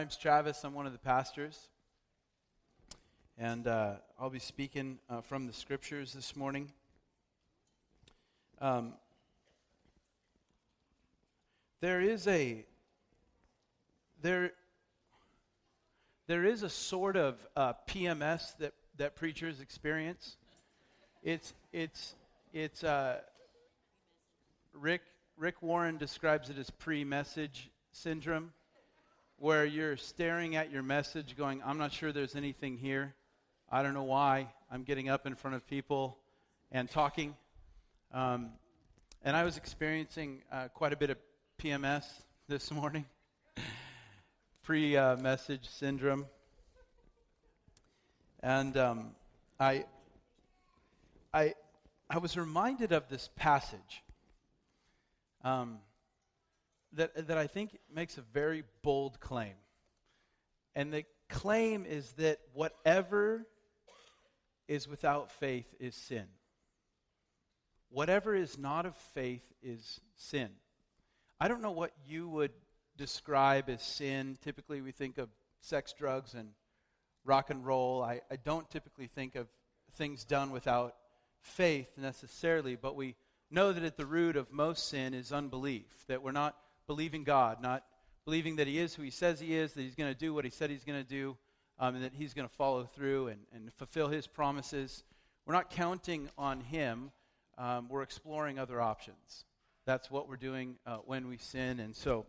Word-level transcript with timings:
Name's 0.00 0.16
Travis. 0.16 0.64
I'm 0.64 0.72
one 0.72 0.86
of 0.86 0.92
the 0.92 0.98
pastors. 0.98 1.68
And 3.36 3.66
uh, 3.66 3.96
I'll 4.18 4.30
be 4.30 4.38
speaking 4.38 4.98
uh, 5.10 5.20
from 5.20 5.46
the 5.46 5.52
scriptures 5.52 6.14
this 6.14 6.34
morning. 6.34 6.72
Um, 8.62 8.94
there 11.82 12.00
is 12.00 12.26
a 12.28 12.64
there 14.22 14.52
there 16.28 16.46
is 16.46 16.62
a 16.62 16.70
sort 16.70 17.18
of 17.18 17.36
uh, 17.54 17.74
PMS 17.86 18.56
that, 18.56 18.72
that 18.96 19.16
preachers 19.16 19.60
experience. 19.60 20.38
It's 21.22 21.52
it's 21.74 22.14
it's 22.54 22.84
uh, 22.84 23.18
Rick 24.72 25.02
Rick 25.36 25.60
Warren 25.60 25.98
describes 25.98 26.48
it 26.48 26.56
as 26.56 26.70
pre-message 26.70 27.68
syndrome, 27.92 28.54
where 29.40 29.64
you're 29.64 29.96
staring 29.96 30.54
at 30.54 30.70
your 30.70 30.82
message, 30.82 31.34
going, 31.34 31.62
"I'm 31.64 31.78
not 31.78 31.92
sure 31.92 32.12
there's 32.12 32.36
anything 32.36 32.76
here. 32.76 33.14
I 33.70 33.82
don't 33.82 33.94
know 33.94 34.02
why 34.02 34.52
I'm 34.70 34.82
getting 34.82 35.08
up 35.08 35.26
in 35.26 35.34
front 35.34 35.56
of 35.56 35.66
people 35.66 36.18
and 36.70 36.90
talking." 36.90 37.34
Um, 38.12 38.50
and 39.24 39.34
I 39.34 39.44
was 39.44 39.56
experiencing 39.56 40.42
uh, 40.52 40.68
quite 40.68 40.92
a 40.92 40.96
bit 40.96 41.08
of 41.08 41.16
PMS 41.58 42.04
this 42.48 42.70
morning, 42.70 43.06
pre-message 44.62 45.66
syndrome, 45.70 46.26
and 48.42 48.76
um, 48.76 49.12
I, 49.58 49.86
I, 51.32 51.54
I 52.10 52.18
was 52.18 52.36
reminded 52.36 52.92
of 52.92 53.08
this 53.08 53.30
passage 53.36 54.02
um, 55.44 55.78
that, 56.94 57.28
that 57.28 57.38
I 57.38 57.46
think 57.46 57.78
makes 57.92 58.18
a 58.18 58.22
very 58.22 58.64
bold 58.82 59.20
claim. 59.20 59.54
And 60.74 60.92
the 60.92 61.04
claim 61.28 61.86
is 61.86 62.12
that 62.12 62.38
whatever 62.52 63.46
is 64.68 64.88
without 64.88 65.30
faith 65.32 65.66
is 65.80 65.94
sin. 65.94 66.26
Whatever 67.90 68.34
is 68.34 68.56
not 68.56 68.86
of 68.86 68.96
faith 69.14 69.44
is 69.62 70.00
sin. 70.16 70.50
I 71.40 71.48
don't 71.48 71.62
know 71.62 71.72
what 71.72 71.92
you 72.06 72.28
would 72.28 72.52
describe 72.96 73.68
as 73.68 73.82
sin. 73.82 74.38
Typically, 74.42 74.80
we 74.80 74.92
think 74.92 75.18
of 75.18 75.28
sex, 75.60 75.92
drugs, 75.92 76.34
and 76.34 76.50
rock 77.24 77.50
and 77.50 77.66
roll. 77.66 78.02
I, 78.02 78.20
I 78.30 78.36
don't 78.36 78.70
typically 78.70 79.06
think 79.06 79.34
of 79.34 79.48
things 79.94 80.24
done 80.24 80.50
without 80.50 80.94
faith 81.40 81.88
necessarily, 81.96 82.76
but 82.76 82.94
we 82.94 83.16
know 83.50 83.72
that 83.72 83.82
at 83.82 83.96
the 83.96 84.06
root 84.06 84.36
of 84.36 84.52
most 84.52 84.88
sin 84.88 85.14
is 85.14 85.32
unbelief, 85.32 85.86
that 86.06 86.22
we're 86.22 86.32
not 86.32 86.56
believing 86.90 87.22
God, 87.22 87.62
not 87.62 87.84
believing 88.24 88.56
that 88.56 88.66
He 88.66 88.76
is 88.76 88.96
who 88.96 89.04
He 89.04 89.10
says 89.10 89.38
He 89.38 89.54
is, 89.54 89.74
that 89.74 89.82
He's 89.82 89.94
going 89.94 90.12
to 90.12 90.18
do 90.18 90.34
what 90.34 90.44
He 90.44 90.50
said 90.50 90.70
He's 90.70 90.82
going 90.82 91.00
to 91.00 91.08
do, 91.08 91.36
um, 91.78 91.94
and 91.94 92.02
that 92.02 92.12
He's 92.12 92.34
going 92.34 92.48
to 92.48 92.54
follow 92.56 92.82
through 92.82 93.28
and, 93.28 93.38
and 93.54 93.72
fulfill 93.74 94.08
His 94.08 94.26
promises. 94.26 95.04
We're 95.46 95.54
not 95.54 95.70
counting 95.70 96.28
on 96.36 96.60
Him, 96.62 97.12
um, 97.56 97.86
we're 97.88 98.02
exploring 98.02 98.58
other 98.58 98.80
options. 98.80 99.44
That's 99.84 100.10
what 100.10 100.28
we're 100.28 100.34
doing 100.34 100.78
uh, 100.84 100.96
when 101.06 101.28
we 101.28 101.36
sin. 101.36 101.78
And 101.78 101.94
so 101.94 102.26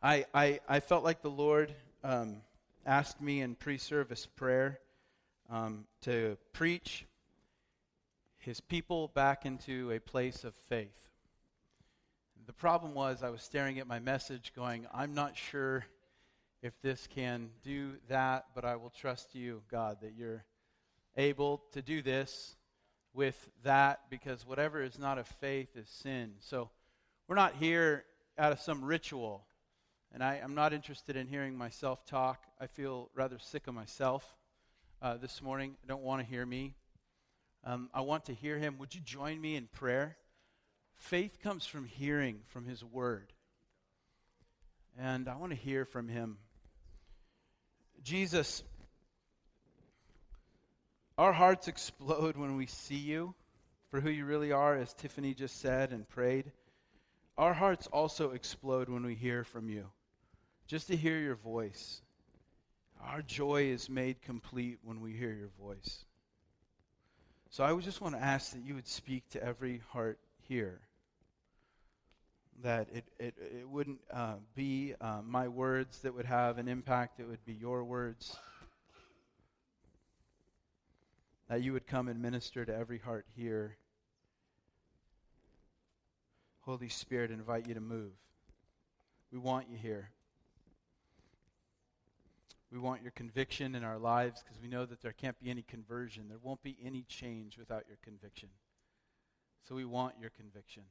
I, 0.00 0.24
I, 0.32 0.60
I 0.68 0.78
felt 0.78 1.02
like 1.02 1.20
the 1.20 1.28
Lord 1.28 1.74
um, 2.04 2.36
asked 2.86 3.20
me 3.20 3.40
in 3.40 3.56
pre 3.56 3.78
service 3.78 4.26
prayer 4.26 4.78
um, 5.50 5.86
to 6.02 6.38
preach 6.52 7.04
his 8.38 8.60
people 8.60 9.08
back 9.08 9.44
into 9.44 9.90
a 9.90 9.98
place 9.98 10.44
of 10.44 10.54
faith. 10.68 11.07
The 12.48 12.54
problem 12.54 12.94
was, 12.94 13.22
I 13.22 13.28
was 13.28 13.42
staring 13.42 13.78
at 13.78 13.86
my 13.86 13.98
message 13.98 14.54
going, 14.56 14.86
I'm 14.94 15.12
not 15.12 15.36
sure 15.36 15.84
if 16.62 16.72
this 16.80 17.06
can 17.06 17.50
do 17.62 17.96
that, 18.08 18.46
but 18.54 18.64
I 18.64 18.76
will 18.76 18.88
trust 18.88 19.34
you, 19.34 19.60
God, 19.70 19.98
that 20.00 20.14
you're 20.16 20.46
able 21.18 21.62
to 21.72 21.82
do 21.82 22.00
this 22.00 22.56
with 23.12 23.50
that 23.64 24.00
because 24.08 24.46
whatever 24.46 24.82
is 24.82 24.98
not 24.98 25.18
of 25.18 25.26
faith 25.26 25.76
is 25.76 25.90
sin. 25.90 26.36
So 26.40 26.70
we're 27.28 27.36
not 27.36 27.54
here 27.56 28.04
out 28.38 28.52
of 28.52 28.60
some 28.62 28.82
ritual. 28.82 29.44
And 30.10 30.24
I, 30.24 30.36
am 30.36 30.54
not 30.54 30.72
interested 30.72 31.16
in 31.16 31.26
hearing 31.26 31.54
myself 31.54 32.06
talk. 32.06 32.44
I 32.58 32.66
feel 32.66 33.10
rather 33.14 33.38
sick 33.38 33.66
of 33.66 33.74
myself 33.74 34.24
uh, 35.02 35.18
this 35.18 35.42
morning. 35.42 35.76
I 35.84 35.86
don't 35.86 36.02
want 36.02 36.22
to 36.22 36.26
hear 36.26 36.46
me. 36.46 36.76
Um, 37.62 37.90
I 37.92 38.00
want 38.00 38.24
to 38.24 38.32
hear 38.32 38.56
him. 38.56 38.78
Would 38.78 38.94
you 38.94 39.02
join 39.02 39.38
me 39.38 39.54
in 39.54 39.66
prayer? 39.66 40.16
Faith 40.98 41.38
comes 41.42 41.64
from 41.64 41.84
hearing 41.86 42.40
from 42.48 42.64
his 42.64 42.84
word. 42.84 43.32
And 44.98 45.28
I 45.28 45.36
want 45.36 45.52
to 45.52 45.58
hear 45.58 45.84
from 45.84 46.08
him. 46.08 46.38
Jesus, 48.02 48.62
our 51.16 51.32
hearts 51.32 51.68
explode 51.68 52.36
when 52.36 52.56
we 52.56 52.66
see 52.66 52.96
you 52.96 53.34
for 53.90 54.00
who 54.00 54.10
you 54.10 54.24
really 54.24 54.52
are, 54.52 54.76
as 54.76 54.92
Tiffany 54.94 55.34
just 55.34 55.60
said 55.60 55.92
and 55.92 56.08
prayed. 56.08 56.52
Our 57.36 57.54
hearts 57.54 57.86
also 57.86 58.32
explode 58.32 58.88
when 58.88 59.04
we 59.04 59.14
hear 59.14 59.44
from 59.44 59.68
you, 59.68 59.86
just 60.66 60.88
to 60.88 60.96
hear 60.96 61.18
your 61.18 61.36
voice. 61.36 62.02
Our 63.00 63.22
joy 63.22 63.70
is 63.70 63.88
made 63.88 64.20
complete 64.22 64.78
when 64.82 65.00
we 65.00 65.12
hear 65.12 65.32
your 65.32 65.50
voice. 65.60 66.04
So 67.50 67.64
I 67.64 67.74
just 67.80 68.00
want 68.00 68.16
to 68.16 68.22
ask 68.22 68.52
that 68.52 68.62
you 68.62 68.74
would 68.74 68.88
speak 68.88 69.28
to 69.30 69.42
every 69.42 69.80
heart 69.92 70.18
here. 70.48 70.80
That 72.62 72.88
it, 72.92 73.04
it, 73.18 73.34
it 73.60 73.68
wouldn't 73.68 74.00
uh, 74.12 74.34
be 74.54 74.94
uh, 75.00 75.20
my 75.24 75.46
words 75.46 76.00
that 76.00 76.14
would 76.14 76.26
have 76.26 76.58
an 76.58 76.66
impact, 76.66 77.20
it 77.20 77.28
would 77.28 77.44
be 77.44 77.52
your 77.52 77.84
words. 77.84 78.36
That 81.48 81.62
you 81.62 81.72
would 81.72 81.86
come 81.86 82.08
and 82.08 82.20
minister 82.20 82.64
to 82.64 82.74
every 82.74 82.98
heart 82.98 83.26
here. 83.36 83.76
Holy 86.62 86.88
Spirit, 86.88 87.30
invite 87.30 87.66
you 87.66 87.74
to 87.74 87.80
move. 87.80 88.12
We 89.32 89.38
want 89.38 89.68
you 89.70 89.78
here. 89.78 90.10
We 92.70 92.78
want 92.78 93.02
your 93.02 93.12
conviction 93.12 93.74
in 93.74 93.82
our 93.82 93.98
lives 93.98 94.42
because 94.42 94.60
we 94.60 94.68
know 94.68 94.84
that 94.84 95.00
there 95.00 95.12
can't 95.12 95.38
be 95.40 95.48
any 95.48 95.62
conversion. 95.62 96.24
There 96.28 96.38
won't 96.42 96.62
be 96.62 96.76
any 96.84 97.04
change 97.08 97.56
without 97.56 97.84
your 97.88 97.96
conviction. 98.02 98.50
So 99.66 99.74
we 99.74 99.86
want 99.86 100.16
your 100.20 100.30
conviction. 100.30 100.82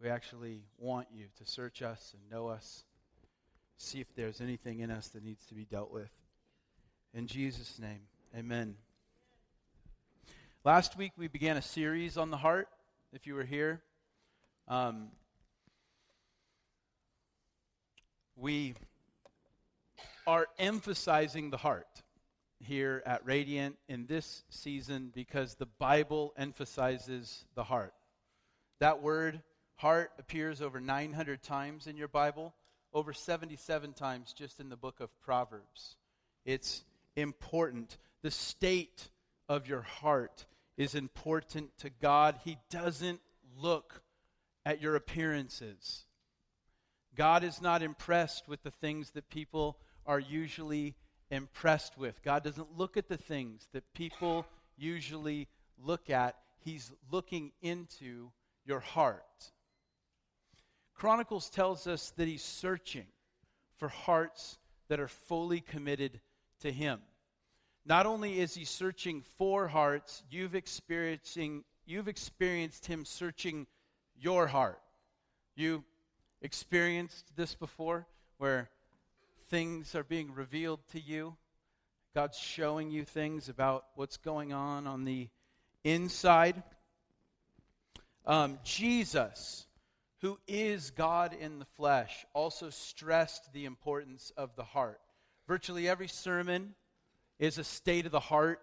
We 0.00 0.08
actually 0.08 0.62
want 0.78 1.08
you 1.12 1.26
to 1.38 1.46
search 1.50 1.82
us 1.82 2.14
and 2.14 2.30
know 2.30 2.48
us, 2.48 2.84
see 3.78 4.00
if 4.00 4.14
there's 4.14 4.40
anything 4.40 4.80
in 4.80 4.90
us 4.90 5.08
that 5.08 5.24
needs 5.24 5.46
to 5.46 5.54
be 5.54 5.64
dealt 5.64 5.90
with. 5.90 6.10
In 7.14 7.26
Jesus' 7.26 7.78
name, 7.78 8.00
amen. 8.36 8.76
Last 10.64 10.96
week 10.96 11.12
we 11.16 11.28
began 11.28 11.56
a 11.56 11.62
series 11.62 12.16
on 12.16 12.30
the 12.30 12.36
heart, 12.36 12.68
if 13.12 13.26
you 13.26 13.34
were 13.34 13.44
here. 13.44 13.82
Um, 14.66 15.08
we 18.36 18.74
are 20.26 20.46
emphasizing 20.58 21.50
the 21.50 21.56
heart 21.56 22.02
here 22.58 23.02
at 23.06 23.24
Radiant 23.24 23.76
in 23.88 24.06
this 24.06 24.42
season 24.48 25.12
because 25.14 25.54
the 25.54 25.66
Bible 25.66 26.32
emphasizes 26.36 27.44
the 27.54 27.64
heart. 27.64 27.92
That 28.80 29.02
word, 29.02 29.42
heart, 29.76 30.12
appears 30.18 30.60
over 30.60 30.80
900 30.80 31.42
times 31.42 31.86
in 31.86 31.96
your 31.96 32.08
Bible, 32.08 32.54
over 32.92 33.12
77 33.12 33.92
times 33.92 34.32
just 34.32 34.60
in 34.60 34.68
the 34.68 34.76
book 34.76 35.00
of 35.00 35.10
Proverbs. 35.20 35.96
It's 36.44 36.84
important. 37.16 37.96
The 38.22 38.30
state 38.30 39.08
of 39.48 39.68
your 39.68 39.82
heart 39.82 40.46
is 40.76 40.94
important 40.94 41.76
to 41.78 41.90
God. 41.90 42.38
He 42.44 42.58
doesn't 42.70 43.20
look 43.58 44.02
at 44.64 44.80
your 44.80 44.96
appearances. 44.96 46.06
God 47.14 47.44
is 47.44 47.60
not 47.60 47.82
impressed 47.82 48.48
with 48.48 48.62
the 48.62 48.70
things 48.70 49.10
that 49.10 49.28
people 49.28 49.78
are 50.06 50.18
usually 50.18 50.94
impressed 51.30 51.96
with. 51.96 52.22
God 52.22 52.42
doesn't 52.42 52.76
look 52.76 52.96
at 52.96 53.08
the 53.08 53.16
things 53.16 53.68
that 53.72 53.94
people 53.94 54.46
usually 54.76 55.48
look 55.82 56.10
at, 56.10 56.36
He's 56.64 56.90
looking 57.10 57.52
into 57.60 58.30
your 58.64 58.80
heart. 58.80 59.50
Chronicles 60.94 61.50
tells 61.50 61.86
us 61.86 62.10
that 62.16 62.28
he's 62.28 62.42
searching 62.42 63.06
for 63.78 63.88
hearts 63.88 64.58
that 64.88 65.00
are 65.00 65.08
fully 65.08 65.60
committed 65.60 66.20
to 66.60 66.70
him. 66.70 67.00
Not 67.84 68.06
only 68.06 68.40
is 68.40 68.54
he 68.54 68.64
searching 68.64 69.22
for 69.36 69.68
hearts, 69.68 70.22
you've 70.30 70.54
experiencing 70.54 71.64
you've 71.86 72.08
experienced 72.08 72.86
him 72.86 73.04
searching 73.04 73.66
your 74.16 74.46
heart. 74.46 74.80
You 75.54 75.84
experienced 76.40 77.36
this 77.36 77.54
before 77.54 78.06
where 78.38 78.70
things 79.48 79.94
are 79.94 80.04
being 80.04 80.32
revealed 80.32 80.80
to 80.92 81.00
you. 81.00 81.36
God's 82.14 82.38
showing 82.38 82.90
you 82.90 83.04
things 83.04 83.48
about 83.48 83.84
what's 83.96 84.16
going 84.18 84.52
on 84.52 84.86
on 84.86 85.04
the 85.04 85.28
inside. 85.82 86.62
Um, 88.24 88.58
Jesus, 88.64 89.66
who 90.24 90.38
is 90.48 90.90
God 90.90 91.36
in 91.38 91.58
the 91.58 91.66
flesh, 91.76 92.24
also 92.32 92.70
stressed 92.70 93.52
the 93.52 93.66
importance 93.66 94.32
of 94.38 94.56
the 94.56 94.64
heart. 94.64 94.98
Virtually 95.46 95.86
every 95.86 96.08
sermon 96.08 96.74
is 97.38 97.58
a 97.58 97.64
state 97.64 98.06
of 98.06 98.12
the 98.12 98.20
heart 98.20 98.62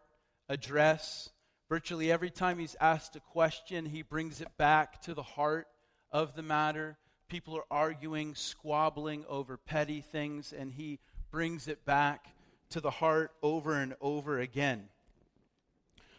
address. 0.50 1.30
Virtually 1.70 2.12
every 2.12 2.32
time 2.32 2.58
he's 2.58 2.76
asked 2.82 3.16
a 3.16 3.20
question, 3.20 3.86
he 3.86 4.02
brings 4.02 4.42
it 4.42 4.48
back 4.58 5.04
to 5.04 5.14
the 5.14 5.22
heart 5.22 5.68
of 6.12 6.34
the 6.34 6.42
matter. 6.42 6.98
People 7.28 7.56
are 7.56 7.66
arguing, 7.70 8.34
squabbling 8.34 9.24
over 9.30 9.56
petty 9.56 10.02
things, 10.02 10.54
and 10.58 10.72
he 10.72 10.98
brings 11.30 11.68
it 11.68 11.86
back 11.86 12.26
to 12.72 12.82
the 12.82 12.90
heart 12.90 13.34
over 13.44 13.76
and 13.76 13.94
over 14.02 14.40
again. 14.40 14.90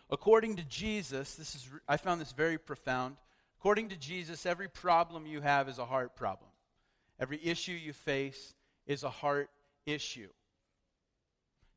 According 0.09 0.55
to 0.55 0.63
Jesus, 0.63 1.35
this 1.35 1.57
is 1.57 1.69
I 1.89 1.97
found 1.97 2.21
this 2.21 2.31
very 2.31 2.59
profound. 2.59 3.17
According 3.63 3.91
to 3.91 3.97
Jesus, 3.97 4.45
every 4.45 4.67
problem 4.67 5.25
you 5.25 5.41
have 5.41 5.69
is 5.69 5.79
a 5.79 5.85
heart 5.85 6.17
problem. 6.17 6.51
Every 7.21 7.39
issue 7.41 7.71
you 7.71 7.93
face 7.93 8.57
is 8.89 9.05
a 9.05 9.09
heart 9.09 9.51
issue. 9.87 10.31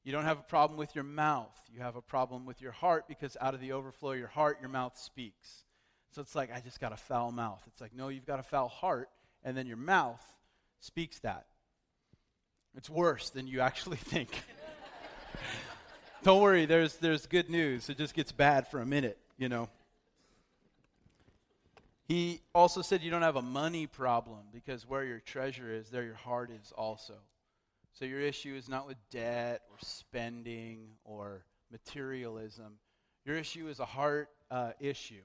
You 0.04 0.12
don't 0.12 0.24
have 0.24 0.40
a 0.40 0.44
problem 0.50 0.80
with 0.80 0.96
your 0.96 1.04
mouth. 1.04 1.56
You 1.72 1.82
have 1.82 1.96
a 1.96 2.02
problem 2.02 2.48
with 2.48 2.60
your 2.60 2.72
heart 2.72 3.08
because 3.08 3.38
out 3.40 3.54
of 3.54 3.60
the 3.60 3.74
overflow 3.74 4.14
of 4.14 4.18
your 4.18 4.30
heart, 4.30 4.58
your 4.62 4.70
mouth 4.72 4.98
speaks. 4.98 5.64
So 6.16 6.24
it's 6.24 6.34
like, 6.34 6.52
I 6.52 6.60
just 6.60 6.80
got 6.80 6.92
a 6.92 6.98
foul 6.98 7.32
mouth. 7.32 7.62
It's 7.68 7.80
like, 7.80 7.94
no, 7.94 8.08
you've 8.08 8.26
got 8.26 8.40
a 8.40 8.44
foul 8.44 8.68
heart, 8.68 9.12
and 9.44 9.56
then 9.56 9.68
your 9.68 9.78
mouth 9.78 10.26
speaks 10.80 11.20
that. 11.20 11.46
It's 12.76 12.90
worse 12.90 13.30
than 13.30 13.46
you 13.46 13.60
actually 13.60 13.98
think. 13.98 14.32
don't 16.24 16.42
worry, 16.42 16.66
there's, 16.66 16.96
there's 16.96 17.28
good 17.28 17.52
news. 17.52 17.90
It 17.90 18.00
just 18.00 18.16
gets 18.16 18.32
bad 18.32 18.70
for 18.70 18.82
a 18.82 18.88
minute, 18.88 19.20
you 19.38 19.50
know. 19.50 19.70
He 22.07 22.42
also 22.54 22.81
said 22.81 23.02
you 23.02 23.10
don't 23.10 23.24
have 23.24 23.36
a 23.36 23.42
money 23.42 23.88
problem 23.88 24.42
because 24.54 24.88
where 24.88 25.04
your 25.04 25.19
treasure 25.19 25.74
is, 25.74 25.90
there 25.90 26.04
your 26.04 26.16
heart 26.16 26.52
is 26.52 26.72
also. 26.78 27.16
So 27.94 28.06
your 28.06 28.19
issue 28.19 28.56
is 28.56 28.69
not 28.69 28.88
with 28.88 28.98
debt 29.10 29.62
or 29.72 29.78
spending 29.81 30.90
or 31.04 31.46
materialism. 31.72 32.78
Your 33.25 33.38
issue 33.38 33.68
is 33.68 33.80
a 33.80 33.86
heart 33.86 34.30
uh, 34.52 34.72
issue. 34.80 35.24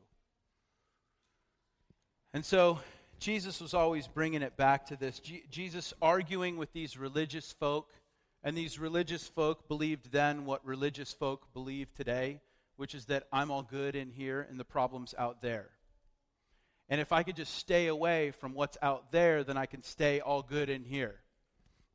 And 2.33 2.45
so 2.45 2.79
Jesus 3.19 3.61
was 3.61 3.75
always 3.75 4.07
bringing 4.07 4.41
it 4.41 4.57
back 4.57 4.87
to 4.87 4.97
this. 4.97 5.21
Jesus 5.51 5.93
arguing 6.01 6.57
with 6.57 6.73
these 6.73 6.97
religious 6.97 7.53
folk, 7.53 7.93
and 8.43 8.57
these 8.57 8.79
religious 8.79 9.27
folk 9.27 9.69
believed 9.69 10.11
then 10.11 10.47
what 10.47 10.65
religious 10.65 11.13
folk 11.13 11.53
believe 11.53 11.93
today, 11.95 12.41
which 12.77 12.95
is 12.95 13.05
that 13.07 13.27
I'm 13.33 13.51
all 13.51 13.63
good 13.63 13.95
in 13.95 14.11
here 14.11 14.47
and 14.49 14.59
the 14.59 14.65
problem's 14.65 15.15
out 15.19 15.43
there. 15.43 15.69
And 16.91 17.01
if 17.01 17.13
I 17.13 17.23
could 17.23 17.37
just 17.37 17.55
stay 17.55 17.87
away 17.87 18.33
from 18.33 18.53
what's 18.53 18.77
out 18.83 19.13
there, 19.13 19.45
then 19.45 19.57
I 19.57 19.67
can 19.67 19.83
stay 19.85 20.21
all 20.21 20.43
good 20.43 20.69
in 20.69 20.85
here. 20.85 21.15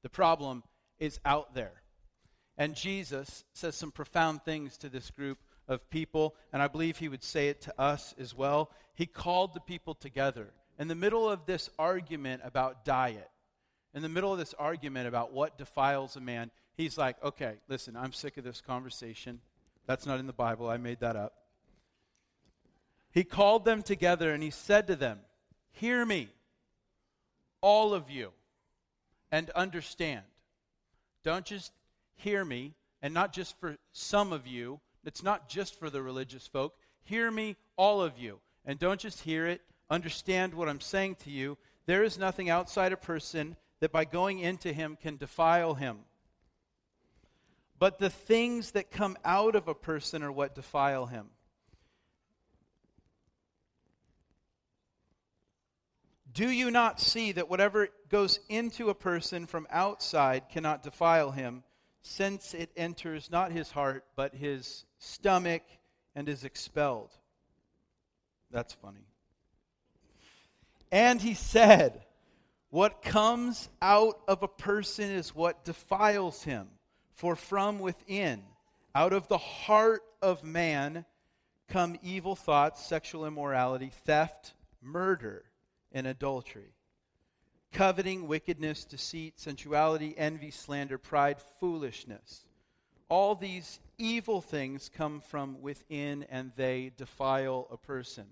The 0.03 0.09
problem 0.09 0.63
is 0.99 1.19
out 1.25 1.53
there. 1.53 1.73
And 2.57 2.75
Jesus 2.75 3.43
says 3.53 3.75
some 3.75 3.91
profound 3.91 4.43
things 4.43 4.77
to 4.77 4.89
this 4.89 5.11
group 5.11 5.37
of 5.67 5.89
people, 5.89 6.35
and 6.53 6.61
I 6.61 6.69
believe 6.69 6.97
he 6.97 7.09
would 7.09 7.23
say 7.23 7.49
it 7.49 7.61
to 7.61 7.79
us 7.79 8.15
as 8.17 8.33
well. 8.33 8.71
He 8.93 9.05
called 9.05 9.53
the 9.53 9.59
people 9.59 9.95
together. 9.95 10.53
In 10.79 10.87
the 10.87 10.95
middle 10.95 11.29
of 11.29 11.45
this 11.45 11.69
argument 11.77 12.43
about 12.45 12.85
diet, 12.85 13.29
in 13.93 14.01
the 14.01 14.09
middle 14.09 14.31
of 14.31 14.39
this 14.39 14.53
argument 14.53 15.07
about 15.07 15.33
what 15.33 15.57
defiles 15.57 16.15
a 16.15 16.21
man, 16.21 16.51
he's 16.77 16.97
like, 16.97 17.21
okay, 17.23 17.55
listen, 17.67 17.97
I'm 17.97 18.13
sick 18.13 18.37
of 18.37 18.45
this 18.45 18.61
conversation. 18.61 19.41
That's 19.87 20.05
not 20.05 20.19
in 20.19 20.27
the 20.27 20.33
Bible. 20.33 20.69
I 20.69 20.77
made 20.77 21.01
that 21.01 21.17
up. 21.17 21.33
He 23.15 23.23
called 23.23 23.63
them 23.63 23.81
together 23.81 24.33
and 24.33 24.43
he 24.43 24.51
said 24.51 24.87
to 24.87 24.95
them, 24.97 25.19
Hear 25.71 26.05
me, 26.05 26.27
all 27.61 27.93
of 27.93 28.09
you, 28.09 28.33
and 29.31 29.49
understand. 29.51 30.25
Don't 31.23 31.45
just 31.45 31.71
hear 32.17 32.43
me, 32.43 32.73
and 33.01 33.13
not 33.13 33.31
just 33.31 33.57
for 33.57 33.77
some 33.93 34.33
of 34.33 34.45
you. 34.45 34.81
It's 35.05 35.23
not 35.23 35.47
just 35.47 35.79
for 35.79 35.89
the 35.89 36.01
religious 36.01 36.45
folk. 36.45 36.75
Hear 37.03 37.31
me, 37.31 37.55
all 37.77 38.01
of 38.01 38.17
you. 38.17 38.39
And 38.65 38.77
don't 38.79 38.99
just 38.99 39.21
hear 39.21 39.47
it, 39.47 39.61
understand 39.89 40.53
what 40.53 40.67
I'm 40.67 40.81
saying 40.81 41.15
to 41.23 41.31
you. 41.31 41.57
There 41.85 42.03
is 42.03 42.17
nothing 42.17 42.49
outside 42.49 42.91
a 42.91 42.97
person 42.97 43.55
that 43.79 43.93
by 43.93 44.03
going 44.03 44.39
into 44.39 44.73
him 44.73 44.97
can 45.01 45.15
defile 45.15 45.73
him. 45.73 45.99
But 47.79 47.99
the 47.99 48.09
things 48.09 48.71
that 48.71 48.91
come 48.91 49.17
out 49.23 49.55
of 49.55 49.69
a 49.69 49.75
person 49.75 50.21
are 50.21 50.31
what 50.31 50.53
defile 50.55 51.05
him. 51.05 51.27
Do 56.35 56.49
you 56.51 56.69
not 56.69 56.99
see 56.99 57.31
that 57.31 57.49
whatever 57.49 57.87
goes 58.09 58.41
into 58.49 58.89
a 58.89 58.93
person 58.93 59.45
from 59.45 59.67
outside 59.71 60.49
cannot 60.49 60.83
defile 60.83 61.31
him, 61.31 61.63
since 62.01 62.53
it 62.53 62.69
enters 62.75 63.31
not 63.31 63.53
his 63.53 63.71
heart, 63.71 64.03
but 64.17 64.35
his 64.35 64.83
stomach 64.99 65.61
and 66.13 66.27
is 66.27 66.43
expelled? 66.43 67.11
That's 68.51 68.73
funny. 68.73 69.07
And 70.91 71.21
he 71.21 71.35
said, 71.35 72.03
What 72.69 73.01
comes 73.01 73.69
out 73.81 74.19
of 74.27 74.43
a 74.43 74.49
person 74.49 75.09
is 75.09 75.33
what 75.33 75.63
defiles 75.63 76.43
him. 76.43 76.67
For 77.13 77.37
from 77.37 77.79
within, 77.79 78.43
out 78.93 79.13
of 79.13 79.29
the 79.29 79.37
heart 79.37 80.03
of 80.21 80.43
man, 80.43 81.05
come 81.69 81.97
evil 82.03 82.35
thoughts, 82.35 82.85
sexual 82.85 83.25
immorality, 83.25 83.89
theft, 84.03 84.53
murder 84.81 85.45
and 85.95 86.05
adultery, 86.05 86.75
coveting, 87.71 88.27
wickedness, 88.27 88.83
deceit, 88.85 89.39
sensuality, 89.39 90.13
envy, 90.15 90.51
slander, 90.51 90.99
pride, 90.99 91.37
foolishness. 91.59 92.45
All 93.09 93.33
these 93.33 93.79
evil 93.97 94.41
things 94.41 94.91
come 94.95 95.21
from 95.21 95.61
within 95.61 96.25
and 96.29 96.51
they 96.55 96.91
defile 96.97 97.67
a 97.71 97.77
person. 97.77 98.25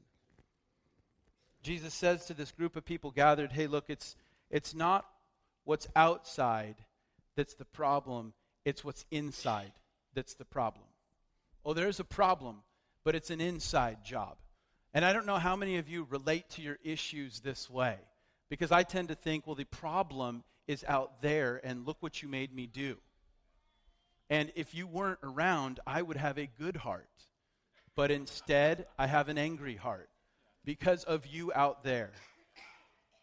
Jesus 1.63 1.93
says 1.93 2.25
to 2.25 2.33
this 2.33 2.51
group 2.51 2.75
of 2.75 2.83
people 2.83 3.11
gathered, 3.11 3.53
hey, 3.53 3.67
look, 3.67 3.85
it's, 3.87 4.17
it's 4.51 4.75
not 4.75 5.05
what's 5.63 5.87
outside 5.95 6.75
that's 7.35 7.53
the 7.53 7.65
problem, 7.65 8.33
it's 8.65 8.83
what's 8.83 9.05
inside 9.09 9.71
that's 10.13 10.33
the 10.33 10.45
problem. 10.45 10.85
Oh, 11.65 11.73
there's 11.73 12.01
a 12.01 12.03
problem, 12.03 12.57
but 13.05 13.15
it's 13.15 13.29
an 13.29 13.39
inside 13.39 14.03
job. 14.03 14.35
And 14.93 15.03
I 15.03 15.13
don't 15.13 15.25
know 15.25 15.37
how 15.37 15.55
many 15.55 15.77
of 15.77 15.89
you 15.89 16.05
relate 16.09 16.49
to 16.51 16.61
your 16.61 16.77
issues 16.83 17.39
this 17.39 17.69
way. 17.69 17.97
Because 18.49 18.71
I 18.71 18.83
tend 18.83 19.07
to 19.07 19.15
think, 19.15 19.47
well, 19.47 19.55
the 19.55 19.65
problem 19.65 20.43
is 20.67 20.85
out 20.87 21.21
there, 21.21 21.59
and 21.63 21.87
look 21.87 21.97
what 22.01 22.21
you 22.21 22.29
made 22.29 22.53
me 22.53 22.67
do. 22.67 22.97
And 24.29 24.51
if 24.55 24.75
you 24.75 24.87
weren't 24.87 25.19
around, 25.23 25.79
I 25.87 26.01
would 26.01 26.17
have 26.17 26.37
a 26.37 26.49
good 26.59 26.77
heart. 26.77 27.07
But 27.95 28.11
instead, 28.11 28.85
I 28.97 29.07
have 29.07 29.29
an 29.29 29.37
angry 29.37 29.75
heart 29.75 30.09
because 30.65 31.03
of 31.03 31.25
you 31.27 31.51
out 31.53 31.83
there. 31.83 32.11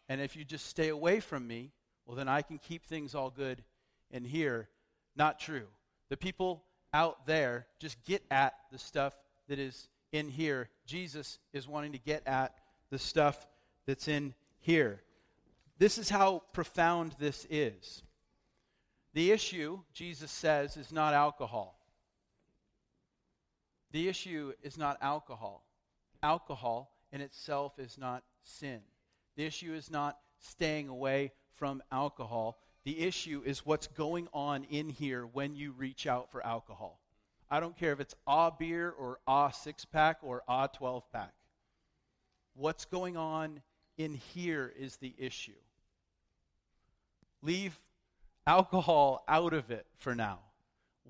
And 0.09 0.21
if 0.21 0.35
you 0.35 0.43
just 0.43 0.67
stay 0.67 0.89
away 0.89 1.19
from 1.19 1.47
me, 1.47 1.71
well, 2.05 2.17
then 2.17 2.27
I 2.27 2.41
can 2.41 2.57
keep 2.57 2.85
things 2.85 3.15
all 3.15 3.29
good 3.29 3.63
in 4.11 4.25
here. 4.25 4.67
Not 5.15 5.39
true. 5.39 5.67
The 6.09 6.17
people 6.17 6.63
out 6.93 7.25
there 7.25 7.67
just 7.79 8.03
get 8.03 8.23
at 8.29 8.53
the 8.71 8.77
stuff 8.77 9.13
that 9.47 9.59
is 9.59 9.87
in 10.11 10.29
here. 10.29 10.69
Jesus 10.85 11.39
is 11.53 11.67
wanting 11.67 11.93
to 11.93 11.99
get 11.99 12.25
at 12.27 12.55
the 12.89 12.99
stuff 12.99 13.47
that's 13.85 14.07
in 14.07 14.33
here. 14.59 15.01
This 15.77 15.97
is 15.97 16.09
how 16.09 16.43
profound 16.53 17.15
this 17.19 17.47
is. 17.49 18.03
The 19.13 19.31
issue, 19.31 19.79
Jesus 19.93 20.31
says, 20.31 20.77
is 20.77 20.91
not 20.91 21.13
alcohol. 21.13 21.77
The 23.91 24.07
issue 24.07 24.53
is 24.63 24.77
not 24.77 24.97
alcohol. 25.01 25.65
Alcohol 26.23 26.91
in 27.11 27.21
itself 27.21 27.77
is 27.77 27.97
not 27.97 28.23
sin. 28.43 28.79
The 29.35 29.45
issue 29.45 29.73
is 29.73 29.91
not 29.91 30.17
staying 30.39 30.87
away 30.87 31.31
from 31.55 31.81
alcohol. 31.91 32.57
The 32.83 32.99
issue 32.99 33.43
is 33.45 33.65
what's 33.65 33.87
going 33.87 34.27
on 34.33 34.63
in 34.65 34.89
here 34.89 35.25
when 35.25 35.55
you 35.55 35.71
reach 35.71 36.07
out 36.07 36.31
for 36.31 36.45
alcohol. 36.45 36.99
I 37.53 37.59
don't 37.59 37.77
care 37.77 37.91
if 37.91 37.99
it's 37.99 38.15
a 38.25 38.49
beer 38.57 38.89
or 38.89 39.19
a 39.27 39.51
six 39.53 39.83
pack 39.83 40.19
or 40.23 40.41
a 40.47 40.69
12 40.73 41.03
pack. 41.11 41.33
What's 42.55 42.85
going 42.85 43.17
on 43.17 43.59
in 43.97 44.13
here 44.13 44.73
is 44.79 44.95
the 44.95 45.13
issue. 45.17 45.51
Leave 47.41 47.77
alcohol 48.47 49.25
out 49.27 49.53
of 49.53 49.69
it 49.69 49.85
for 49.97 50.15
now. 50.15 50.39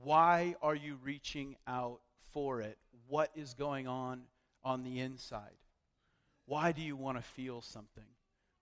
Why 0.04 0.56
are 0.64 0.74
you 0.74 0.98
reaching 1.04 1.58
out 1.68 2.00
for 2.34 2.62
it? 2.62 2.80
What 3.08 3.30
is 3.36 3.54
going 3.54 3.88
on 3.88 4.24
on 4.64 4.84
the 4.84 5.00
inside? 5.00 5.58
Why 6.46 6.72
do 6.72 6.82
you 6.82 6.96
want 6.96 7.18
to 7.18 7.24
feel 7.24 7.62
something? 7.62 8.04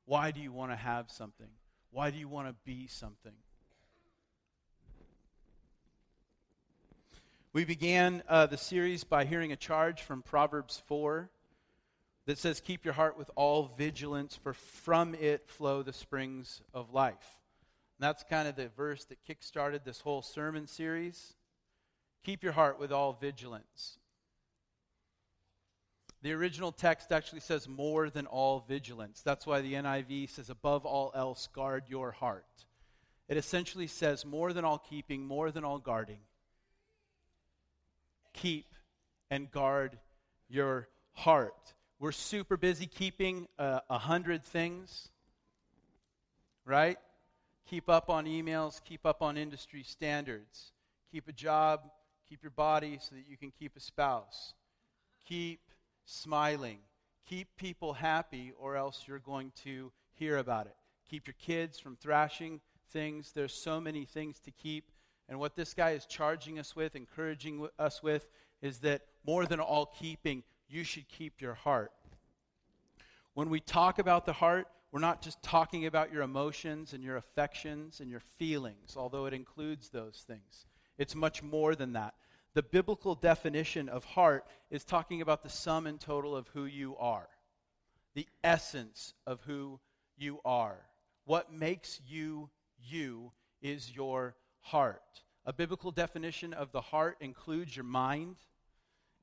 Why 0.06 0.32
do 0.32 0.42
you 0.42 0.52
want 0.52 0.72
to 0.74 0.76
have 0.76 1.10
something? 1.10 1.50
Why 1.92 2.12
do 2.12 2.18
you 2.18 2.28
want 2.28 2.50
to 2.50 2.56
be 2.66 2.88
something? 2.88 3.36
We 7.52 7.66
began 7.66 8.22
uh, 8.30 8.46
the 8.46 8.58
series 8.58 9.04
by 9.04 9.26
hearing 9.26 9.52
a 9.52 9.56
charge 9.56 10.04
from 10.04 10.22
Proverbs 10.22 10.84
4 10.86 11.32
that 12.28 12.38
says, 12.38 12.62
Keep 12.62 12.86
your 12.86 12.94
heart 12.94 13.18
with 13.18 13.32
all 13.36 13.74
vigilance, 13.76 14.36
for 14.36 14.54
from 14.54 15.16
it 15.16 15.50
flow 15.50 15.82
the 15.82 15.92
springs 15.92 16.62
of 16.76 16.94
life. 16.94 17.40
And 17.98 18.08
that's 18.08 18.24
kind 18.30 18.48
of 18.48 18.56
the 18.56 18.70
verse 18.78 19.04
that 19.06 19.26
kickstarted 19.28 19.84
this 19.84 20.00
whole 20.00 20.22
sermon 20.22 20.68
series. 20.68 21.34
Keep 22.24 22.44
your 22.44 22.52
heart 22.52 22.80
with 22.80 22.92
all 22.92 23.14
vigilance. 23.20 23.98
The 26.22 26.34
original 26.34 26.72
text 26.72 27.12
actually 27.12 27.40
says 27.40 27.68
more 27.68 28.12
than 28.12 28.28
all 28.28 28.64
vigilance. 28.68 29.24
That's 29.24 29.48
why 29.48 29.62
the 29.62 29.74
NIV 29.74 30.30
says, 30.30 30.52
above 30.52 30.86
all 30.86 31.12
else, 31.16 31.48
guard 31.52 31.86
your 31.88 32.12
heart. 32.12 32.46
It 33.28 33.38
essentially 33.38 33.88
says 33.88 34.24
more 34.24 34.54
than 34.54 34.66
all 34.66 34.78
keeping, 34.78 35.26
more 35.26 35.50
than 35.50 35.64
all 35.64 35.80
guarding. 35.80 36.20
Keep 38.34 38.66
and 39.30 39.52
guard 39.52 39.98
your 40.48 40.88
heart. 41.14 41.74
We're 42.00 42.12
super 42.12 42.58
busy 42.58 42.86
keeping 42.86 43.48
uh, 43.58 43.82
a 43.90 43.94
uh, 43.94 43.98
hundred 43.98 44.44
things, 44.44 45.10
right? 46.66 46.98
Keep 47.70 47.90
up 47.90 48.10
on 48.10 48.26
emails, 48.26 48.82
keep 48.84 49.06
up 49.06 49.22
on 49.22 49.38
industry 49.38 49.84
standards, 49.84 50.72
keep 51.12 51.28
a 51.28 51.34
job, 51.34 51.82
keep 52.28 52.42
your 52.42 52.52
body 52.52 53.00
so 53.02 53.16
that 53.16 53.26
you 53.28 53.38
can 53.38 53.52
keep 53.52 53.76
a 53.76 53.80
spouse, 53.80 54.54
keep 55.28 55.60
smiling, 56.06 56.80
keep 57.28 57.48
people 57.58 57.94
happy, 57.94 58.54
or 58.58 58.76
else 58.76 59.04
you're 59.08 59.20
going 59.20 59.52
to 59.64 59.92
hear 60.16 60.38
about 60.38 60.66
it. 60.68 60.76
Keep 61.10 61.28
your 61.28 61.36
kids 61.40 61.80
from 61.80 61.96
thrashing 61.96 62.62
things. 62.92 63.32
There's 63.34 63.54
so 63.54 63.80
many 63.80 64.06
things 64.06 64.40
to 64.42 64.52
keep. 64.52 64.92
And 65.30 65.40
what 65.40 65.56
this 65.56 65.76
guy 65.76 65.92
is 65.92 66.08
charging 66.08 66.58
us 66.58 66.76
with, 66.76 66.96
encouraging 66.96 67.68
us 67.78 68.02
with, 68.02 68.28
is 68.62 68.80
that 68.80 69.04
more 69.26 69.46
than 69.46 69.60
all 69.60 69.86
keeping, 69.86 70.44
you 70.68 70.84
should 70.84 71.08
keep 71.08 71.40
your 71.40 71.54
heart. 71.54 71.92
When 73.36 73.50
we 73.50 73.60
talk 73.60 74.00
about 74.00 74.26
the 74.26 74.34
heart, 74.34 74.68
we're 74.92 75.00
not 75.00 75.22
just 75.22 75.42
talking 75.44 75.86
about 75.86 76.12
your 76.12 76.24
emotions 76.24 76.94
and 76.94 77.04
your 77.04 77.16
affections 77.16 78.00
and 78.00 78.10
your 78.10 78.22
feelings, 78.40 78.96
although 78.98 79.28
it 79.28 79.34
includes 79.34 79.90
those 79.90 80.24
things. 80.28 80.66
It's 80.98 81.16
much 81.16 81.44
more 81.44 81.76
than 81.76 81.94
that. 81.94 82.16
The 82.56 82.64
biblical 82.64 83.14
definition 83.14 83.88
of 83.88 84.04
heart 84.04 84.48
is 84.72 84.84
talking 84.84 85.22
about 85.22 85.44
the 85.44 85.50
sum 85.50 85.86
and 85.86 86.00
total 86.00 86.36
of 86.36 86.48
who 86.50 86.66
you 86.66 86.98
are, 86.98 87.30
the 88.16 88.28
essence 88.44 89.14
of 89.28 89.42
who 89.46 89.80
you 90.18 90.40
are. 90.44 90.80
What 91.26 91.54
makes 91.54 92.02
you 92.08 92.50
you 92.82 93.32
is 93.62 93.96
your 93.96 94.36
heart. 94.62 95.02
A 95.46 95.54
biblical 95.54 95.92
definition 95.92 96.54
of 96.54 96.72
the 96.72 96.82
heart 96.82 97.18
includes 97.22 97.76
your 97.76 97.86
mind, 97.86 98.38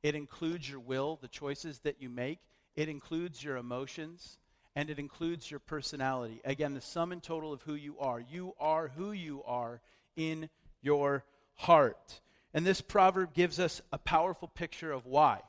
it 0.02 0.14
includes 0.14 0.68
your 0.68 0.80
will, 0.80 1.18
the 1.20 1.28
choices 1.28 1.80
that 1.80 2.00
you 2.00 2.08
make. 2.08 2.38
It 2.76 2.88
includes 2.88 3.42
your 3.42 3.56
emotions. 3.56 4.38
And 4.76 4.90
it 4.90 4.98
includes 4.98 5.50
your 5.50 5.58
personality. 5.58 6.42
Again, 6.44 6.74
the 6.74 6.82
sum 6.82 7.10
and 7.10 7.22
total 7.22 7.52
of 7.52 7.62
who 7.62 7.74
you 7.74 7.98
are. 7.98 8.20
You 8.20 8.52
are 8.60 8.88
who 8.88 9.12
you 9.12 9.42
are 9.44 9.80
in 10.16 10.50
your 10.82 11.24
heart. 11.54 12.20
And 12.52 12.64
this 12.64 12.82
proverb 12.82 13.32
gives 13.32 13.58
us 13.58 13.80
a 13.90 13.98
powerful 13.98 14.48
picture 14.48 14.92
of 14.92 15.06
why. 15.06 15.40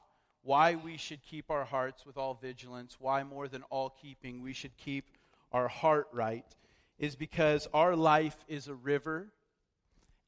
Why 0.44 0.76
we 0.76 0.96
should 0.96 1.22
keep 1.24 1.52
our 1.52 1.66
hearts 1.66 2.06
with 2.06 2.16
all 2.16 2.36
vigilance. 2.36 2.96
Why, 3.00 3.24
more 3.24 3.50
than 3.50 3.64
all 3.64 3.94
keeping, 4.02 4.42
we 4.42 4.54
should 4.54 4.78
keep 4.78 5.06
our 5.52 5.68
heart 5.68 6.08
right. 6.14 6.46
Is 6.98 7.18
because 7.18 7.68
our 7.74 7.98
life 7.98 8.38
is 8.48 8.70
a 8.70 8.74
river, 8.74 9.28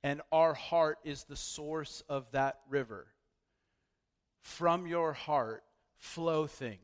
and 0.03 0.22
our 0.32 0.53
heart 0.53 1.00
is 1.03 1.24
the 1.24 1.36
source 1.36 2.03
of 2.10 2.32
that 2.32 2.60
river 2.70 3.08
from 4.41 4.88
your 4.88 5.13
heart 5.13 5.63
flow 5.98 6.48
things. 6.48 6.79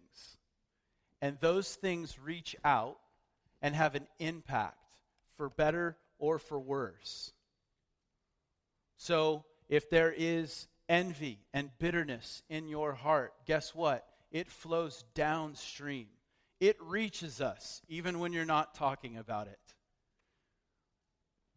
And 1.22 1.38
those 1.40 1.74
things 1.74 2.20
reach 2.20 2.56
out 2.64 2.98
and 3.62 3.74
have 3.76 3.96
an 3.96 4.08
impact 4.20 4.78
for 5.38 5.50
better 5.50 5.98
or 6.20 6.38
for 6.40 6.60
worse. 6.60 7.32
So 8.98 9.46
if 9.70 9.90
there 9.90 10.14
is 10.16 10.68
envy 10.88 11.40
and 11.54 11.72
bitterness 11.80 12.44
in 12.50 12.68
your 12.68 12.94
heart, 12.94 13.34
guess 13.46 13.74
what? 13.74 14.06
It 14.32 14.52
flows 14.52 15.04
downstream. 15.14 16.08
It 16.60 16.78
reaches 16.82 17.42
us 17.42 17.82
even 17.88 18.20
when 18.20 18.34
you're 18.34 18.46
not 18.46 18.76
talking 18.76 19.18
about 19.18 19.48
it. 19.48 19.60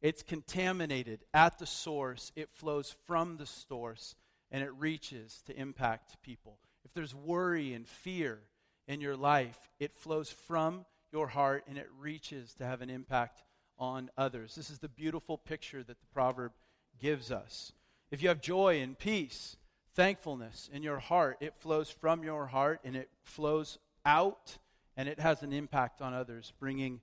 It's 0.00 0.22
contaminated 0.22 1.24
at 1.34 1.58
the 1.58 1.66
source, 1.66 2.32
it 2.36 2.50
flows 2.52 2.94
from 3.06 3.36
the 3.36 3.46
source 3.46 4.14
and 4.50 4.62
it 4.62 4.72
reaches 4.74 5.42
to 5.46 5.58
impact 5.58 6.22
people. 6.22 6.58
If 6.84 6.92
there's 6.94 7.14
worry 7.14 7.74
and 7.74 7.86
fear 7.86 8.40
in 8.86 9.00
your 9.00 9.16
life, 9.16 9.58
it 9.80 9.96
flows 9.96 10.30
from 10.30 10.86
your 11.12 11.26
heart 11.26 11.64
and 11.68 11.76
it 11.76 11.88
reaches 11.98 12.54
to 12.54 12.64
have 12.64 12.80
an 12.80 12.90
impact 12.90 13.42
on 13.78 14.10
others. 14.16 14.54
This 14.54 14.70
is 14.70 14.78
the 14.78 14.88
beautiful 14.88 15.36
picture 15.36 15.82
that 15.82 16.00
the 16.00 16.06
proverb 16.12 16.52
gives 17.00 17.30
us. 17.30 17.72
If 18.10 18.22
you 18.22 18.28
have 18.28 18.40
joy 18.40 18.80
and 18.80 18.98
peace, 18.98 19.56
thankfulness 19.94 20.70
in 20.72 20.82
your 20.82 20.98
heart, 20.98 21.38
it 21.40 21.54
flows 21.56 21.90
from 21.90 22.22
your 22.22 22.46
heart 22.46 22.80
and 22.84 22.96
it 22.96 23.10
flows 23.22 23.78
out 24.04 24.56
and 24.96 25.08
it 25.08 25.20
has 25.20 25.42
an 25.42 25.52
impact 25.52 26.00
on 26.00 26.14
others, 26.14 26.52
bringing 26.58 27.00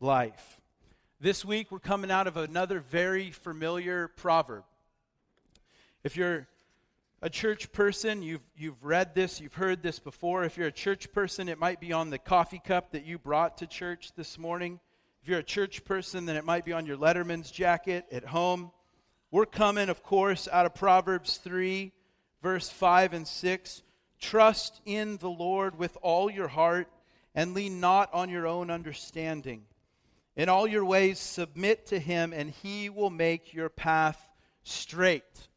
life. 0.00 0.60
This 1.20 1.44
week, 1.44 1.72
we're 1.72 1.80
coming 1.80 2.12
out 2.12 2.28
of 2.28 2.36
another 2.36 2.78
very 2.78 3.32
familiar 3.32 4.06
proverb. 4.06 4.62
If 6.04 6.16
you're 6.16 6.46
a 7.20 7.28
church 7.28 7.72
person, 7.72 8.22
you've, 8.22 8.44
you've 8.56 8.84
read 8.84 9.16
this, 9.16 9.40
you've 9.40 9.54
heard 9.54 9.82
this 9.82 9.98
before. 9.98 10.44
If 10.44 10.56
you're 10.56 10.68
a 10.68 10.72
church 10.72 11.12
person, 11.12 11.48
it 11.48 11.58
might 11.58 11.80
be 11.80 11.92
on 11.92 12.10
the 12.10 12.20
coffee 12.20 12.60
cup 12.64 12.92
that 12.92 13.04
you 13.04 13.18
brought 13.18 13.58
to 13.58 13.66
church 13.66 14.12
this 14.14 14.38
morning. 14.38 14.78
If 15.20 15.28
you're 15.28 15.40
a 15.40 15.42
church 15.42 15.84
person, 15.84 16.24
then 16.24 16.36
it 16.36 16.44
might 16.44 16.64
be 16.64 16.72
on 16.72 16.86
your 16.86 16.96
Letterman's 16.96 17.50
jacket 17.50 18.06
at 18.12 18.24
home. 18.24 18.70
We're 19.32 19.44
coming, 19.44 19.88
of 19.88 20.04
course, 20.04 20.46
out 20.46 20.66
of 20.66 20.74
Proverbs 20.76 21.38
3, 21.38 21.90
verse 22.44 22.70
5 22.70 23.14
and 23.14 23.26
6. 23.26 23.82
Trust 24.20 24.80
in 24.84 25.16
the 25.16 25.28
Lord 25.28 25.76
with 25.80 25.98
all 26.00 26.30
your 26.30 26.46
heart 26.46 26.86
and 27.34 27.54
lean 27.54 27.80
not 27.80 28.14
on 28.14 28.30
your 28.30 28.46
own 28.46 28.70
understanding. 28.70 29.64
In 30.38 30.48
all 30.48 30.68
your 30.68 30.84
ways, 30.84 31.18
submit 31.18 31.86
to 31.86 31.98
him, 31.98 32.32
and 32.32 32.48
he 32.48 32.90
will 32.90 33.10
make 33.10 33.52
your 33.52 33.68
path 33.68 34.24
straight. 34.62 35.48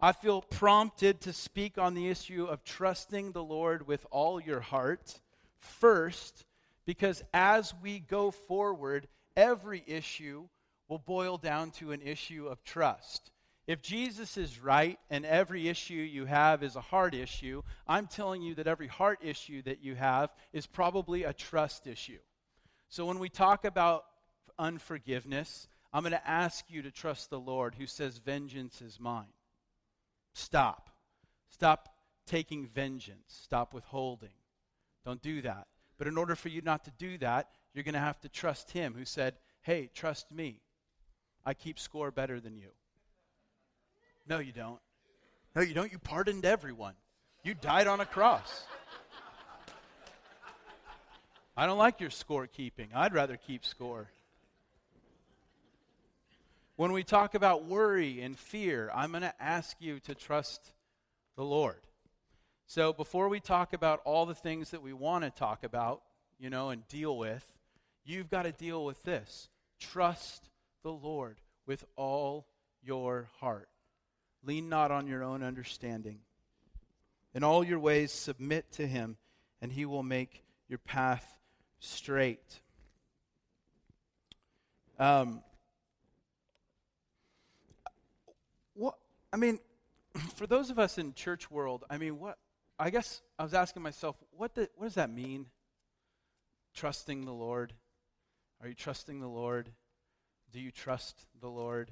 I 0.00 0.10
feel 0.10 0.42
prompted 0.42 1.20
to 1.20 1.32
speak 1.32 1.78
on 1.78 1.94
the 1.94 2.08
issue 2.08 2.44
of 2.44 2.64
trusting 2.64 3.30
the 3.30 3.44
Lord 3.44 3.86
with 3.86 4.04
all 4.10 4.40
your 4.40 4.58
heart 4.58 5.20
first, 5.60 6.44
because 6.84 7.22
as 7.32 7.72
we 7.80 8.00
go 8.00 8.32
forward, 8.32 9.06
every 9.36 9.84
issue 9.86 10.48
will 10.88 10.98
boil 10.98 11.38
down 11.38 11.70
to 11.72 11.92
an 11.92 12.02
issue 12.02 12.48
of 12.48 12.64
trust. 12.64 13.30
If 13.68 13.82
Jesus 13.82 14.36
is 14.36 14.60
right 14.60 14.98
and 15.10 15.24
every 15.24 15.68
issue 15.68 15.94
you 15.94 16.24
have 16.24 16.64
is 16.64 16.74
a 16.74 16.80
heart 16.80 17.14
issue, 17.14 17.62
I'm 17.86 18.08
telling 18.08 18.42
you 18.42 18.56
that 18.56 18.66
every 18.66 18.88
heart 18.88 19.20
issue 19.22 19.62
that 19.62 19.84
you 19.84 19.94
have 19.94 20.30
is 20.52 20.66
probably 20.66 21.22
a 21.22 21.32
trust 21.32 21.86
issue. 21.86 22.18
So 22.88 23.04
when 23.04 23.18
we 23.18 23.28
talk 23.28 23.64
about 23.64 24.04
unforgiveness, 24.58 25.68
I'm 25.92 26.02
going 26.02 26.12
to 26.12 26.28
ask 26.28 26.64
you 26.68 26.82
to 26.82 26.90
trust 26.90 27.30
the 27.30 27.40
Lord 27.40 27.74
who 27.74 27.86
says, 27.86 28.18
Vengeance 28.18 28.80
is 28.80 28.98
mine. 28.98 29.32
Stop. 30.34 30.90
Stop 31.50 31.88
taking 32.26 32.66
vengeance. 32.66 33.40
Stop 33.42 33.74
withholding. 33.74 34.28
Don't 35.04 35.22
do 35.22 35.42
that. 35.42 35.66
But 35.98 36.06
in 36.06 36.16
order 36.16 36.36
for 36.36 36.48
you 36.48 36.62
not 36.62 36.84
to 36.84 36.92
do 36.98 37.18
that, 37.18 37.48
you're 37.74 37.84
going 37.84 37.94
to 37.94 38.00
have 38.00 38.20
to 38.20 38.28
trust 38.28 38.70
Him 38.70 38.94
who 38.96 39.04
said, 39.04 39.34
Hey, 39.62 39.90
trust 39.92 40.32
me. 40.32 40.60
I 41.44 41.54
keep 41.54 41.78
score 41.78 42.10
better 42.10 42.40
than 42.40 42.56
you. 42.56 42.68
No, 44.28 44.38
you 44.38 44.52
don't. 44.52 44.80
No, 45.54 45.62
you 45.62 45.74
don't. 45.74 45.90
You 45.90 45.98
pardoned 45.98 46.44
everyone. 46.44 46.94
You 47.42 47.54
died 47.54 47.86
on 47.86 48.00
a 48.00 48.06
cross. 48.06 48.66
I 51.58 51.66
don't 51.66 51.76
like 51.76 52.00
your 52.00 52.10
scorekeeping. 52.10 52.94
I'd 52.94 53.12
rather 53.12 53.36
keep 53.36 53.64
score. 53.64 54.12
When 56.76 56.92
we 56.92 57.02
talk 57.02 57.34
about 57.34 57.64
worry 57.64 58.20
and 58.22 58.38
fear, 58.38 58.92
I'm 58.94 59.10
going 59.10 59.22
to 59.22 59.42
ask 59.42 59.76
you 59.80 59.98
to 60.04 60.14
trust 60.14 60.72
the 61.34 61.42
Lord. 61.42 61.80
So 62.68 62.92
before 62.92 63.28
we 63.28 63.40
talk 63.40 63.72
about 63.72 64.02
all 64.04 64.24
the 64.24 64.36
things 64.36 64.70
that 64.70 64.82
we 64.82 64.92
want 64.92 65.24
to 65.24 65.30
talk 65.30 65.64
about, 65.64 66.02
you 66.38 66.48
know, 66.48 66.70
and 66.70 66.86
deal 66.86 67.18
with. 67.18 67.44
You've 68.04 68.30
got 68.30 68.44
to 68.44 68.52
deal 68.52 68.84
with 68.84 69.02
this. 69.02 69.48
Trust 69.80 70.48
the 70.84 70.92
Lord 70.92 71.38
with 71.66 71.84
all 71.96 72.46
your 72.84 73.30
heart. 73.40 73.68
Lean 74.44 74.68
not 74.68 74.92
on 74.92 75.08
your 75.08 75.24
own 75.24 75.42
understanding. 75.42 76.20
In 77.34 77.42
all 77.42 77.64
your 77.64 77.80
ways, 77.80 78.12
submit 78.12 78.70
to 78.74 78.86
him, 78.86 79.16
and 79.60 79.72
he 79.72 79.86
will 79.86 80.04
make 80.04 80.44
your 80.68 80.78
path 80.78 81.37
straight. 81.80 82.60
Um, 84.98 85.42
what 88.74 88.96
I 89.32 89.36
mean, 89.36 89.58
for 90.34 90.46
those 90.46 90.70
of 90.70 90.78
us 90.78 90.98
in 90.98 91.14
church 91.14 91.50
world, 91.50 91.84
I 91.88 91.98
mean, 91.98 92.18
what 92.18 92.38
I 92.78 92.90
guess 92.90 93.22
I 93.38 93.42
was 93.42 93.54
asking 93.54 93.82
myself, 93.82 94.16
what 94.36 94.54
the, 94.54 94.68
what 94.76 94.86
does 94.86 94.94
that 94.94 95.10
mean? 95.10 95.46
Trusting 96.74 97.24
the 97.24 97.32
Lord. 97.32 97.72
Are 98.60 98.68
you 98.68 98.74
trusting 98.74 99.20
the 99.20 99.28
Lord? 99.28 99.68
Do 100.52 100.60
you 100.60 100.70
trust 100.70 101.26
the 101.40 101.48
Lord? 101.48 101.90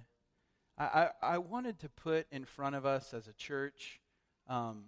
I, 0.78 0.84
I, 0.84 1.08
I 1.22 1.38
wanted 1.38 1.80
to 1.80 1.88
put 1.88 2.26
in 2.30 2.44
front 2.44 2.76
of 2.76 2.86
us 2.86 3.14
as 3.14 3.28
a 3.28 3.32
church 3.32 4.00
um, 4.48 4.84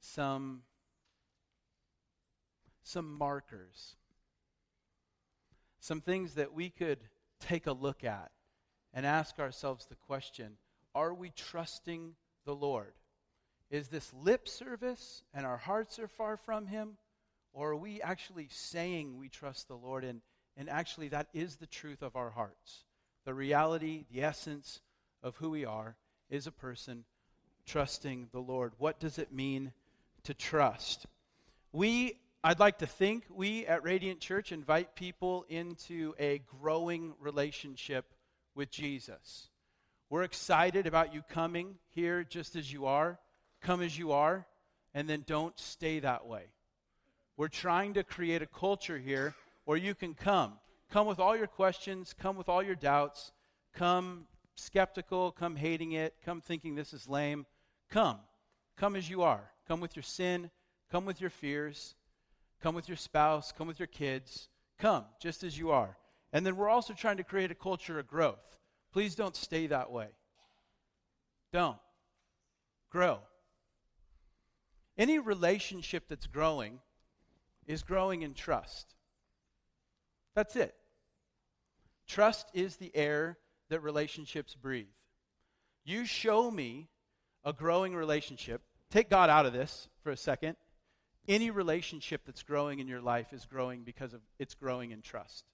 some 0.00 0.62
some 2.82 3.16
markers, 3.16 3.96
some 5.84 6.00
things 6.00 6.32
that 6.36 6.54
we 6.54 6.70
could 6.70 6.98
take 7.40 7.66
a 7.66 7.72
look 7.72 8.04
at 8.04 8.30
and 8.94 9.04
ask 9.04 9.38
ourselves 9.38 9.84
the 9.84 9.94
question 9.94 10.52
are 10.94 11.12
we 11.12 11.30
trusting 11.30 12.14
the 12.46 12.54
Lord? 12.54 12.94
Is 13.70 13.88
this 13.88 14.10
lip 14.14 14.48
service 14.48 15.24
and 15.34 15.44
our 15.44 15.58
hearts 15.58 15.98
are 15.98 16.08
far 16.08 16.38
from 16.38 16.66
Him? 16.66 16.96
Or 17.52 17.70
are 17.72 17.76
we 17.76 18.00
actually 18.00 18.48
saying 18.50 19.18
we 19.18 19.28
trust 19.28 19.68
the 19.68 19.76
Lord? 19.76 20.04
And, 20.04 20.22
and 20.56 20.70
actually, 20.70 21.08
that 21.08 21.28
is 21.34 21.56
the 21.56 21.66
truth 21.66 22.02
of 22.02 22.16
our 22.16 22.30
hearts. 22.30 22.84
The 23.26 23.34
reality, 23.34 24.04
the 24.10 24.22
essence 24.22 24.80
of 25.22 25.36
who 25.36 25.50
we 25.50 25.64
are 25.66 25.96
is 26.30 26.46
a 26.46 26.52
person 26.52 27.04
trusting 27.66 28.28
the 28.32 28.40
Lord. 28.40 28.72
What 28.78 29.00
does 29.00 29.18
it 29.18 29.32
mean 29.32 29.72
to 30.22 30.32
trust? 30.32 31.06
We 31.72 32.20
I'd 32.46 32.60
like 32.60 32.80
to 32.80 32.86
think 32.86 33.24
we 33.30 33.66
at 33.66 33.84
Radiant 33.84 34.20
Church 34.20 34.52
invite 34.52 34.94
people 34.94 35.46
into 35.48 36.12
a 36.18 36.42
growing 36.60 37.14
relationship 37.18 38.04
with 38.54 38.70
Jesus. 38.70 39.48
We're 40.10 40.24
excited 40.24 40.86
about 40.86 41.14
you 41.14 41.22
coming 41.22 41.76
here 41.94 42.22
just 42.22 42.54
as 42.54 42.70
you 42.70 42.84
are. 42.84 43.18
Come 43.62 43.80
as 43.80 43.98
you 43.98 44.12
are, 44.12 44.46
and 44.92 45.08
then 45.08 45.24
don't 45.26 45.58
stay 45.58 46.00
that 46.00 46.26
way. 46.26 46.42
We're 47.38 47.48
trying 47.48 47.94
to 47.94 48.04
create 48.04 48.42
a 48.42 48.46
culture 48.46 48.98
here 48.98 49.34
where 49.64 49.78
you 49.78 49.94
can 49.94 50.12
come. 50.12 50.52
Come 50.92 51.06
with 51.06 51.20
all 51.20 51.34
your 51.34 51.46
questions, 51.46 52.12
come 52.12 52.36
with 52.36 52.50
all 52.50 52.62
your 52.62 52.74
doubts, 52.74 53.32
come 53.72 54.26
skeptical, 54.54 55.32
come 55.32 55.56
hating 55.56 55.92
it, 55.92 56.14
come 56.26 56.42
thinking 56.42 56.74
this 56.74 56.92
is 56.92 57.08
lame. 57.08 57.46
Come. 57.90 58.18
Come 58.76 58.96
as 58.96 59.08
you 59.08 59.22
are. 59.22 59.50
Come 59.66 59.80
with 59.80 59.96
your 59.96 60.02
sin, 60.02 60.50
come 60.90 61.06
with 61.06 61.22
your 61.22 61.30
fears 61.30 61.94
Come 62.64 62.74
with 62.74 62.88
your 62.88 62.96
spouse, 62.96 63.52
come 63.52 63.66
with 63.66 63.78
your 63.78 63.88
kids. 63.88 64.48
Come 64.78 65.04
just 65.20 65.44
as 65.44 65.58
you 65.58 65.72
are. 65.72 65.98
And 66.32 66.46
then 66.46 66.56
we're 66.56 66.70
also 66.70 66.94
trying 66.94 67.18
to 67.18 67.22
create 67.22 67.50
a 67.50 67.54
culture 67.54 67.98
of 67.98 68.06
growth. 68.06 68.56
Please 68.90 69.14
don't 69.14 69.36
stay 69.36 69.66
that 69.66 69.90
way. 69.90 70.08
Don't. 71.52 71.76
Grow. 72.88 73.18
Any 74.96 75.18
relationship 75.18 76.04
that's 76.08 76.26
growing 76.26 76.78
is 77.66 77.82
growing 77.82 78.22
in 78.22 78.32
trust. 78.32 78.94
That's 80.34 80.56
it. 80.56 80.74
Trust 82.08 82.46
is 82.54 82.76
the 82.76 82.96
air 82.96 83.36
that 83.68 83.80
relationships 83.80 84.54
breathe. 84.54 84.86
You 85.84 86.06
show 86.06 86.50
me 86.50 86.88
a 87.44 87.52
growing 87.52 87.94
relationship. 87.94 88.62
Take 88.88 89.10
God 89.10 89.28
out 89.28 89.44
of 89.44 89.52
this 89.52 89.86
for 90.02 90.12
a 90.12 90.16
second. 90.16 90.56
Any 91.26 91.50
relationship 91.50 92.22
that's 92.26 92.42
growing 92.42 92.80
in 92.80 92.88
your 92.88 93.00
life 93.00 93.32
is 93.32 93.46
growing 93.46 93.82
because 93.82 94.12
of 94.12 94.20
it's 94.38 94.54
growing 94.54 94.90
in 94.90 95.00
trust. 95.00 95.44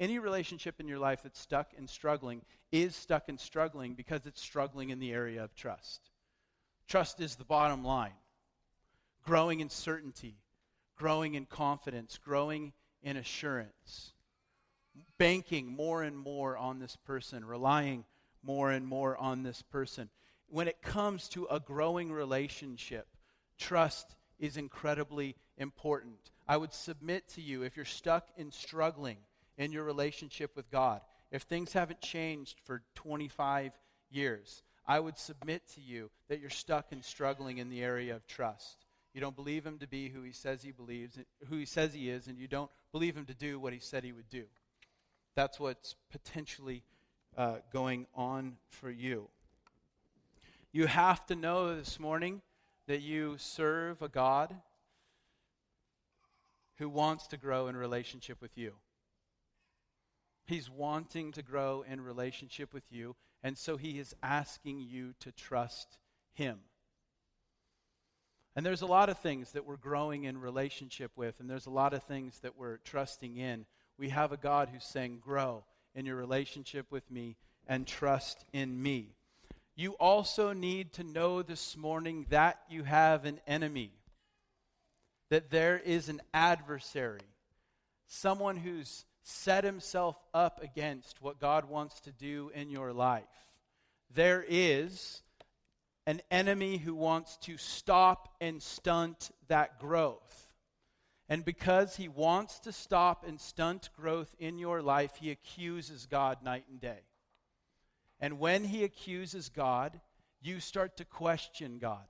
Any 0.00 0.18
relationship 0.18 0.80
in 0.80 0.88
your 0.88 0.98
life 0.98 1.22
that's 1.22 1.40
stuck 1.40 1.72
and 1.76 1.90
struggling 1.90 2.42
is 2.70 2.94
stuck 2.94 3.28
and 3.28 3.38
struggling 3.38 3.94
because 3.94 4.26
it's 4.26 4.40
struggling 4.40 4.90
in 4.90 5.00
the 5.00 5.12
area 5.12 5.42
of 5.42 5.54
trust. 5.54 6.00
Trust 6.86 7.20
is 7.20 7.34
the 7.34 7.44
bottom 7.44 7.84
line. 7.84 8.12
Growing 9.26 9.60
in 9.60 9.68
certainty, 9.68 10.36
growing 10.96 11.34
in 11.34 11.44
confidence, 11.44 12.16
growing 12.16 12.72
in 13.02 13.16
assurance. 13.16 14.14
Banking 15.18 15.66
more 15.66 16.02
and 16.02 16.16
more 16.16 16.56
on 16.56 16.78
this 16.78 16.96
person, 16.96 17.44
relying 17.44 18.04
more 18.42 18.70
and 18.70 18.86
more 18.86 19.16
on 19.16 19.42
this 19.42 19.62
person. 19.62 20.08
When 20.48 20.68
it 20.68 20.80
comes 20.80 21.28
to 21.30 21.46
a 21.46 21.60
growing 21.60 22.10
relationship, 22.10 23.06
trust 23.58 24.14
is 24.38 24.56
incredibly 24.56 25.36
important. 25.56 26.30
I 26.46 26.56
would 26.56 26.72
submit 26.72 27.28
to 27.34 27.40
you 27.40 27.62
if 27.62 27.76
you're 27.76 27.84
stuck 27.84 28.28
in 28.36 28.50
struggling 28.50 29.18
in 29.56 29.72
your 29.72 29.84
relationship 29.84 30.54
with 30.56 30.70
God, 30.70 31.00
if 31.30 31.42
things 31.42 31.72
haven't 31.72 32.00
changed 32.00 32.60
for 32.64 32.82
25 32.94 33.72
years, 34.10 34.62
I 34.86 35.00
would 35.00 35.18
submit 35.18 35.62
to 35.74 35.80
you 35.80 36.10
that 36.28 36.40
you're 36.40 36.48
stuck 36.48 36.92
and 36.92 37.04
struggling 37.04 37.58
in 37.58 37.68
the 37.68 37.82
area 37.82 38.16
of 38.16 38.26
trust. 38.26 38.86
You 39.12 39.20
don't 39.20 39.36
believe 39.36 39.66
him 39.66 39.78
to 39.78 39.86
be 39.86 40.08
who 40.08 40.22
he 40.22 40.32
says 40.32 40.62
he 40.62 40.70
believes, 40.70 41.18
who 41.48 41.56
he 41.56 41.66
says 41.66 41.92
he 41.92 42.08
is, 42.08 42.28
and 42.28 42.38
you 42.38 42.48
don't 42.48 42.70
believe 42.92 43.16
him 43.16 43.26
to 43.26 43.34
do 43.34 43.58
what 43.58 43.72
he 43.72 43.80
said 43.80 44.04
he 44.04 44.12
would 44.12 44.28
do. 44.28 44.44
That's 45.34 45.60
what's 45.60 45.96
potentially 46.10 46.84
uh, 47.36 47.56
going 47.72 48.06
on 48.14 48.56
for 48.70 48.90
you. 48.90 49.28
You 50.72 50.86
have 50.86 51.26
to 51.26 51.36
know 51.36 51.74
this 51.76 51.98
morning 51.98 52.42
that 52.88 53.02
you 53.02 53.36
serve 53.36 54.00
a 54.00 54.08
God 54.08 54.54
who 56.78 56.88
wants 56.88 57.26
to 57.28 57.36
grow 57.36 57.68
in 57.68 57.76
relationship 57.76 58.40
with 58.40 58.56
you. 58.56 58.72
He's 60.46 60.70
wanting 60.70 61.32
to 61.32 61.42
grow 61.42 61.84
in 61.86 62.00
relationship 62.00 62.72
with 62.72 62.84
you, 62.90 63.14
and 63.42 63.58
so 63.58 63.76
he 63.76 63.98
is 63.98 64.14
asking 64.22 64.80
you 64.80 65.12
to 65.20 65.30
trust 65.30 65.98
him. 66.32 66.60
And 68.56 68.64
there's 68.64 68.82
a 68.82 68.86
lot 68.86 69.10
of 69.10 69.18
things 69.18 69.52
that 69.52 69.66
we're 69.66 69.76
growing 69.76 70.24
in 70.24 70.38
relationship 70.38 71.12
with, 71.14 71.40
and 71.40 71.50
there's 71.50 71.66
a 71.66 71.70
lot 71.70 71.92
of 71.92 72.02
things 72.04 72.40
that 72.40 72.56
we're 72.56 72.78
trusting 72.78 73.36
in. 73.36 73.66
We 73.98 74.08
have 74.08 74.32
a 74.32 74.38
God 74.38 74.70
who's 74.72 74.84
saying, 74.84 75.18
Grow 75.22 75.64
in 75.94 76.06
your 76.06 76.16
relationship 76.16 76.86
with 76.90 77.08
me 77.10 77.36
and 77.66 77.86
trust 77.86 78.46
in 78.54 78.82
me 78.82 79.17
you 79.78 79.92
also 79.92 80.52
need 80.52 80.92
to 80.94 81.04
know 81.04 81.40
this 81.40 81.76
morning 81.76 82.26
that 82.30 82.58
you 82.68 82.82
have 82.82 83.24
an 83.24 83.38
enemy, 83.46 83.92
that 85.30 85.50
there 85.50 85.78
is 85.78 86.08
an 86.08 86.20
adversary, 86.34 87.20
someone 88.08 88.56
who's 88.56 89.04
set 89.22 89.62
himself 89.62 90.16
up 90.34 90.60
against 90.64 91.22
what 91.22 91.40
God 91.40 91.66
wants 91.66 92.00
to 92.00 92.10
do 92.10 92.50
in 92.56 92.70
your 92.70 92.92
life. 92.92 93.22
There 94.12 94.44
is 94.48 95.22
an 96.08 96.22
enemy 96.28 96.78
who 96.78 96.96
wants 96.96 97.36
to 97.42 97.56
stop 97.56 98.34
and 98.40 98.60
stunt 98.60 99.30
that 99.46 99.78
growth. 99.78 100.48
And 101.28 101.44
because 101.44 101.94
he 101.94 102.08
wants 102.08 102.58
to 102.60 102.72
stop 102.72 103.24
and 103.24 103.40
stunt 103.40 103.90
growth 103.96 104.34
in 104.40 104.58
your 104.58 104.82
life, 104.82 105.12
he 105.20 105.30
accuses 105.30 106.06
God 106.06 106.42
night 106.42 106.64
and 106.68 106.80
day. 106.80 107.02
And 108.20 108.38
when 108.38 108.64
he 108.64 108.84
accuses 108.84 109.48
God, 109.48 110.00
you 110.40 110.60
start 110.60 110.96
to 110.96 111.04
question 111.04 111.78
God. 111.78 112.04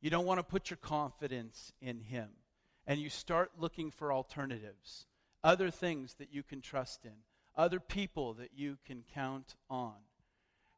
You 0.00 0.10
don't 0.10 0.26
want 0.26 0.38
to 0.38 0.44
put 0.44 0.70
your 0.70 0.76
confidence 0.78 1.72
in 1.80 2.00
him. 2.00 2.30
And 2.86 3.00
you 3.00 3.10
start 3.10 3.52
looking 3.58 3.90
for 3.90 4.12
alternatives, 4.12 5.06
other 5.44 5.70
things 5.70 6.14
that 6.14 6.32
you 6.32 6.42
can 6.42 6.60
trust 6.60 7.04
in, 7.04 7.12
other 7.56 7.78
people 7.78 8.34
that 8.34 8.50
you 8.54 8.78
can 8.86 9.04
count 9.14 9.54
on. 9.68 9.94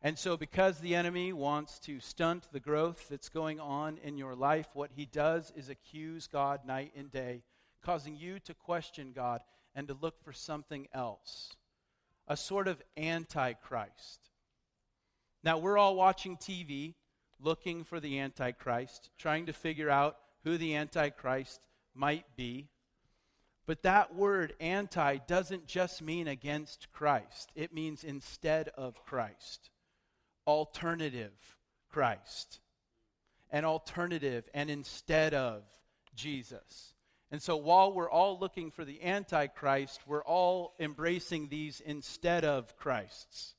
And 0.05 0.19
so, 0.19 0.37
because 0.37 0.79
the 0.79 0.97
enemy 0.97 1.33
wants 1.33 1.79
to 1.81 2.01
stunt 2.01 2.49
the 2.53 2.61
growth 2.61 3.09
that's 3.09 3.29
going 3.29 3.61
on 3.61 3.99
in 3.99 4.19
your 4.19 4.35
life, 4.35 4.67
what 4.75 4.91
he 4.97 5.07
does 5.07 5.53
is 5.55 5.69
accuse 5.69 6.27
God 6.27 6.67
night 6.67 6.93
and 6.97 7.11
day, 7.11 7.45
causing 7.83 8.17
you 8.17 8.41
to 8.41 8.55
question 8.55 9.13
God 9.15 9.43
and 9.77 9.87
to 9.87 9.97
look 10.01 10.21
for 10.25 10.33
something 10.33 10.89
else 10.93 11.57
a 12.29 12.37
sort 12.37 12.69
of 12.69 12.83
antichrist 12.97 14.32
now, 15.45 15.59
we're 15.59 15.79
all 15.79 15.97
watching 15.97 16.37
TV 16.37 16.95
looking 17.41 17.85
for 17.85 17.99
the 17.99 18.21
Antichrist, 18.21 19.11
trying 19.19 19.47
to 19.47 19.53
figure 19.53 19.91
out 19.91 20.17
who 20.45 20.57
the 20.57 20.77
Antichrist 20.77 21.61
might 21.95 22.25
be. 22.37 22.69
But 23.67 23.83
that 23.83 24.15
word 24.15 24.55
anti 24.61 25.19
doesn't 25.19 25.67
just 25.67 26.03
mean 26.03 26.29
against 26.29 26.91
Christ, 26.93 27.51
it 27.55 27.73
means 27.73 28.05
instead 28.05 28.69
of 28.71 29.05
Christ, 29.05 29.71
alternative 30.47 31.33
Christ, 31.91 32.61
an 33.51 33.65
alternative 33.65 34.49
and 34.55 34.71
instead 34.71 35.35
of 35.35 35.63
Jesus. 36.15 36.95
And 37.31 37.41
so 37.41 37.57
while 37.57 37.93
we're 37.93 38.11
all 38.11 38.39
looking 38.39 38.71
for 38.71 38.85
the 38.85 39.03
Antichrist, 39.03 40.01
we're 40.07 40.25
all 40.25 40.75
embracing 40.79 41.49
these 41.49 41.81
instead 41.81 42.45
of 42.45 42.77
Christs. 42.77 43.55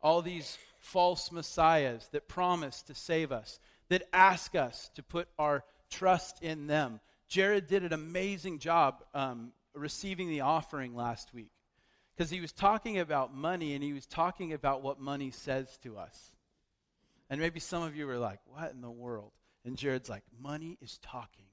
All 0.00 0.22
these 0.22 0.56
false 0.84 1.32
messiahs 1.32 2.06
that 2.12 2.28
promise 2.28 2.82
to 2.82 2.94
save 2.94 3.32
us, 3.32 3.58
that 3.88 4.02
ask 4.12 4.54
us 4.54 4.90
to 4.94 5.02
put 5.02 5.28
our 5.38 5.64
trust 5.90 6.42
in 6.42 6.66
them. 6.66 7.00
Jared 7.26 7.66
did 7.66 7.84
an 7.84 7.92
amazing 7.92 8.58
job 8.58 9.02
um, 9.14 9.52
receiving 9.74 10.28
the 10.28 10.42
offering 10.42 10.94
last 10.94 11.32
week 11.32 11.50
because 12.14 12.30
he 12.30 12.40
was 12.40 12.52
talking 12.52 12.98
about 12.98 13.34
money 13.34 13.74
and 13.74 13.82
he 13.82 13.94
was 13.94 14.06
talking 14.06 14.52
about 14.52 14.82
what 14.82 15.00
money 15.00 15.30
says 15.30 15.78
to 15.82 15.96
us. 15.96 16.32
And 17.30 17.40
maybe 17.40 17.60
some 17.60 17.82
of 17.82 17.96
you 17.96 18.06
were 18.06 18.18
like, 18.18 18.40
what 18.44 18.70
in 18.72 18.82
the 18.82 18.90
world? 18.90 19.32
And 19.64 19.78
Jared's 19.78 20.10
like, 20.10 20.22
money 20.38 20.76
is 20.82 20.98
talking. 20.98 21.46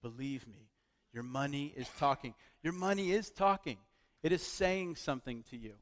Believe 0.00 0.46
me, 0.46 0.70
your 1.12 1.24
money 1.24 1.74
is 1.76 1.88
talking. 1.98 2.34
Your 2.62 2.72
money 2.72 3.10
is 3.10 3.30
talking. 3.30 3.78
It 4.22 4.30
is 4.30 4.42
saying 4.42 4.94
something 4.94 5.42
to 5.50 5.56
you. 5.56 5.74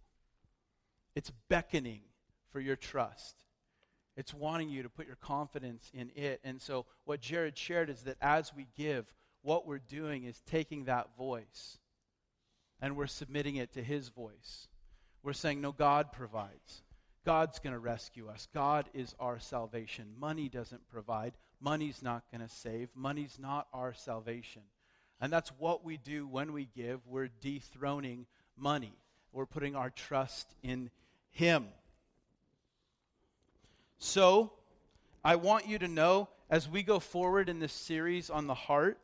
It's 1.14 1.30
beckoning 1.50 2.00
for 2.54 2.60
your 2.60 2.76
trust. 2.76 3.34
It's 4.16 4.32
wanting 4.32 4.68
you 4.68 4.84
to 4.84 4.88
put 4.88 5.08
your 5.08 5.16
confidence 5.16 5.90
in 5.92 6.12
it. 6.14 6.40
And 6.44 6.62
so, 6.62 6.86
what 7.04 7.20
Jared 7.20 7.58
shared 7.58 7.90
is 7.90 8.02
that 8.02 8.16
as 8.20 8.54
we 8.54 8.68
give, 8.76 9.12
what 9.42 9.66
we're 9.66 9.80
doing 9.80 10.22
is 10.22 10.40
taking 10.46 10.84
that 10.84 11.16
voice 11.18 11.78
and 12.80 12.96
we're 12.96 13.08
submitting 13.08 13.56
it 13.56 13.72
to 13.72 13.82
his 13.82 14.08
voice. 14.08 14.68
We're 15.24 15.32
saying, 15.32 15.62
No, 15.62 15.72
God 15.72 16.12
provides. 16.12 16.84
God's 17.26 17.58
going 17.58 17.72
to 17.72 17.80
rescue 17.80 18.28
us. 18.28 18.46
God 18.54 18.88
is 18.94 19.16
our 19.18 19.40
salvation. 19.40 20.12
Money 20.16 20.48
doesn't 20.48 20.88
provide. 20.88 21.32
Money's 21.60 22.04
not 22.04 22.22
going 22.30 22.46
to 22.46 22.54
save. 22.54 22.88
Money's 22.94 23.36
not 23.40 23.66
our 23.72 23.94
salvation. 23.94 24.62
And 25.20 25.32
that's 25.32 25.50
what 25.58 25.84
we 25.84 25.96
do 25.96 26.28
when 26.28 26.52
we 26.52 26.68
give. 26.76 27.00
We're 27.04 27.30
dethroning 27.40 28.26
money, 28.56 28.94
we're 29.32 29.44
putting 29.44 29.74
our 29.74 29.90
trust 29.90 30.54
in 30.62 30.90
Him. 31.32 31.66
So, 33.98 34.52
I 35.24 35.36
want 35.36 35.66
you 35.66 35.78
to 35.78 35.88
know 35.88 36.28
as 36.50 36.68
we 36.68 36.82
go 36.82 36.98
forward 36.98 37.48
in 37.48 37.58
this 37.58 37.72
series 37.72 38.30
on 38.30 38.46
the 38.46 38.54
heart 38.54 38.98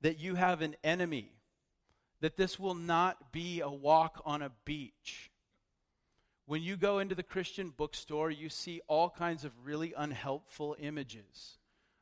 that 0.00 0.18
you 0.18 0.34
have 0.34 0.62
an 0.62 0.76
enemy 0.82 1.32
that 2.20 2.36
this 2.36 2.58
will 2.58 2.74
not 2.74 3.32
be 3.32 3.60
a 3.60 3.68
walk 3.70 4.20
on 4.24 4.42
a 4.42 4.50
beach. 4.64 5.30
When 6.46 6.62
you 6.62 6.76
go 6.76 6.98
into 6.98 7.14
the 7.14 7.22
Christian 7.22 7.72
bookstore, 7.76 8.30
you 8.30 8.48
see 8.48 8.80
all 8.88 9.08
kinds 9.08 9.44
of 9.44 9.52
really 9.64 9.94
unhelpful 9.96 10.76
images 10.80 11.58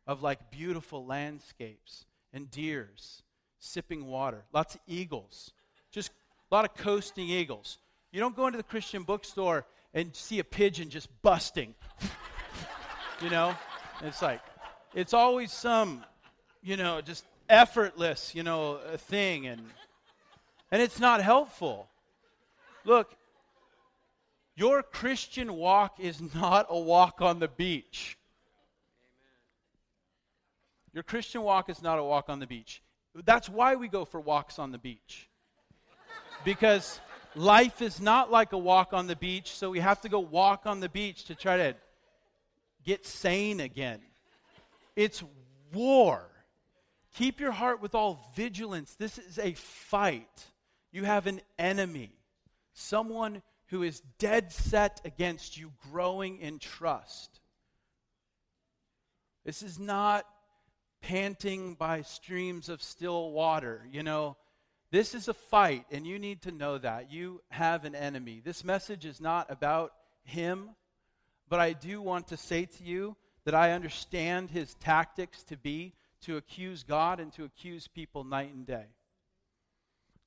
of 0.07 0.23
like 0.23 0.51
beautiful 0.51 1.05
landscapes 1.05 2.07
and 2.33 2.51
deers 2.51 3.23
sipping 3.59 4.07
water, 4.07 4.45
lots 4.53 4.75
of 4.75 4.81
eagles, 4.87 5.53
just 5.91 6.11
a 6.51 6.55
lot 6.55 6.65
of 6.65 6.75
coasting 6.75 7.29
eagles. 7.29 7.79
You 8.13 8.21
don't 8.21 8.37
go 8.37 8.47
into 8.47 8.57
the 8.57 8.63
Christian 8.63 9.03
bookstore 9.03 9.67
and 9.93 10.15
see 10.15 10.39
a 10.39 10.45
pigeon 10.45 10.91
just 10.91 11.09
busting. 11.23 11.75
you 13.21 13.31
know? 13.31 13.55
It's 14.03 14.23
like, 14.23 14.41
it's 14.95 15.13
always 15.13 15.53
some, 15.53 16.05
you 16.63 16.77
know, 16.77 17.01
just 17.01 17.25
effortless, 17.49 18.35
you 18.35 18.43
know, 18.43 18.79
thing. 18.97 19.47
And 19.47 19.63
and 20.71 20.83
it's 20.83 21.01
not 21.01 21.23
helpful. 21.23 21.89
Look, 22.85 23.15
your 24.57 24.83
Christian 24.83 25.55
walk 25.55 25.99
is 25.99 26.21
not 26.35 26.67
a 26.69 26.79
walk 26.79 27.21
on 27.21 27.39
the 27.39 27.49
beach. 27.49 28.19
Your 30.93 31.03
Christian 31.03 31.43
walk 31.43 31.69
is 31.69 31.83
not 31.83 31.99
a 31.99 32.05
walk 32.05 32.29
on 32.29 32.41
the 32.41 32.47
beach. 32.47 32.83
That's 33.25 33.49
why 33.49 33.77
we 33.77 33.89
go 33.89 34.05
for 34.05 34.21
walks 34.21 34.59
on 34.59 34.73
the 34.73 34.79
beach. 34.79 35.29
Because 36.45 37.01
life 37.35 37.83
is 37.83 38.01
not 38.01 38.31
like 38.31 38.53
a 38.53 38.59
walk 38.59 38.93
on 38.93 39.07
the 39.07 39.17
beach, 39.17 39.53
so 39.53 39.71
we 39.71 39.81
have 39.81 40.01
to 40.03 40.09
go 40.09 40.19
walk 40.19 40.67
on 40.67 40.81
the 40.81 40.89
beach 40.89 41.25
to 41.25 41.35
try 41.35 41.57
to 41.57 41.77
get 42.85 43.07
sane 43.07 43.61
again. 43.61 44.01
It's 44.97 45.23
war. 45.73 46.29
Keep 47.15 47.41
your 47.41 47.53
heart 47.53 47.81
with 47.81 47.95
all 47.95 48.33
vigilance. 48.35 48.95
This 48.95 49.19
is 49.19 49.39
a 49.39 49.53
fight. 49.55 50.47
You 50.93 51.05
have 51.05 51.27
an 51.27 51.41
enemy, 51.59 52.13
someone 52.73 53.43
who 53.67 53.83
is 53.83 54.03
dead 54.19 54.53
set 54.53 55.01
against 55.05 55.59
you 55.59 55.73
growing 55.91 56.39
in 56.39 56.59
trust. 56.59 57.41
This 59.45 59.63
is 59.63 59.79
not 59.79 60.25
panting 61.01 61.75
by 61.75 62.03
streams 62.03 62.69
of 62.69 62.83
still 62.83 63.31
water. 63.31 63.87
You 63.91 64.03
know, 64.03 64.37
this 64.91 65.15
is 65.15 65.29
a 65.29 65.35
fight, 65.35 65.85
and 65.91 66.07
you 66.07 66.19
need 66.19 66.43
to 66.43 66.51
know 66.51 66.79
that. 66.79 67.13
You 67.13 67.43
have 67.51 67.85
an 67.85 67.95
enemy. 67.95 68.41
This 68.43 68.65
message 68.65 69.05
is 69.05 69.21
not 69.21 69.51
about 69.51 69.93
him, 70.25 70.71
but 71.49 71.61
I 71.61 71.73
do 71.73 72.01
want 72.01 72.29
to 72.29 72.37
say 72.37 72.65
to 72.65 72.85
you 72.85 73.17
that 73.45 73.55
I 73.55 73.73
understand 73.73 74.51
his 74.51 74.75
tactics 74.75 75.43
to 75.45 75.57
be 75.57 75.95
to 76.23 76.37
accuse 76.37 76.83
God 76.83 77.21
and 77.21 77.33
to 77.35 77.45
accuse 77.45 77.87
people 77.87 78.25
night 78.25 78.53
and 78.53 78.67
day 78.67 78.87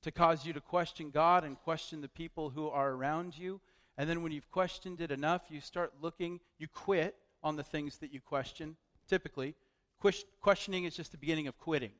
to 0.02 0.10
cause 0.10 0.44
you 0.44 0.52
to 0.52 0.60
question 0.60 1.10
God 1.10 1.44
and 1.44 1.58
question 1.60 2.00
the 2.00 2.08
people 2.08 2.50
who 2.50 2.68
are 2.68 2.90
around 2.90 3.38
you. 3.38 3.60
And 3.96 4.08
then 4.08 4.22
when 4.22 4.32
you've 4.32 4.50
questioned 4.50 5.00
it 5.00 5.10
enough, 5.10 5.42
you 5.48 5.60
start 5.60 5.92
looking, 6.00 6.40
you 6.58 6.66
quit 6.68 7.14
on 7.42 7.56
the 7.56 7.62
things 7.62 7.98
that 7.98 8.12
you 8.12 8.20
question. 8.20 8.76
Typically, 9.08 9.54
questioning 10.40 10.84
is 10.84 10.96
just 10.96 11.12
the 11.12 11.18
beginning 11.18 11.46
of 11.46 11.58
quitting. 11.58 11.92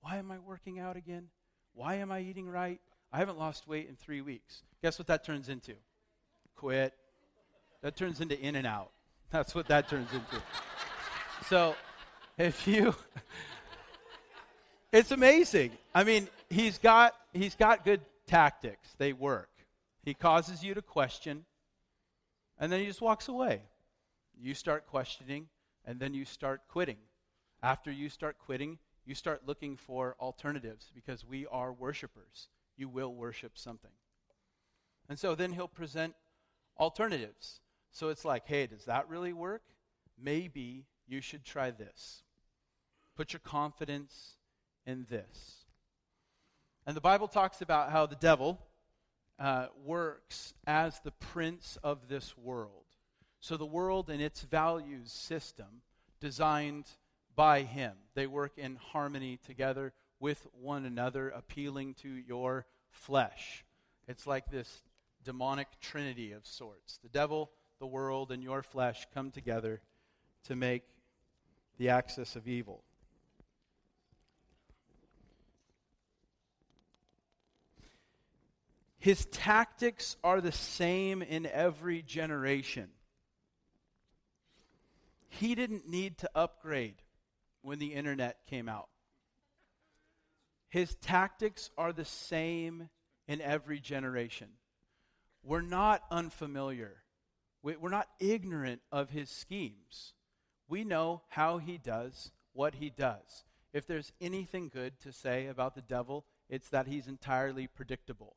Why 0.00 0.16
am 0.16 0.30
I 0.30 0.38
working 0.38 0.78
out 0.78 0.96
again? 0.96 1.28
Why 1.74 1.96
am 1.96 2.12
I 2.12 2.20
eating 2.20 2.48
right? 2.48 2.80
I 3.12 3.18
haven't 3.18 3.38
lost 3.38 3.68
weight 3.68 3.88
in 3.88 3.96
three 3.96 4.20
weeks. 4.20 4.62
Guess 4.82 4.98
what 4.98 5.06
that 5.06 5.24
turns 5.24 5.48
into? 5.48 5.74
Quit. 6.56 6.92
That 7.82 7.96
turns 7.96 8.20
into 8.20 8.38
In-N-Out. 8.40 8.90
That's 9.30 9.54
what 9.54 9.66
that 9.68 9.88
turns 9.88 10.12
into. 10.12 10.42
So, 11.48 11.74
if 12.38 12.66
you 12.66 12.94
it's 14.92 15.10
amazing. 15.10 15.72
I 15.94 16.04
mean, 16.04 16.28
he's 16.48 16.78
got 16.78 17.14
he's 17.32 17.54
got 17.54 17.84
good 17.84 18.00
tactics. 18.26 18.88
They 18.98 19.12
work. 19.12 19.50
He 20.04 20.14
causes 20.14 20.62
you 20.62 20.74
to 20.74 20.82
question, 20.82 21.44
and 22.58 22.70
then 22.70 22.80
he 22.80 22.86
just 22.86 23.00
walks 23.00 23.28
away. 23.28 23.62
You 24.40 24.54
start 24.54 24.86
questioning, 24.86 25.48
and 25.84 25.98
then 25.98 26.14
you 26.14 26.24
start 26.24 26.62
quitting. 26.68 26.98
After 27.62 27.92
you 27.92 28.08
start 28.08 28.38
quitting, 28.38 28.78
you 29.04 29.14
start 29.14 29.42
looking 29.46 29.76
for 29.76 30.16
alternatives 30.20 30.90
because 30.94 31.24
we 31.24 31.46
are 31.46 31.72
worshipers. 31.72 32.48
You 32.76 32.88
will 32.88 33.14
worship 33.14 33.52
something. 33.56 33.90
And 35.08 35.18
so 35.18 35.34
then 35.34 35.52
he'll 35.52 35.68
present 35.68 36.14
alternatives. 36.78 37.60
So 37.92 38.08
it's 38.08 38.24
like, 38.24 38.46
hey, 38.46 38.66
does 38.66 38.86
that 38.86 39.08
really 39.08 39.32
work? 39.32 39.62
Maybe 40.20 40.86
you 41.06 41.20
should 41.20 41.44
try 41.44 41.70
this. 41.70 42.22
Put 43.16 43.32
your 43.32 43.40
confidence 43.40 44.36
in 44.86 45.06
this. 45.08 45.64
And 46.86 46.96
the 46.96 47.00
Bible 47.00 47.28
talks 47.28 47.60
about 47.60 47.90
how 47.90 48.06
the 48.06 48.16
devil 48.16 48.58
uh, 49.38 49.66
works 49.84 50.54
as 50.66 50.98
the 51.00 51.10
prince 51.12 51.78
of 51.82 52.08
this 52.08 52.36
world. 52.36 52.84
So 53.40 53.56
the 53.56 53.66
world 53.66 54.08
and 54.08 54.22
its 54.22 54.42
values 54.42 55.12
system 55.12 55.82
designed 56.20 56.86
by 57.34 57.62
him. 57.62 57.92
They 58.14 58.26
work 58.26 58.56
in 58.56 58.76
harmony 58.76 59.38
together 59.46 59.92
with 60.20 60.46
one 60.60 60.84
another, 60.84 61.28
appealing 61.30 61.94
to 62.02 62.08
your 62.08 62.66
flesh. 62.90 63.64
It's 64.06 64.26
like 64.26 64.50
this 64.50 64.82
demonic 65.24 65.68
trinity 65.80 66.32
of 66.32 66.46
sorts. 66.46 66.98
The 67.02 67.08
devil, 67.08 67.50
the 67.82 67.86
world, 67.88 68.30
and 68.30 68.44
your 68.44 68.62
flesh 68.62 69.08
come 69.12 69.32
together 69.32 69.80
to 70.44 70.54
make 70.54 70.84
the 71.78 71.88
axis 71.88 72.36
of 72.36 72.46
evil. 72.46 72.84
His 79.00 79.26
tactics 79.32 80.16
are 80.22 80.40
the 80.40 80.52
same 80.52 81.22
in 81.22 81.44
every 81.44 82.02
generation. 82.02 82.88
He 85.28 85.56
didn't 85.56 85.88
need 85.88 86.18
to 86.18 86.30
upgrade 86.36 87.02
when 87.62 87.80
the 87.80 87.94
internet 87.94 88.46
came 88.48 88.68
out. 88.68 88.90
His 90.68 90.94
tactics 91.02 91.68
are 91.76 91.92
the 91.92 92.04
same 92.04 92.90
in 93.26 93.40
every 93.40 93.80
generation. 93.80 94.50
We're 95.42 95.62
not 95.62 96.04
unfamiliar. 96.12 97.01
We're 97.62 97.88
not 97.90 98.08
ignorant 98.18 98.80
of 98.90 99.10
his 99.10 99.30
schemes. 99.30 100.14
We 100.68 100.84
know 100.84 101.22
how 101.28 101.58
he 101.58 101.78
does 101.78 102.32
what 102.52 102.74
he 102.74 102.90
does. 102.90 103.44
If 103.72 103.86
there's 103.86 104.12
anything 104.20 104.68
good 104.68 104.98
to 105.00 105.12
say 105.12 105.46
about 105.46 105.74
the 105.74 105.82
devil, 105.82 106.24
it's 106.48 106.68
that 106.70 106.86
he's 106.86 107.06
entirely 107.06 107.66
predictable. 107.66 108.36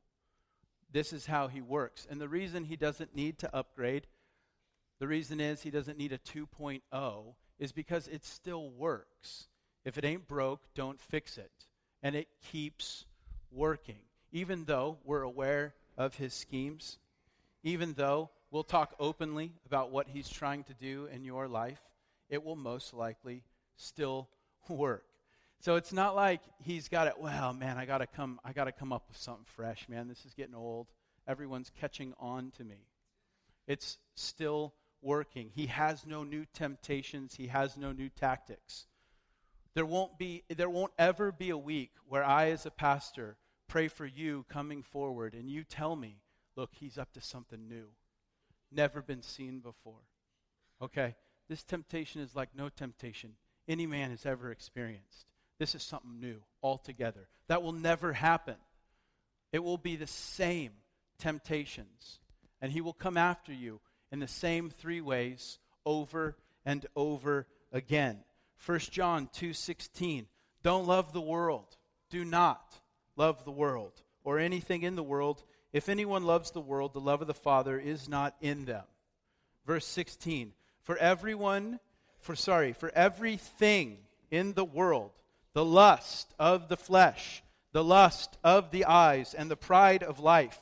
This 0.92 1.12
is 1.12 1.26
how 1.26 1.48
he 1.48 1.62
works. 1.62 2.08
And 2.10 2.22
the 2.22 2.30
reason 2.30 2.64
he 2.64 2.78
doesn't 2.78 3.16
need 3.16 3.40
to 3.40 3.54
upgrade, 3.54 4.08
the 5.00 5.08
reason 5.08 5.42
is 5.42 5.62
he 5.62 5.72
doesn't 5.72 5.98
need 5.98 6.14
a 6.14 6.18
2.0, 6.20 7.36
is 7.60 7.72
because 7.72 8.08
it 8.08 8.24
still 8.24 8.70
works. 8.70 9.48
If 9.84 9.98
it 9.98 10.06
ain't 10.06 10.28
broke, 10.28 10.62
don't 10.74 11.02
fix 11.02 11.38
it. 11.38 11.52
and 12.06 12.16
it 12.16 12.28
keeps 12.52 13.04
working. 13.52 13.98
Even 14.32 14.66
though 14.66 15.00
we're 15.06 15.24
aware 15.24 15.74
of 15.98 16.14
his 16.14 16.36
schemes, 16.36 17.00
even 17.64 17.94
though 17.94 18.30
we'll 18.52 18.64
talk 18.64 18.96
openly 19.00 19.54
about 19.66 19.92
what 19.92 20.08
he's 20.08 20.30
trying 20.30 20.64
to 20.66 20.74
do 20.74 21.08
in 21.12 21.24
your 21.24 21.48
life, 21.48 21.82
it 22.30 22.44
will 22.44 22.56
most 22.56 22.94
likely 22.94 23.44
still 23.76 24.30
work. 24.70 25.06
So 25.60 25.76
it's 25.76 25.94
not 25.94 26.16
like 26.16 26.42
he's 26.64 26.90
got 26.90 27.08
it, 27.08 27.16
well, 27.20 27.54
man, 27.54 27.78
I 27.78 27.86
got 27.86 28.00
to 28.00 28.08
come 28.08 28.40
I 28.44 28.54
got 28.54 28.66
to 28.66 28.72
come 28.72 28.94
up 28.94 29.06
with 29.08 29.18
something 29.18 29.46
fresh, 29.46 29.88
man. 29.90 30.08
This 30.08 30.26
is 30.26 30.34
getting 30.34 30.56
old. 30.56 30.88
Everyone's 31.28 31.72
catching 31.80 32.14
on 32.20 32.52
to 32.58 32.64
me. 32.64 32.88
It's 33.68 33.98
still 34.16 34.74
working. 35.02 35.50
He 35.54 35.68
has 35.68 36.06
no 36.06 36.24
new 36.24 36.46
temptations, 36.54 37.36
he 37.36 37.48
has 37.48 37.78
no 37.78 37.92
new 37.92 38.10
tactics. 38.10 38.86
There 39.74 39.86
won't 39.86 40.18
be 40.18 40.44
there 40.50 40.70
won't 40.70 40.94
ever 40.98 41.32
be 41.32 41.50
a 41.50 41.58
week 41.58 41.92
where 42.08 42.24
I 42.24 42.52
as 42.52 42.66
a 42.66 42.72
pastor 42.72 43.38
pray 43.68 43.88
for 43.88 44.06
you 44.06 44.46
coming 44.50 44.84
forward 44.84 45.34
and 45.34 45.50
you 45.50 45.64
tell 45.64 45.96
me, 45.96 46.22
look, 46.56 46.72
he's 46.74 46.98
up 46.98 47.12
to 47.14 47.22
something 47.22 47.68
new. 47.68 47.88
Never 48.72 49.02
been 49.02 49.22
seen 49.22 49.60
before. 49.60 50.02
Okay? 50.82 51.16
This 51.48 51.64
temptation 51.64 52.22
is 52.22 52.36
like 52.36 52.50
no 52.56 52.70
temptation 52.70 53.34
any 53.68 53.88
man 53.88 54.12
has 54.12 54.26
ever 54.26 54.52
experienced. 54.52 55.26
This 55.60 55.76
is 55.76 55.84
something 55.84 56.20
new 56.20 56.42
altogether. 56.62 57.28
That 57.48 57.64
will 57.64 57.72
never 57.72 58.14
happen. 58.14 58.56
It 59.52 59.64
will 59.64 59.78
be 59.78 59.96
the 59.96 60.08
same 60.08 60.72
temptations. 61.18 62.20
And 62.62 62.72
he 62.72 62.82
will 62.82 62.94
come 62.94 63.18
after 63.18 63.54
you 63.54 63.80
in 64.12 64.20
the 64.20 64.28
same 64.28 64.70
three 64.70 65.02
ways 65.02 65.60
over 65.86 66.36
and 66.66 66.86
over 66.96 67.48
again. 67.72 68.24
1 68.66 68.80
John 68.92 69.28
2:16 69.28 70.28
Don't 70.64 70.88
love 70.88 71.14
the 71.14 71.22
world. 71.22 71.78
Do 72.10 72.26
not 72.26 72.80
love 73.16 73.46
the 73.46 73.52
world 73.52 74.02
or 74.24 74.40
anything 74.40 74.84
in 74.84 74.96
the 74.96 75.04
world. 75.04 75.44
If 75.76 75.90
anyone 75.90 76.24
loves 76.24 76.52
the 76.52 76.62
world, 76.62 76.94
the 76.94 77.02
love 77.02 77.20
of 77.20 77.28
the 77.28 77.34
Father 77.34 77.78
is 77.78 78.08
not 78.08 78.34
in 78.40 78.64
them. 78.64 78.86
Verse 79.68 79.86
16 79.86 80.54
For 80.84 80.96
everyone 80.96 81.82
for 82.22 82.34
sorry, 82.34 82.72
for 82.72 82.90
everything 82.96 83.98
in 84.32 84.54
the 84.54 84.64
world, 84.64 85.12
the 85.52 85.66
lust 85.66 86.34
of 86.40 86.70
the 86.70 86.78
flesh, 86.78 87.44
the 87.74 87.84
lust 87.84 88.38
of 88.42 88.72
the 88.72 88.86
eyes, 88.86 89.34
and 89.34 89.52
the 89.52 89.58
pride 89.58 90.02
of 90.02 90.22
life 90.22 90.58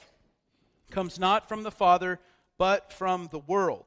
comes 0.89 1.19
not 1.19 1.47
from 1.47 1.61
the 1.61 1.69
Father, 1.69 2.19
but 2.57 2.91
from 2.91 3.27
the 3.31 3.37
world. 3.37 3.85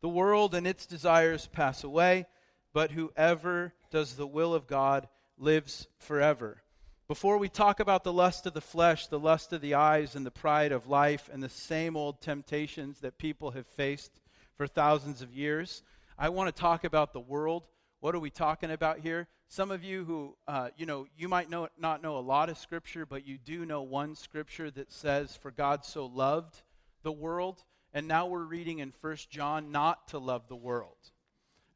The 0.00 0.08
world 0.08 0.52
and 0.52 0.66
its 0.66 0.84
desires 0.84 1.46
pass 1.46 1.84
away, 1.84 2.26
but 2.72 2.90
whoever 2.90 3.72
does 3.92 4.16
the 4.16 4.26
will 4.26 4.52
of 4.52 4.66
God 4.66 5.06
lives 5.38 5.86
forever. 6.00 6.60
Before 7.10 7.38
we 7.38 7.48
talk 7.48 7.80
about 7.80 8.04
the 8.04 8.12
lust 8.12 8.46
of 8.46 8.54
the 8.54 8.60
flesh, 8.60 9.08
the 9.08 9.18
lust 9.18 9.52
of 9.52 9.60
the 9.60 9.74
eyes, 9.74 10.14
and 10.14 10.24
the 10.24 10.30
pride 10.30 10.70
of 10.70 10.86
life, 10.86 11.28
and 11.32 11.42
the 11.42 11.48
same 11.48 11.96
old 11.96 12.20
temptations 12.20 13.00
that 13.00 13.18
people 13.18 13.50
have 13.50 13.66
faced 13.66 14.20
for 14.54 14.68
thousands 14.68 15.20
of 15.20 15.34
years, 15.34 15.82
I 16.16 16.28
want 16.28 16.54
to 16.54 16.60
talk 16.60 16.84
about 16.84 17.12
the 17.12 17.18
world. 17.18 17.66
What 17.98 18.14
are 18.14 18.20
we 18.20 18.30
talking 18.30 18.70
about 18.70 19.00
here? 19.00 19.26
Some 19.48 19.72
of 19.72 19.82
you 19.82 20.04
who, 20.04 20.36
uh, 20.46 20.68
you 20.76 20.86
know, 20.86 21.08
you 21.18 21.28
might 21.28 21.50
know, 21.50 21.66
not 21.76 22.00
know 22.00 22.16
a 22.16 22.20
lot 22.20 22.48
of 22.48 22.56
scripture, 22.56 23.04
but 23.04 23.26
you 23.26 23.38
do 23.38 23.66
know 23.66 23.82
one 23.82 24.14
scripture 24.14 24.70
that 24.70 24.92
says, 24.92 25.36
For 25.36 25.50
God 25.50 25.84
so 25.84 26.06
loved 26.06 26.62
the 27.02 27.10
world. 27.10 27.64
And 27.92 28.06
now 28.06 28.28
we're 28.28 28.44
reading 28.44 28.78
in 28.78 28.92
1 29.00 29.16
John, 29.28 29.72
not 29.72 30.06
to 30.10 30.20
love 30.20 30.46
the 30.46 30.54
world. 30.54 31.10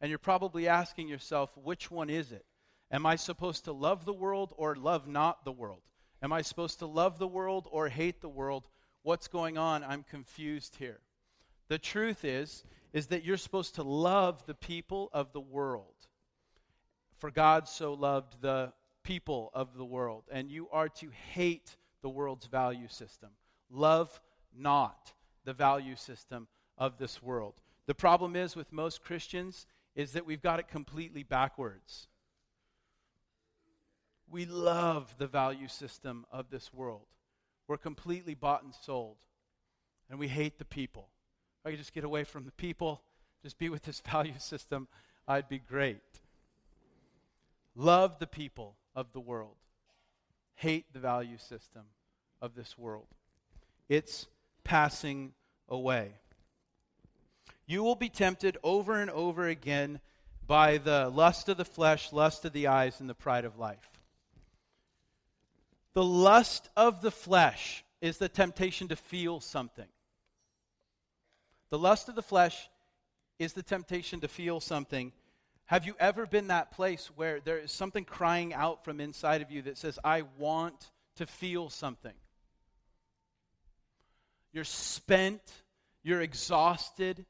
And 0.00 0.10
you're 0.10 0.20
probably 0.20 0.68
asking 0.68 1.08
yourself, 1.08 1.50
which 1.56 1.90
one 1.90 2.08
is 2.08 2.30
it? 2.30 2.46
Am 2.94 3.06
I 3.06 3.16
supposed 3.16 3.64
to 3.64 3.72
love 3.72 4.04
the 4.04 4.12
world 4.12 4.54
or 4.56 4.76
love 4.76 5.08
not 5.08 5.44
the 5.44 5.50
world? 5.50 5.82
Am 6.22 6.32
I 6.32 6.42
supposed 6.42 6.78
to 6.78 6.86
love 6.86 7.18
the 7.18 7.26
world 7.26 7.66
or 7.72 7.88
hate 7.88 8.20
the 8.20 8.28
world? 8.28 8.68
What's 9.02 9.26
going 9.26 9.58
on? 9.58 9.82
I'm 9.82 10.04
confused 10.04 10.76
here. 10.76 11.00
The 11.66 11.78
truth 11.78 12.24
is, 12.24 12.62
is 12.92 13.08
that 13.08 13.24
you're 13.24 13.36
supposed 13.36 13.74
to 13.74 13.82
love 13.82 14.46
the 14.46 14.54
people 14.54 15.10
of 15.12 15.32
the 15.32 15.40
world. 15.40 16.06
For 17.18 17.32
God 17.32 17.66
so 17.66 17.94
loved 17.94 18.40
the 18.40 18.72
people 19.02 19.50
of 19.54 19.76
the 19.76 19.84
world, 19.84 20.22
and 20.30 20.48
you 20.48 20.68
are 20.70 20.88
to 20.90 21.10
hate 21.32 21.76
the 22.00 22.08
world's 22.08 22.46
value 22.46 22.86
system. 22.86 23.30
Love 23.70 24.20
not 24.56 25.12
the 25.44 25.52
value 25.52 25.96
system 25.96 26.46
of 26.78 26.96
this 26.98 27.20
world. 27.20 27.54
The 27.86 27.94
problem 27.94 28.36
is 28.36 28.54
with 28.54 28.72
most 28.72 29.02
Christians 29.02 29.66
is 29.96 30.12
that 30.12 30.26
we've 30.26 30.42
got 30.42 30.60
it 30.60 30.68
completely 30.68 31.24
backwards. 31.24 32.06
We 34.34 34.46
love 34.46 35.14
the 35.16 35.28
value 35.28 35.68
system 35.68 36.26
of 36.32 36.50
this 36.50 36.74
world. 36.74 37.06
We're 37.68 37.76
completely 37.76 38.34
bought 38.34 38.64
and 38.64 38.74
sold, 38.74 39.18
and 40.10 40.18
we 40.18 40.26
hate 40.26 40.58
the 40.58 40.64
people. 40.64 41.06
I 41.64 41.70
could 41.70 41.78
just 41.78 41.94
get 41.94 42.02
away 42.02 42.24
from 42.24 42.44
the 42.44 42.50
people, 42.50 43.00
just 43.44 43.58
be 43.58 43.68
with 43.68 43.84
this 43.84 44.00
value 44.10 44.34
system, 44.38 44.88
I'd 45.28 45.48
be 45.48 45.60
great. 45.60 46.02
Love 47.76 48.18
the 48.18 48.26
people 48.26 48.74
of 48.96 49.12
the 49.12 49.20
world, 49.20 49.54
hate 50.56 50.92
the 50.92 50.98
value 50.98 51.38
system 51.38 51.84
of 52.42 52.56
this 52.56 52.76
world. 52.76 53.06
It's 53.88 54.26
passing 54.64 55.34
away. 55.68 56.10
You 57.68 57.84
will 57.84 57.94
be 57.94 58.08
tempted 58.08 58.58
over 58.64 59.00
and 59.00 59.12
over 59.12 59.46
again 59.46 60.00
by 60.44 60.78
the 60.78 61.08
lust 61.08 61.48
of 61.48 61.56
the 61.56 61.64
flesh, 61.64 62.12
lust 62.12 62.44
of 62.44 62.52
the 62.52 62.66
eyes, 62.66 62.98
and 62.98 63.08
the 63.08 63.14
pride 63.14 63.44
of 63.44 63.60
life. 63.60 63.93
The 65.94 66.04
lust 66.04 66.68
of 66.76 67.00
the 67.00 67.10
flesh 67.10 67.84
is 68.00 68.18
the 68.18 68.28
temptation 68.28 68.88
to 68.88 68.96
feel 68.96 69.40
something. 69.40 69.86
The 71.70 71.78
lust 71.78 72.08
of 72.08 72.16
the 72.16 72.22
flesh 72.22 72.68
is 73.38 73.52
the 73.52 73.62
temptation 73.62 74.20
to 74.20 74.28
feel 74.28 74.60
something. 74.60 75.12
Have 75.66 75.86
you 75.86 75.94
ever 75.98 76.26
been 76.26 76.48
that 76.48 76.72
place 76.72 77.10
where 77.16 77.40
there 77.40 77.58
is 77.58 77.72
something 77.72 78.04
crying 78.04 78.52
out 78.52 78.84
from 78.84 79.00
inside 79.00 79.40
of 79.40 79.50
you 79.50 79.62
that 79.62 79.78
says, 79.78 79.98
I 80.04 80.22
want 80.36 80.90
to 81.16 81.26
feel 81.26 81.70
something? 81.70 82.12
You're 84.52 84.64
spent, 84.64 85.40
you're 86.02 86.20
exhausted, 86.20 87.24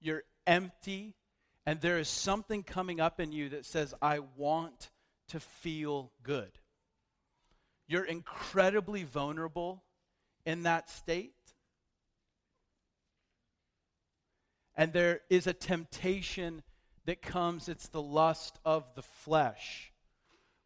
you're 0.00 0.22
empty, 0.46 1.14
and 1.66 1.80
there 1.80 1.98
is 1.98 2.08
something 2.08 2.62
coming 2.62 3.00
up 3.00 3.20
in 3.20 3.32
you 3.32 3.50
that 3.50 3.64
says, 3.64 3.94
I 4.02 4.20
want 4.36 4.90
to 5.28 5.40
feel 5.40 6.10
good. 6.22 6.50
You're 7.88 8.04
incredibly 8.04 9.02
vulnerable 9.02 9.82
in 10.44 10.64
that 10.64 10.90
state. 10.90 11.32
And 14.76 14.92
there 14.92 15.22
is 15.28 15.46
a 15.46 15.52
temptation 15.52 16.62
that 17.06 17.22
comes, 17.22 17.68
it's 17.68 17.88
the 17.88 18.02
lust 18.02 18.58
of 18.64 18.84
the 18.94 19.02
flesh. 19.02 19.90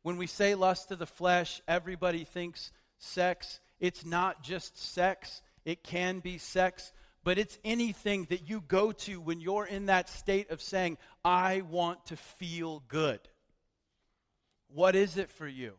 When 0.02 0.16
we 0.16 0.26
say 0.26 0.54
lust 0.54 0.90
of 0.90 0.98
the 0.98 1.06
flesh, 1.06 1.62
everybody 1.68 2.24
thinks 2.24 2.72
sex. 2.98 3.60
It's 3.78 4.04
not 4.04 4.42
just 4.42 4.76
sex, 4.76 5.40
it 5.64 5.82
can 5.82 6.18
be 6.18 6.38
sex, 6.38 6.92
but 7.24 7.38
it's 7.38 7.58
anything 7.64 8.26
that 8.30 8.48
you 8.48 8.60
go 8.60 8.92
to 8.92 9.20
when 9.20 9.40
you're 9.40 9.66
in 9.66 9.86
that 9.86 10.08
state 10.08 10.50
of 10.50 10.60
saying, 10.60 10.98
I 11.24 11.62
want 11.62 12.06
to 12.06 12.16
feel 12.16 12.82
good. 12.88 13.20
What 14.74 14.96
is 14.96 15.16
it 15.16 15.30
for 15.30 15.46
you? 15.46 15.74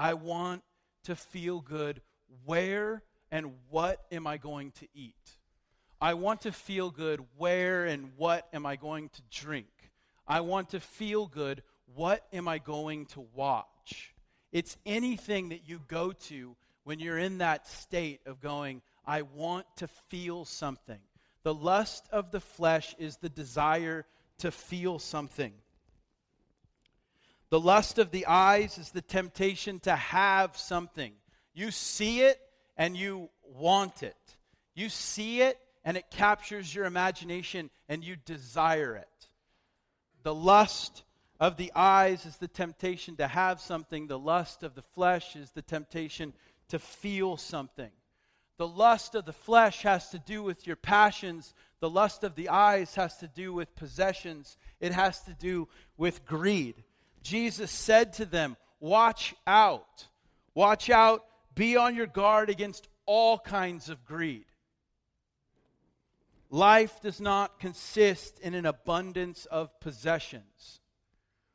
I 0.00 0.14
want 0.14 0.62
to 1.04 1.14
feel 1.14 1.60
good. 1.60 2.00
Where 2.46 3.02
and 3.30 3.52
what 3.68 4.00
am 4.10 4.26
I 4.26 4.38
going 4.38 4.70
to 4.80 4.88
eat? 4.94 5.36
I 6.00 6.14
want 6.14 6.40
to 6.42 6.52
feel 6.52 6.90
good. 6.90 7.20
Where 7.36 7.84
and 7.84 8.12
what 8.16 8.48
am 8.54 8.64
I 8.64 8.76
going 8.76 9.10
to 9.10 9.22
drink? 9.30 9.66
I 10.26 10.40
want 10.40 10.70
to 10.70 10.80
feel 10.80 11.26
good. 11.26 11.62
What 11.94 12.24
am 12.32 12.48
I 12.48 12.56
going 12.56 13.06
to 13.06 13.26
watch? 13.34 14.14
It's 14.52 14.78
anything 14.86 15.50
that 15.50 15.68
you 15.68 15.82
go 15.86 16.12
to 16.12 16.56
when 16.84 16.98
you're 16.98 17.18
in 17.18 17.38
that 17.38 17.68
state 17.68 18.20
of 18.24 18.40
going, 18.40 18.80
I 19.06 19.20
want 19.20 19.66
to 19.76 19.88
feel 20.08 20.46
something. 20.46 21.00
The 21.42 21.52
lust 21.52 22.08
of 22.10 22.30
the 22.30 22.40
flesh 22.40 22.94
is 22.98 23.18
the 23.18 23.28
desire 23.28 24.06
to 24.38 24.50
feel 24.50 24.98
something. 24.98 25.52
The 27.50 27.60
lust 27.60 27.98
of 27.98 28.10
the 28.12 28.26
eyes 28.26 28.78
is 28.78 28.90
the 28.90 29.02
temptation 29.02 29.80
to 29.80 29.94
have 29.94 30.56
something. 30.56 31.12
You 31.52 31.70
see 31.70 32.22
it 32.22 32.40
and 32.76 32.96
you 32.96 33.28
want 33.42 34.02
it. 34.02 34.16
You 34.74 34.88
see 34.88 35.42
it 35.42 35.58
and 35.84 35.96
it 35.96 36.10
captures 36.10 36.72
your 36.74 36.84
imagination 36.84 37.70
and 37.88 38.04
you 38.04 38.16
desire 38.24 38.94
it. 38.96 39.28
The 40.22 40.34
lust 40.34 41.02
of 41.40 41.56
the 41.56 41.72
eyes 41.74 42.24
is 42.24 42.36
the 42.36 42.48
temptation 42.48 43.16
to 43.16 43.26
have 43.26 43.60
something, 43.60 44.06
the 44.06 44.18
lust 44.18 44.62
of 44.62 44.74
the 44.74 44.82
flesh 44.82 45.34
is 45.34 45.50
the 45.50 45.62
temptation 45.62 46.34
to 46.68 46.78
feel 46.78 47.36
something. 47.36 47.90
The 48.58 48.68
lust 48.68 49.14
of 49.14 49.24
the 49.24 49.32
flesh 49.32 49.82
has 49.82 50.10
to 50.10 50.18
do 50.18 50.42
with 50.42 50.66
your 50.66 50.76
passions. 50.76 51.54
The 51.80 51.88
lust 51.88 52.24
of 52.24 52.34
the 52.34 52.50
eyes 52.50 52.94
has 52.94 53.16
to 53.16 53.26
do 53.26 53.54
with 53.54 53.74
possessions. 53.74 54.58
It 54.80 54.92
has 54.92 55.22
to 55.22 55.32
do 55.32 55.66
with 55.96 56.26
greed. 56.26 56.74
Jesus 57.22 57.70
said 57.70 58.14
to 58.14 58.24
them, 58.24 58.56
Watch 58.80 59.34
out. 59.46 60.06
Watch 60.54 60.90
out. 60.90 61.24
Be 61.54 61.76
on 61.76 61.94
your 61.94 62.06
guard 62.06 62.48
against 62.48 62.88
all 63.06 63.38
kinds 63.38 63.90
of 63.90 64.04
greed. 64.04 64.46
Life 66.48 67.00
does 67.00 67.20
not 67.20 67.60
consist 67.60 68.40
in 68.40 68.54
an 68.54 68.66
abundance 68.66 69.46
of 69.46 69.78
possessions. 69.80 70.80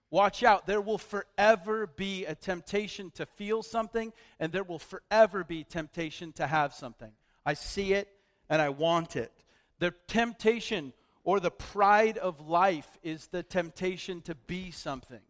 Watch 0.09 0.43
out. 0.43 0.67
There 0.67 0.79
will 0.79 0.97
forever 0.97 1.87
be 1.87 2.25
a 2.25 2.35
temptation 2.35 3.11
to 3.15 3.25
feel 3.25 3.63
something, 3.63 4.13
and 4.39 4.51
there 4.51 4.63
will 4.63 4.79
forever 4.79 5.43
be 5.43 5.63
temptation 5.63 6.31
to 6.33 6.47
have 6.47 6.73
something. 6.73 7.11
I 7.45 7.55
see 7.55 7.93
it 7.93 8.07
and 8.49 8.61
I 8.61 8.69
want 8.69 9.15
it. 9.15 9.31
The 9.79 9.93
temptation 10.07 10.93
or 11.25 11.39
the 11.39 11.51
pride 11.51 12.17
of 12.17 12.47
life 12.47 12.87
is 13.03 13.27
the 13.27 13.43
temptation 13.43 14.21
to 14.21 14.35
be 14.35 14.71
something. 14.71 15.21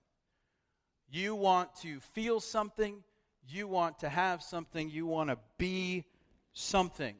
You 1.10 1.36
want 1.36 1.76
to 1.82 2.00
feel 2.00 2.40
something, 2.40 3.04
you 3.48 3.68
want 3.68 4.00
to 4.00 4.10
have 4.10 4.42
something, 4.42 4.90
you 4.90 5.06
want 5.06 5.30
to 5.30 5.38
be 5.58 6.06
something. 6.54 7.16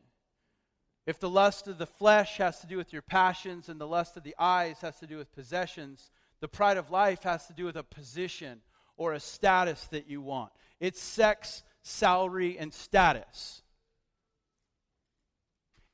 If 1.06 1.20
the 1.20 1.30
lust 1.30 1.68
of 1.68 1.78
the 1.78 1.86
flesh 1.86 2.38
has 2.38 2.60
to 2.62 2.68
do 2.68 2.78
with 2.78 2.92
your 2.92 3.04
passions 3.04 3.70
and 3.70 3.80
the 3.80 3.88
lust 3.88 4.18
of 4.18 4.24
the 4.24 4.36
eyes 4.40 4.82
has 4.82 5.00
to 5.00 5.08
do 5.08 5.18
with 5.18 5.36
possessions, 5.36 6.10
the 6.40 6.48
pride 6.48 6.78
of 6.78 6.90
life 6.90 7.24
has 7.24 7.46
to 7.48 7.54
do 7.54 7.66
with 7.66 7.76
a 7.76 7.84
position 7.84 8.62
or 8.98 9.14
a 9.14 9.20
status 9.20 9.86
that 9.88 10.10
you 10.10 10.22
want. 10.22 10.52
It's 10.80 11.02
sex, 11.02 11.64
salary, 11.84 12.58
and 12.58 12.74
status. 12.74 13.62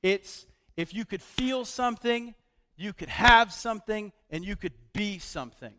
It's 0.02 0.46
if 0.78 0.94
you 0.94 1.04
could 1.04 1.22
feel 1.22 1.66
something, 1.66 2.34
you 2.78 2.94
could 2.94 3.10
have 3.10 3.52
something, 3.52 4.12
and 4.30 4.46
you 4.46 4.56
could 4.56 4.74
be 4.94 5.20
something. 5.20 5.74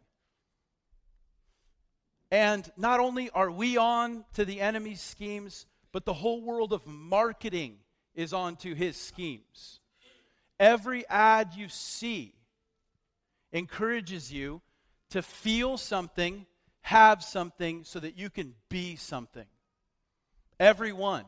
And 2.32 2.72
not 2.78 2.98
only 2.98 3.28
are 3.28 3.50
we 3.50 3.76
on 3.76 4.24
to 4.32 4.46
the 4.46 4.62
enemy's 4.62 5.02
schemes, 5.02 5.66
but 5.92 6.06
the 6.06 6.14
whole 6.14 6.40
world 6.40 6.72
of 6.72 6.86
marketing 6.86 7.76
is 8.14 8.32
on 8.32 8.56
to 8.56 8.74
his 8.74 8.96
schemes. 8.96 9.80
Every 10.58 11.06
ad 11.08 11.52
you 11.54 11.68
see 11.68 12.34
encourages 13.52 14.32
you 14.32 14.62
to 15.10 15.20
feel 15.20 15.76
something, 15.76 16.46
have 16.80 17.22
something, 17.22 17.84
so 17.84 18.00
that 18.00 18.16
you 18.16 18.30
can 18.30 18.54
be 18.70 18.96
something. 18.96 19.46
Everyone. 20.58 21.26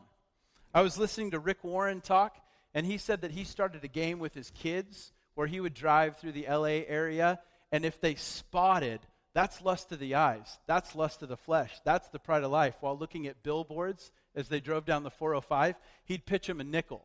I 0.73 0.81
was 0.81 0.97
listening 0.97 1.33
to 1.33 1.39
Rick 1.39 1.65
Warren 1.65 2.01
talk, 2.01 2.39
and 2.73 2.87
he 2.87 2.97
said 2.97 3.21
that 3.21 3.31
he 3.31 3.45
started 3.45 3.85
a 3.85 3.89
game 3.89 4.21
with 4.21 4.33
his 4.33 4.51
kids 4.53 5.13
where 5.35 5.47
he 5.47 5.61
would 5.61 5.75
drive 5.75 6.17
through 6.17 6.33
the 6.33 6.47
LA 6.49 6.87
area, 6.89 7.41
and 7.73 7.85
if 7.85 8.01
they 8.01 8.15
spotted, 8.15 9.01
that's 9.35 9.61
lust 9.61 9.93
of 9.93 9.99
the 9.99 10.15
eyes, 10.15 10.59
that's 10.67 10.95
lust 10.95 11.23
of 11.23 11.29
the 11.29 11.37
flesh, 11.37 11.73
that's 11.85 12.09
the 12.09 12.19
pride 12.19 12.45
of 12.45 12.51
life, 12.51 12.77
while 12.81 12.97
looking 12.97 13.27
at 13.27 13.43
billboards 13.43 14.13
as 14.35 14.49
they 14.49 14.61
drove 14.61 14.85
down 14.85 15.03
the 15.03 15.11
405, 15.11 15.75
he'd 16.05 16.25
pitch 16.25 16.49
him 16.49 16.61
a 16.61 16.65
nickel 16.65 17.05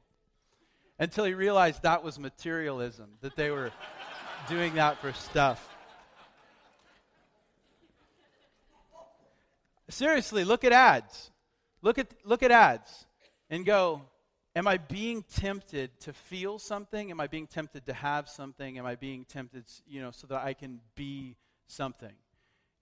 until 1.00 1.26
he 1.26 1.34
realized 1.34 1.84
that 1.84 2.04
was 2.04 2.20
materialism, 2.20 3.10
that 3.22 3.36
they 3.36 3.50
were 3.50 3.72
doing 4.50 4.76
that 4.76 5.02
for 5.02 5.12
stuff. 5.12 5.68
Seriously, 9.90 10.44
look 10.44 10.64
at 10.64 10.72
ads. 10.72 11.32
Look 11.82 11.98
at, 11.98 12.08
look 12.24 12.44
at 12.44 12.52
ads 12.52 13.08
and 13.50 13.66
go, 13.66 14.04
Am 14.56 14.68
I 14.68 14.78
being 14.78 15.24
tempted 15.24 15.98
to 16.02 16.12
feel 16.12 16.58
something? 16.58 17.12
Am 17.12 17.22
I 17.22 17.28
being 17.28 17.48
tempted 17.48 17.86
to 17.86 17.94
have 17.94 18.28
something? 18.28 18.80
Am 18.80 18.86
I 18.86 18.96
being 18.96 19.24
tempted, 19.24 19.64
you 19.88 20.02
know, 20.02 20.12
so 20.12 20.28
that 20.28 20.44
I 20.44 20.54
can 20.54 20.82
be 20.96 21.38
something? 21.70 22.14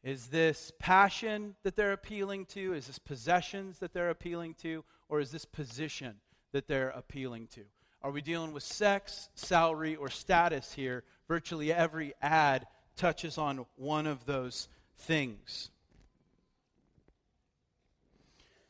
Is 0.04 0.28
this 0.28 0.72
passion 0.80 1.56
that 1.64 1.76
they're 1.76 1.94
appealing 1.94 2.46
to? 2.48 2.74
Is 2.74 2.88
this 2.88 3.00
possessions 3.00 3.80
that 3.80 3.94
they're 3.94 4.10
appealing 4.10 4.56
to? 4.62 4.84
Or 5.10 5.20
is 5.20 5.32
this 5.32 5.46
position 5.46 6.16
that 6.52 6.68
they're 6.68 6.90
appealing 6.90 7.48
to? 7.56 7.62
Are 8.02 8.12
we 8.12 8.22
dealing 8.22 8.54
with 8.54 8.64
sex, 8.64 9.30
salary, 9.36 9.96
or 9.96 10.10
status 10.10 10.72
here? 10.72 11.04
Virtually 11.28 11.74
every 11.74 12.14
ad 12.22 12.68
touches 12.96 13.38
on 13.38 13.66
one 13.76 14.08
of 14.08 14.26
those 14.26 14.70
things. 14.98 15.70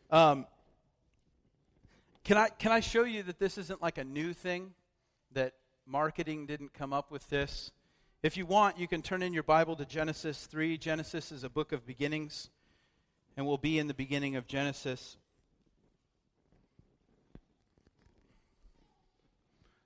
Um, 0.09 0.45
can, 2.23 2.37
I, 2.37 2.49
can 2.49 2.71
I 2.71 2.79
show 2.79 3.03
you 3.03 3.23
that 3.23 3.39
this 3.39 3.57
isn't 3.57 3.81
like 3.81 3.97
a 3.97 4.03
new 4.03 4.33
thing? 4.33 4.73
That 5.33 5.53
marketing 5.85 6.45
didn't 6.45 6.73
come 6.73 6.93
up 6.93 7.11
with 7.11 7.29
this? 7.29 7.71
If 8.23 8.35
you 8.35 8.47
want, 8.47 8.79
you 8.79 8.87
can 8.87 9.03
turn 9.03 9.21
in 9.21 9.31
your 9.31 9.43
Bible 9.43 9.75
to 9.75 9.85
Genesis 9.85 10.47
3. 10.47 10.79
Genesis 10.79 11.31
is 11.31 11.43
a 11.43 11.49
book 11.49 11.71
of 11.71 11.85
beginnings, 11.85 12.49
and 13.35 13.45
we'll 13.45 13.59
be 13.59 13.77
in 13.77 13.85
the 13.85 13.93
beginning 13.93 14.35
of 14.35 14.47
Genesis. 14.47 15.17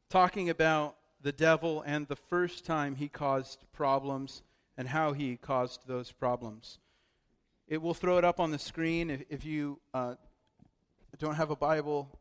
Talking 0.10 0.50
about 0.50 0.96
the 1.22 1.34
devil 1.34 1.84
and 1.86 2.08
the 2.08 2.16
first 2.16 2.66
time 2.66 2.96
he 2.96 3.10
caused 3.10 3.66
problems 3.74 4.44
and 4.78 4.88
how 4.88 5.12
he 5.12 5.36
caused 5.36 5.86
those 5.86 6.14
problems. 6.14 6.80
It 7.68 7.82
will 7.82 7.94
throw 7.94 8.18
it 8.18 8.24
up 8.24 8.40
on 8.40 8.52
the 8.52 8.60
screen 8.60 9.10
if, 9.10 9.24
if 9.30 9.46
you 9.46 9.78
uh, 9.94 10.16
don't 11.20 11.36
have 11.36 11.52
a 11.52 11.56
Bible 11.58 12.21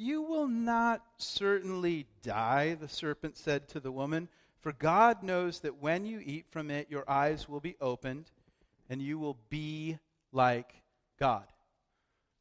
You 0.00 0.22
will 0.22 0.46
not 0.46 1.02
certainly 1.16 2.06
die, 2.22 2.74
the 2.74 2.86
serpent 2.86 3.36
said 3.36 3.66
to 3.70 3.80
the 3.80 3.90
woman, 3.90 4.28
for 4.60 4.72
God 4.72 5.24
knows 5.24 5.58
that 5.60 5.82
when 5.82 6.04
you 6.04 6.22
eat 6.24 6.46
from 6.52 6.70
it, 6.70 6.86
your 6.88 7.02
eyes 7.10 7.48
will 7.48 7.58
be 7.58 7.74
opened, 7.80 8.30
and 8.88 9.02
you 9.02 9.18
will 9.18 9.36
be 9.50 9.98
like 10.30 10.72
God. 11.18 11.46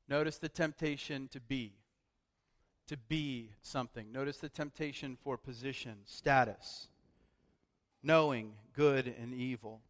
Notice 0.08 0.38
the 0.38 0.50
temptation 0.50 1.30
to 1.30 1.40
be. 1.40 1.74
To 2.90 2.98
be 3.10 3.50
something. 3.64 4.12
Notice 4.12 4.38
the 4.38 4.50
temptation 4.50 5.18
for 5.24 5.36
position, 5.36 5.96
status, 6.06 6.90
knowing 8.04 8.54
good 8.76 9.12
and 9.20 9.34
evil. 9.34 9.82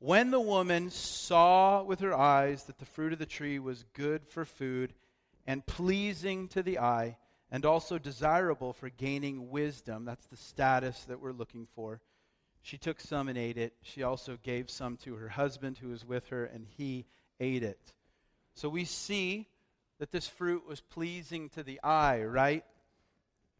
When 0.00 0.30
the 0.30 0.40
woman 0.40 0.90
saw 0.90 1.82
with 1.82 2.00
her 2.00 2.14
eyes 2.14 2.64
that 2.64 2.78
the 2.78 2.84
fruit 2.84 3.14
of 3.14 3.18
the 3.18 3.24
tree 3.24 3.58
was 3.58 3.86
good 3.94 4.26
for 4.26 4.44
food, 4.44 4.92
and 5.46 5.66
pleasing 5.66 6.48
to 6.48 6.62
the 6.62 6.78
eye, 6.78 7.16
and 7.50 7.66
also 7.66 7.98
desirable 7.98 8.72
for 8.72 8.88
gaining 8.88 9.50
wisdom. 9.50 10.04
That's 10.04 10.26
the 10.26 10.36
status 10.36 11.04
that 11.04 11.20
we're 11.20 11.32
looking 11.32 11.66
for. 11.74 12.00
She 12.62 12.78
took 12.78 13.00
some 13.00 13.28
and 13.28 13.36
ate 13.36 13.58
it. 13.58 13.74
She 13.82 14.04
also 14.04 14.38
gave 14.42 14.70
some 14.70 14.96
to 14.98 15.14
her 15.16 15.28
husband 15.28 15.78
who 15.78 15.88
was 15.88 16.04
with 16.04 16.28
her, 16.28 16.44
and 16.44 16.66
he 16.76 17.04
ate 17.40 17.62
it. 17.62 17.92
So 18.54 18.68
we 18.68 18.84
see 18.84 19.48
that 19.98 20.12
this 20.12 20.28
fruit 20.28 20.66
was 20.66 20.80
pleasing 20.80 21.48
to 21.50 21.62
the 21.62 21.80
eye, 21.82 22.22
right? 22.22 22.64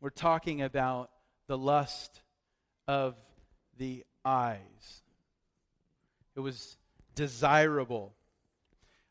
We're 0.00 0.10
talking 0.10 0.62
about 0.62 1.10
the 1.46 1.58
lust 1.58 2.22
of 2.88 3.14
the 3.78 4.04
eyes. 4.24 5.02
It 6.34 6.40
was 6.40 6.76
desirable. 7.14 8.14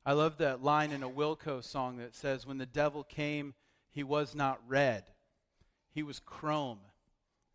I 0.06 0.14
love 0.14 0.38
that 0.38 0.64
line 0.64 0.92
in 0.92 1.04
a 1.04 1.10
Wilco 1.10 1.64
song 1.64 1.98
that 1.98 2.16
says, 2.16 2.48
When 2.48 2.58
the 2.58 2.66
devil 2.66 3.04
came, 3.04 3.54
he 3.92 4.04
was 4.04 4.34
not 4.34 4.60
red, 4.68 5.04
he 5.94 6.04
was 6.04 6.20
chrome. 6.20 6.80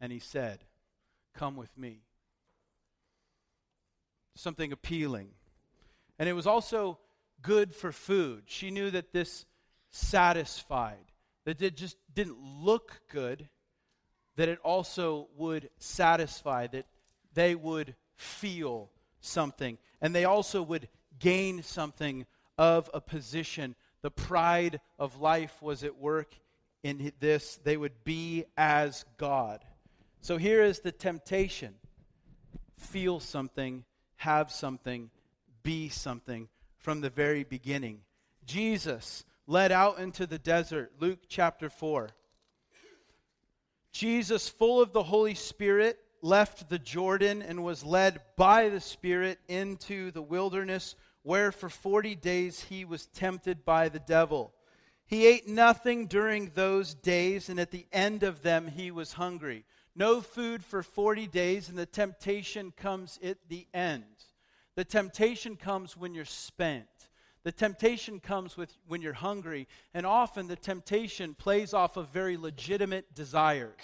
And 0.00 0.12
he 0.12 0.18
said, 0.18 0.60
Come 1.34 1.56
with 1.56 1.76
me. 1.76 2.02
Something 4.34 4.72
appealing. 4.72 5.30
And 6.18 6.28
it 6.28 6.34
was 6.34 6.46
also 6.46 6.98
good 7.42 7.74
for 7.74 7.92
food. 7.92 8.44
She 8.46 8.70
knew 8.70 8.90
that 8.90 9.12
this 9.12 9.46
satisfied, 9.90 11.12
that 11.44 11.62
it 11.62 11.76
just 11.76 11.96
didn't 12.14 12.38
look 12.38 13.00
good, 13.10 13.48
that 14.36 14.48
it 14.48 14.58
also 14.62 15.28
would 15.36 15.70
satisfy, 15.78 16.66
that 16.68 16.86
they 17.32 17.54
would 17.54 17.94
feel 18.16 18.90
something. 19.20 19.78
And 20.00 20.14
they 20.14 20.26
also 20.26 20.62
would 20.62 20.88
gain 21.18 21.62
something 21.62 22.26
of 22.58 22.90
a 22.94 23.00
position. 23.00 23.74
The 24.02 24.10
pride 24.10 24.80
of 24.98 25.20
life 25.20 25.60
was 25.62 25.84
at 25.84 25.96
work 25.96 26.34
in 26.82 27.12
this, 27.18 27.58
they 27.64 27.76
would 27.76 28.04
be 28.04 28.44
as 28.56 29.04
God. 29.16 29.64
So 30.20 30.36
here 30.36 30.62
is 30.62 30.80
the 30.80 30.92
temptation 30.92 31.74
feel 32.78 33.18
something, 33.18 33.84
have 34.16 34.52
something, 34.52 35.10
be 35.62 35.88
something 35.88 36.48
from 36.78 37.00
the 37.00 37.10
very 37.10 37.42
beginning. 37.42 38.00
Jesus 38.44 39.24
led 39.46 39.72
out 39.72 39.98
into 39.98 40.26
the 40.26 40.38
desert, 40.38 40.92
Luke 41.00 41.20
chapter 41.28 41.68
4. 41.68 42.10
Jesus, 43.92 44.48
full 44.48 44.80
of 44.80 44.92
the 44.92 45.02
Holy 45.02 45.34
Spirit, 45.34 45.98
left 46.22 46.68
the 46.68 46.78
Jordan 46.78 47.42
and 47.42 47.64
was 47.64 47.84
led 47.84 48.20
by 48.36 48.68
the 48.68 48.80
Spirit 48.80 49.38
into 49.48 50.10
the 50.10 50.22
wilderness, 50.22 50.94
where 51.26 51.50
for 51.50 51.68
40 51.68 52.14
days 52.14 52.60
he 52.60 52.84
was 52.84 53.06
tempted 53.06 53.64
by 53.64 53.88
the 53.88 53.98
devil. 53.98 54.52
He 55.06 55.26
ate 55.26 55.48
nothing 55.48 56.06
during 56.06 56.52
those 56.54 56.94
days, 56.94 57.48
and 57.48 57.58
at 57.58 57.72
the 57.72 57.84
end 57.92 58.22
of 58.22 58.42
them 58.42 58.68
he 58.68 58.92
was 58.92 59.14
hungry. 59.14 59.64
No 59.96 60.20
food 60.20 60.64
for 60.64 60.84
40 60.84 61.26
days, 61.26 61.68
and 61.68 61.76
the 61.76 61.84
temptation 61.84 62.72
comes 62.76 63.18
at 63.24 63.38
the 63.48 63.66
end. 63.74 64.04
The 64.76 64.84
temptation 64.84 65.56
comes 65.56 65.96
when 65.96 66.14
you're 66.14 66.24
spent. 66.24 66.86
The 67.42 67.50
temptation 67.50 68.20
comes 68.20 68.56
with 68.56 68.70
when 68.86 69.02
you're 69.02 69.12
hungry, 69.12 69.66
and 69.94 70.06
often 70.06 70.46
the 70.46 70.54
temptation 70.54 71.34
plays 71.34 71.74
off 71.74 71.96
of 71.96 72.10
very 72.10 72.36
legitimate 72.36 73.16
desires. 73.16 73.80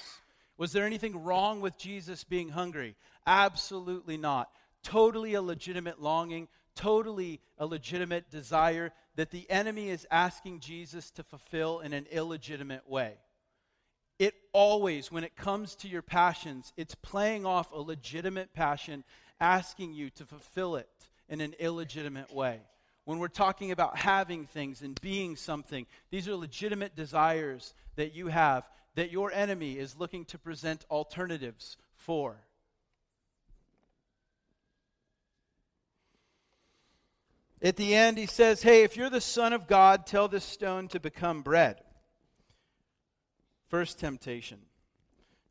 Was 0.59 0.71
there 0.71 0.87
anything 0.87 1.25
wrong 1.25 1.61
with 1.61 1.77
Jesus 1.77 2.23
being 2.23 2.51
hungry? 2.51 2.95
Absolutely 3.27 4.17
not. 4.17 4.49
Totally 4.85 5.35
a 5.35 5.43
legitimate 5.43 6.01
longing, 6.01 6.47
totally 6.75 7.41
a 7.59 7.67
legitimate 7.67 8.31
desire 8.31 8.93
that 9.17 9.31
the 9.31 9.49
enemy 9.51 9.91
is 9.91 10.07
asking 10.11 10.61
Jesus 10.61 11.11
to 11.13 11.23
fulfill 11.23 11.81
in 11.81 11.93
an 11.93 12.07
illegitimate 12.11 12.89
way. 12.89 13.15
It 14.19 14.35
always, 14.53 15.11
when 15.11 15.25
it 15.25 15.37
comes 15.37 15.75
to 15.77 15.89
your 15.89 16.03
passions, 16.03 16.73
it's 16.77 16.95
playing 16.95 17.47
off 17.47 17.73
a 17.73 17.81
legitimate 17.81 18.55
passion, 18.55 19.05
asking 19.41 19.95
you 19.95 20.11
to 20.11 20.25
fulfill 20.25 20.77
it 20.77 20.89
in 21.29 21.41
an 21.41 21.55
illegitimate 21.59 22.33
way 22.33 22.61
when 23.05 23.19
we're 23.19 23.29
talking 23.29 23.73
about 23.73 23.97
having 23.97 24.47
things 24.47 24.83
and 24.83 25.01
being 25.01 25.37
something, 25.37 25.87
these 26.11 26.29
are 26.29 26.37
legitimate 26.37 26.95
desires 26.95 27.75
that 27.97 28.15
you 28.15 28.29
have 28.29 28.69
that 28.95 29.11
your 29.11 29.33
enemy 29.33 29.79
is 29.79 29.97
looking 29.99 30.25
to 30.27 30.39
present 30.39 30.85
alternatives 30.91 31.77
for. 31.95 32.37
At 37.63 37.77
the 37.77 37.95
end, 37.95 38.19
he 38.19 38.27
says, 38.27 38.63
Hey, 38.63 38.83
if 38.83 38.97
you're 38.97 39.11
the 39.11 39.21
Son 39.21 39.53
of 39.53 39.69
God, 39.69 40.05
tell 40.05 40.27
this 40.27 40.45
stone 40.45 40.89
to 40.89 41.01
become 41.01 41.43
bread. 41.43 41.81
First 43.69 44.01
temptation. 44.01 44.59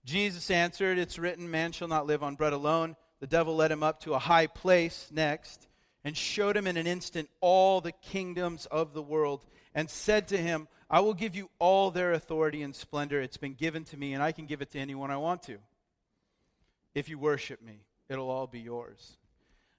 Jesus 0.03 0.51
answered, 0.51 0.97
It's 0.97 1.17
written, 1.17 1.49
Man 1.49 1.71
shall 1.71 1.87
not 1.87 2.05
live 2.05 2.21
on 2.21 2.35
bread 2.35 2.53
alone. 2.53 2.95
The 3.21 3.27
devil 3.27 3.55
led 3.55 3.71
him 3.71 3.83
up 3.83 4.01
to 4.01 4.13
a 4.13 4.19
high 4.19 4.47
place 4.47 5.07
next 5.11 5.67
and 6.03 6.17
showed 6.17 6.57
him 6.57 6.67
in 6.67 6.77
an 6.77 6.87
instant 6.87 7.29
all 7.39 7.79
the 7.79 7.91
kingdoms 7.91 8.65
of 8.65 8.93
the 8.93 9.01
world, 9.01 9.41
and 9.75 9.89
said 9.89 10.27
to 10.29 10.37
him, 10.37 10.67
I 10.89 10.99
will 10.99 11.13
give 11.13 11.35
you 11.35 11.49
all 11.59 11.91
their 11.91 12.13
authority 12.13 12.63
and 12.63 12.75
splendor. 12.75 13.21
It's 13.21 13.37
been 13.37 13.53
given 13.53 13.83
to 13.85 13.97
me, 13.97 14.13
and 14.13 14.21
I 14.21 14.31
can 14.31 14.47
give 14.47 14.61
it 14.61 14.71
to 14.71 14.79
anyone 14.79 15.11
I 15.11 15.17
want 15.17 15.43
to. 15.43 15.59
If 16.93 17.07
you 17.07 17.17
worship 17.17 17.61
me, 17.61 17.85
it'll 18.09 18.29
all 18.29 18.47
be 18.47 18.59
yours. 18.59 19.17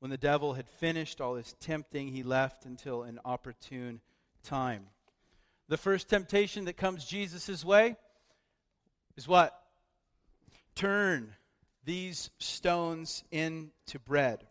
When 0.00 0.10
the 0.10 0.16
devil 0.16 0.54
had 0.54 0.68
finished 0.68 1.20
all 1.20 1.34
his 1.34 1.54
tempting, 1.60 2.08
he 2.08 2.22
left 2.22 2.66
until 2.66 3.02
an 3.02 3.18
opportune 3.24 4.00
time. 4.44 4.86
The 5.68 5.76
first 5.76 6.08
temptation 6.08 6.66
that 6.66 6.76
comes 6.76 7.04
Jesus' 7.04 7.64
way 7.64 7.96
is 9.16 9.26
what? 9.26 9.60
Turn 10.74 11.34
these 11.84 12.30
stones 12.38 13.24
into 13.32 13.98
bread. 14.04 14.46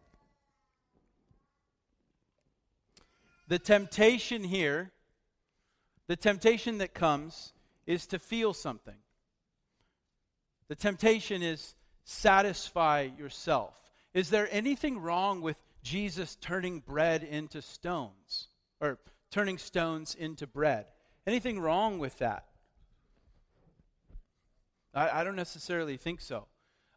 The 3.48 3.60
temptation 3.60 4.44
here, 4.44 4.92
the 6.08 6.18
temptation 6.18 6.80
that 6.80 6.94
comes, 6.94 7.54
is 7.86 8.08
to 8.08 8.20
feel 8.20 8.54
something. 8.54 8.98
The 10.68 10.76
temptation 10.76 11.42
is 11.42 11.76
satisfy 12.04 13.10
yourself. 13.18 13.74
Is 14.18 14.32
there 14.32 14.50
anything 14.50 14.98
wrong 14.98 15.42
with 15.42 15.60
Jesus 15.84 16.38
turning 16.42 16.80
bread 16.80 17.22
into 17.22 17.62
stones? 17.62 18.48
Or 18.82 18.98
turning 19.30 19.60
stones 19.60 20.16
into 20.16 20.48
bread? 20.48 20.88
Anything 21.28 21.60
wrong 21.60 22.00
with 22.00 22.18
that? 22.18 22.46
I, 24.92 25.22
I 25.22 25.24
don't 25.24 25.36
necessarily 25.36 25.98
think 25.98 26.22
so. 26.22 26.48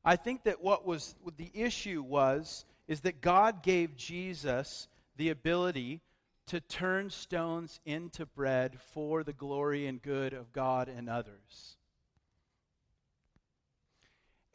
I 0.03 0.17
think 0.17 0.45
that 0.45 0.63
what 0.63 0.87
was 0.87 1.15
what 1.21 1.37
the 1.37 1.51
issue 1.53 2.03
was 2.03 2.65
is 2.89 3.03
that 3.03 3.21
God 3.21 3.63
gave 3.63 3.99
Jesus 3.99 4.89
the 5.19 5.29
ability 5.29 6.01
to 6.47 6.59
turn 6.59 7.11
stones 7.11 7.81
into 7.85 8.25
bread 8.25 8.79
for 8.95 9.25
the 9.25 9.35
glory 9.35 9.87
and 9.87 10.01
good 10.01 10.33
of 10.33 10.55
God 10.55 10.89
and 10.89 11.11
others. 11.11 11.77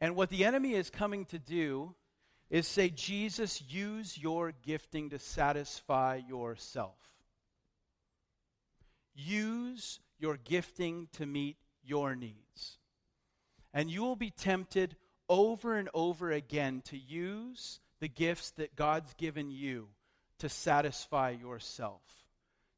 And 0.02 0.16
what 0.16 0.32
the 0.32 0.44
enemy 0.44 0.74
is 0.74 0.90
coming 0.90 1.26
to 1.26 1.38
do 1.38 1.94
is 2.50 2.68
say, 2.68 2.90
Jesus, 2.90 3.62
use 3.68 4.18
your 4.18 4.54
gifting 4.64 5.10
to 5.10 5.20
satisfy 5.20 6.22
yourself. 6.28 6.98
Use 9.16 10.00
your 10.20 10.38
gifting 10.38 11.08
to 11.14 11.26
meet 11.26 11.58
your 11.84 12.16
needs. 12.16 12.78
And 13.74 13.90
you 13.90 14.04
will 14.04 14.16
be 14.16 14.30
tempted 14.30 14.96
over 15.28 15.78
and 15.78 15.90
over 15.94 16.32
again 16.32 16.82
to 16.86 16.98
use 16.98 17.80
the 18.00 18.08
gifts 18.08 18.52
that 18.52 18.76
God's 18.76 19.14
given 19.16 19.50
you 19.50 19.90
to 20.40 20.50
satisfy 20.50 21.32
yourself, 21.32 22.02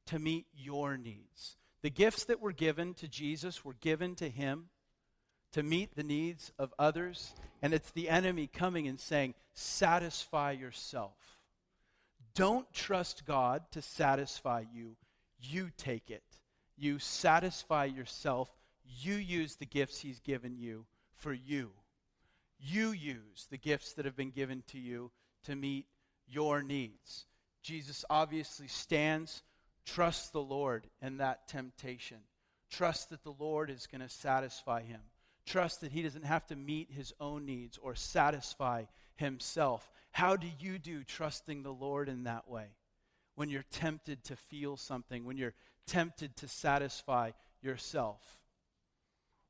to 0.08 0.20
meet 0.20 0.46
your 0.54 0.98
needs. 0.98 1.58
The 1.82 1.90
gifts 1.90 2.26
that 2.26 2.40
were 2.40 2.52
given 2.52 2.94
to 2.96 3.08
Jesus 3.08 3.66
were 3.66 3.76
given 3.76 4.16
to 4.16 4.30
him 4.30 4.70
to 5.58 5.64
meet 5.64 5.96
the 5.96 6.04
needs 6.04 6.52
of 6.60 6.72
others, 6.78 7.34
and 7.64 7.74
it's 7.74 7.90
the 7.90 8.10
enemy 8.10 8.46
coming 8.46 8.88
and 8.88 9.00
saying, 9.00 9.34
Satisfy 9.56 10.52
yourself. 10.52 11.16
Don't 12.36 12.72
trust 12.72 13.26
God 13.26 13.64
to 13.72 13.82
satisfy 13.82 14.66
you. 14.72 14.96
You 15.40 15.72
take 15.76 16.12
it. 16.12 16.22
You 16.78 17.00
satisfy 17.00 17.86
yourself. 17.86 18.52
You 18.86 19.16
use 19.16 19.56
the 19.56 19.66
gifts 19.66 19.98
He's 20.00 20.20
given 20.20 20.58
you 20.60 20.86
for 21.16 21.34
you. 21.34 21.72
You 22.60 22.92
use 22.92 23.48
the 23.50 23.58
gifts 23.58 23.94
that 23.94 24.06
have 24.06 24.16
been 24.16 24.30
given 24.30 24.62
to 24.68 24.78
you 24.78 25.10
to 25.46 25.56
meet 25.56 25.88
your 26.28 26.62
needs. 26.62 27.26
Jesus 27.64 28.06
obviously 28.12 28.68
stands. 28.68 29.42
Trust 29.88 30.34
the 30.34 30.40
Lord 30.40 30.86
in 31.02 31.18
that 31.18 31.48
temptation. 31.48 32.18
Trust 32.70 33.10
that 33.10 33.24
the 33.24 33.34
Lord 33.40 33.72
is 33.72 33.88
going 33.88 34.02
to 34.02 34.10
satisfy 34.10 34.84
him. 34.84 35.02
Trust 35.48 35.80
that 35.82 35.94
he 35.94 36.02
doesn't 36.02 36.26
have 36.26 36.46
to 36.48 36.58
meet 36.58 36.92
his 36.92 37.14
own 37.22 37.46
needs 37.46 37.80
or 37.82 37.96
satisfy 37.96 38.84
himself. 39.16 39.90
How 40.12 40.36
do 40.36 40.48
you 40.60 40.78
do 40.78 41.06
trusting 41.06 41.64
the 41.64 41.72
Lord 41.72 42.10
in 42.10 42.26
that 42.26 42.50
way? 42.50 42.68
When 43.36 43.50
you're 43.50 43.64
tempted 43.72 44.26
to 44.26 44.36
feel 44.36 44.76
something, 44.76 45.24
when 45.24 45.38
you're 45.38 45.54
tempted 45.86 46.36
to 46.38 46.50
satisfy 46.50 47.32
yourself, 47.62 48.20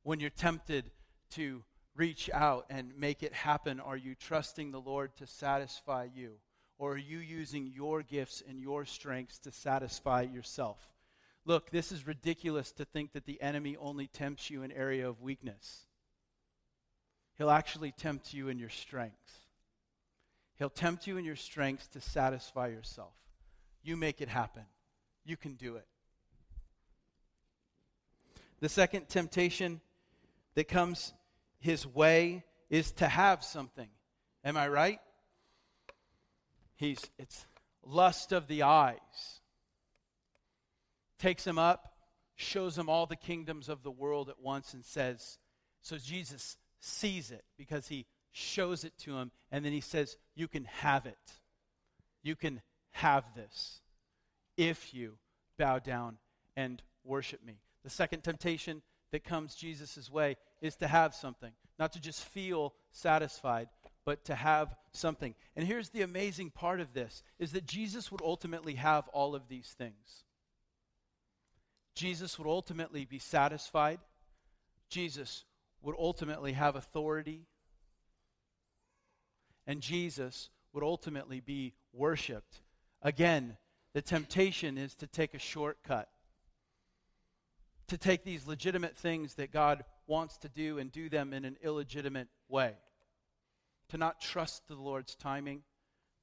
when 0.04 0.20
you're 0.20 0.30
tempted 0.30 0.92
to 1.32 1.64
reach 1.96 2.30
out 2.32 2.68
and 2.70 2.96
make 2.96 3.24
it 3.24 3.34
happen, 3.34 3.80
are 3.80 3.98
you 3.98 4.14
trusting 4.14 4.70
the 4.70 4.80
Lord 4.80 5.16
to 5.16 5.26
satisfy 5.26 6.10
you? 6.14 6.34
Or 6.78 6.94
are 6.94 6.98
you 6.98 7.18
using 7.18 7.72
your 7.74 8.04
gifts 8.04 8.44
and 8.48 8.60
your 8.60 8.86
strengths 8.86 9.40
to 9.40 9.52
satisfy 9.52 10.22
yourself? 10.22 10.78
Look, 11.44 11.72
this 11.72 11.92
is 11.92 12.06
ridiculous 12.06 12.72
to 12.74 12.86
think 12.86 13.14
that 13.14 13.26
the 13.26 13.42
enemy 13.42 13.78
only 13.78 14.06
tempts 14.06 14.52
you 14.52 14.62
in 14.62 14.72
area 14.72 15.10
of 15.10 15.22
weakness. 15.22 15.87
He'll 17.38 17.52
actually 17.52 17.92
tempt 17.92 18.34
you 18.34 18.50
in 18.50 18.58
your 18.58 18.70
strength. 18.70 19.40
He'll 20.58 20.70
tempt 20.70 21.06
you 21.06 21.18
in 21.18 21.26
your 21.26 21.36
strengths 21.36 21.88
to 21.90 22.02
satisfy 22.02 22.68
yourself. 22.68 23.14
You 23.84 23.96
make 23.96 24.22
it 24.22 24.30
happen. 24.30 24.64
You 25.24 25.38
can 25.38 25.54
do 25.54 25.76
it. 25.76 25.86
The 28.60 28.70
second 28.70 29.08
temptation 29.08 29.82
that 30.56 30.68
comes 30.68 31.14
his 31.60 31.86
way 31.86 32.44
is 32.70 32.92
to 32.94 33.08
have 33.08 33.44
something. 33.44 33.90
Am 34.44 34.58
I 34.58 34.68
right? 34.68 35.00
He's 36.76 37.00
it's 37.20 37.46
lust 37.86 38.32
of 38.32 38.48
the 38.48 38.64
eyes. 38.64 39.42
Takes 41.20 41.46
him 41.46 41.60
up, 41.60 41.94
shows 42.36 42.78
him 42.78 42.90
all 42.90 43.06
the 43.06 43.16
kingdoms 43.16 43.70
of 43.70 43.84
the 43.84 43.92
world 43.92 44.30
at 44.30 44.40
once 44.40 44.74
and 44.74 44.84
says, 44.84 45.38
so 45.82 45.98
Jesus 45.98 46.58
sees 46.80 47.32
it 47.32 47.46
because 47.58 47.88
he 47.88 48.06
shows 48.32 48.84
it 48.84 48.98
to 49.00 49.18
him 49.18 49.32
and 49.52 49.66
then 49.66 49.74
he 49.74 49.82
says, 49.82 50.18
"You 50.36 50.48
can 50.48 50.66
have 50.66 51.06
it. 51.06 51.42
You 52.22 52.36
can 52.36 52.62
have 52.92 53.34
this 53.36 53.82
if 54.58 54.94
you 54.94 55.18
bow 55.58 55.80
down 55.80 56.20
and 56.56 56.82
worship 57.04 57.44
me." 57.44 57.62
The 57.84 57.90
second 57.90 58.24
temptation 58.24 58.84
that 59.12 59.24
comes 59.24 59.56
Jesus' 59.56 60.10
way 60.10 60.36
is 60.62 60.76
to 60.78 60.88
have 60.88 61.16
something, 61.16 61.54
not 61.80 61.94
to 61.94 62.00
just 62.00 62.24
feel 62.24 62.76
satisfied, 62.92 63.70
but 64.04 64.26
to 64.26 64.36
have 64.36 64.76
something. 64.92 65.36
And 65.56 65.66
here's 65.66 65.90
the 65.90 66.02
amazing 66.02 66.52
part 66.52 66.80
of 66.80 66.94
this 66.94 67.24
is 67.40 67.54
that 67.54 67.66
Jesus 67.66 68.12
would 68.12 68.22
ultimately 68.22 68.76
have 68.76 69.08
all 69.10 69.36
of 69.36 69.48
these 69.48 69.74
things. 69.74 70.26
Jesus 71.96 72.38
would 72.38 72.48
ultimately 72.48 73.06
be 73.06 73.20
satisfied. 73.20 74.00
Jesus 74.90 75.46
would 75.82 75.96
ultimately 75.98 76.54
have 76.54 76.76
authority. 76.76 77.48
And 79.66 79.82
Jesus 79.82 80.50
would 80.74 80.84
ultimately 80.84 81.40
be 81.40 81.74
worshiped. 81.94 82.62
Again, 83.02 83.58
the 83.94 84.02
temptation 84.02 84.78
is 84.78 84.96
to 84.96 85.08
take 85.08 85.34
a 85.34 85.40
shortcut 85.40 86.10
to 87.88 87.98
take 87.98 88.24
these 88.24 88.48
legitimate 88.48 88.96
things 88.96 89.36
that 89.36 89.52
God 89.52 89.84
wants 90.08 90.38
to 90.40 90.50
do 90.50 90.78
and 90.78 90.92
do 90.92 91.10
them 91.10 91.34
in 91.34 91.46
an 91.46 91.58
illegitimate 91.64 92.28
way. 92.50 92.74
To 93.90 93.98
not 93.98 94.20
trust 94.20 94.68
the 94.68 94.76
Lord's 94.76 95.16
timing, 95.16 95.64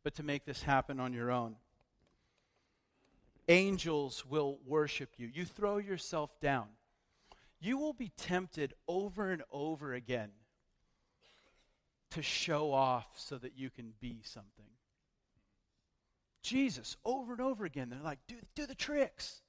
but 0.02 0.14
to 0.16 0.22
make 0.22 0.44
this 0.44 0.62
happen 0.62 1.00
on 1.00 1.14
your 1.14 1.30
own. 1.30 1.56
Angels 3.48 4.24
will 4.26 4.58
worship 4.66 5.10
you. 5.16 5.30
You 5.32 5.44
throw 5.44 5.78
yourself 5.78 6.38
down. 6.40 6.66
You 7.64 7.78
will 7.78 7.94
be 7.94 8.10
tempted 8.18 8.74
over 8.86 9.32
and 9.32 9.42
over 9.50 9.94
again 9.94 10.28
to 12.10 12.20
show 12.20 12.70
off 12.70 13.06
so 13.16 13.38
that 13.38 13.56
you 13.56 13.70
can 13.70 13.94
be 14.02 14.20
something. 14.22 14.68
Jesus, 16.42 16.98
over 17.06 17.32
and 17.32 17.40
over 17.40 17.64
again, 17.64 17.88
they're 17.88 18.02
like, 18.02 18.18
do, 18.28 18.34
do 18.54 18.66
the 18.66 18.74
tricks. 18.74 19.40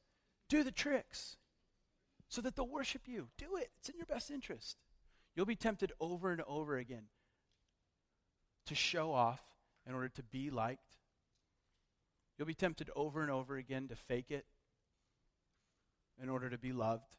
Do 0.47 0.63
the 0.63 0.71
tricks 0.71 1.35
so 2.29 2.39
that 2.39 2.55
they'll 2.55 2.69
worship 2.69 3.01
you. 3.05 3.27
Do 3.37 3.57
it, 3.57 3.69
it's 3.79 3.89
in 3.89 3.97
your 3.97 4.05
best 4.05 4.31
interest. 4.31 4.77
You'll 5.35 5.45
be 5.45 5.57
tempted 5.57 5.91
over 5.99 6.31
and 6.31 6.41
over 6.47 6.77
again 6.77 7.07
to 8.67 8.75
show 8.75 9.11
off 9.11 9.41
in 9.85 9.93
order 9.93 10.07
to 10.07 10.23
be 10.23 10.49
liked. 10.49 10.95
You'll 12.37 12.47
be 12.47 12.53
tempted 12.53 12.89
over 12.95 13.21
and 13.21 13.29
over 13.29 13.57
again 13.57 13.89
to 13.89 13.95
fake 13.97 14.31
it 14.31 14.45
in 16.23 16.29
order 16.29 16.49
to 16.49 16.57
be 16.57 16.71
loved. 16.71 17.17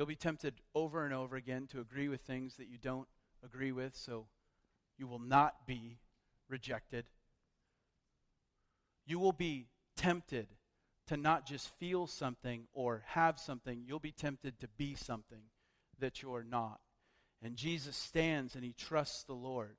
You'll 0.00 0.06
be 0.06 0.16
tempted 0.16 0.54
over 0.74 1.04
and 1.04 1.12
over 1.12 1.36
again 1.36 1.66
to 1.72 1.80
agree 1.80 2.08
with 2.08 2.22
things 2.22 2.56
that 2.56 2.68
you 2.68 2.78
don't 2.78 3.06
agree 3.44 3.70
with, 3.70 3.94
so 3.94 4.28
you 4.96 5.06
will 5.06 5.18
not 5.18 5.66
be 5.66 5.98
rejected. 6.48 7.04
You 9.04 9.18
will 9.18 9.34
be 9.34 9.66
tempted 9.98 10.46
to 11.08 11.18
not 11.18 11.44
just 11.44 11.68
feel 11.78 12.06
something 12.06 12.66
or 12.72 13.02
have 13.08 13.38
something, 13.38 13.82
you'll 13.86 13.98
be 13.98 14.10
tempted 14.10 14.58
to 14.60 14.68
be 14.78 14.94
something 14.94 15.42
that 15.98 16.22
you're 16.22 16.46
not. 16.48 16.80
And 17.42 17.54
Jesus 17.54 17.94
stands 17.94 18.54
and 18.54 18.64
he 18.64 18.72
trusts 18.72 19.24
the 19.24 19.34
Lord. 19.34 19.76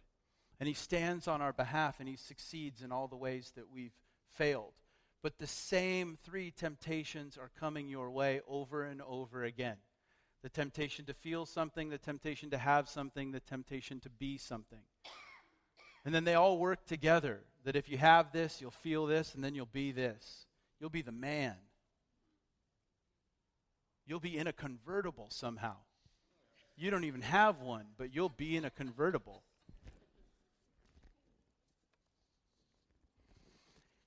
And 0.60 0.68
he 0.68 0.76
stands 0.76 1.28
on 1.28 1.42
our 1.42 1.52
behalf 1.52 2.00
and 2.00 2.08
he 2.08 2.16
succeeds 2.16 2.84
in 2.84 2.92
all 2.92 3.08
the 3.08 3.16
ways 3.16 3.54
that 3.56 3.72
we've 3.74 3.98
failed. 4.36 4.74
But 5.24 5.40
the 5.40 5.48
same 5.48 6.16
three 6.24 6.52
temptations 6.52 7.40
are 7.40 7.50
coming 7.60 7.90
your 7.90 8.12
way 8.12 8.42
over 8.48 8.84
and 8.84 9.02
over 9.02 9.44
again 9.44 9.78
the 10.44 10.50
temptation 10.50 11.06
to 11.06 11.14
feel 11.14 11.46
something, 11.46 11.90
the 11.90 11.98
temptation 11.98 12.50
to 12.50 12.58
have 12.58 12.90
something, 12.90 13.32
the 13.32 13.40
temptation 13.40 14.00
to 14.02 14.10
be 14.10 14.38
something. 14.38 14.82
And 16.04 16.16
then 16.16 16.24
they 16.24 16.34
all 16.34 16.58
work 16.58 16.86
together. 16.86 17.42
That 17.64 17.76
if 17.76 17.90
you 17.90 17.98
have 18.00 18.32
this, 18.32 18.60
you'll 18.60 18.72
feel 18.72 19.06
this, 19.06 19.36
and 19.36 19.44
then 19.44 19.54
you'll 19.54 19.68
be 19.68 19.92
this. 19.92 20.48
You'll 20.80 20.90
be 20.90 21.04
the 21.04 21.12
man. 21.12 21.56
You'll 24.08 24.20
be 24.20 24.36
in 24.36 24.48
a 24.48 24.54
convertible 24.54 25.28
somehow. 25.30 25.76
You 26.76 26.90
don't 26.90 27.04
even 27.04 27.22
have 27.22 27.62
one, 27.62 27.86
but 27.98 28.16
you'll 28.16 28.30
be 28.30 28.58
in 28.58 28.66
a 28.66 28.72
convertible. 28.72 29.44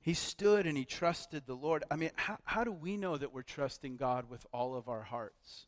He 0.00 0.14
stood 0.14 0.66
and 0.66 0.76
he 0.76 0.84
trusted 0.84 1.44
the 1.46 1.54
Lord. 1.54 1.84
I 1.90 1.96
mean, 1.96 2.10
how, 2.16 2.36
how 2.44 2.64
do 2.64 2.72
we 2.72 2.96
know 2.96 3.16
that 3.16 3.32
we're 3.32 3.42
trusting 3.42 3.96
God 3.96 4.28
with 4.28 4.44
all 4.52 4.74
of 4.74 4.88
our 4.88 5.02
hearts? 5.02 5.66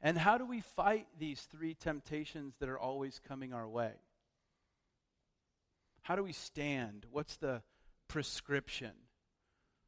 And 0.00 0.16
how 0.16 0.38
do 0.38 0.46
we 0.46 0.60
fight 0.60 1.06
these 1.18 1.40
three 1.40 1.74
temptations 1.74 2.54
that 2.60 2.68
are 2.68 2.78
always 2.78 3.20
coming 3.26 3.52
our 3.52 3.68
way? 3.68 3.92
How 6.02 6.14
do 6.16 6.22
we 6.22 6.32
stand? 6.32 7.04
What's 7.10 7.36
the 7.36 7.62
prescription? 8.06 8.92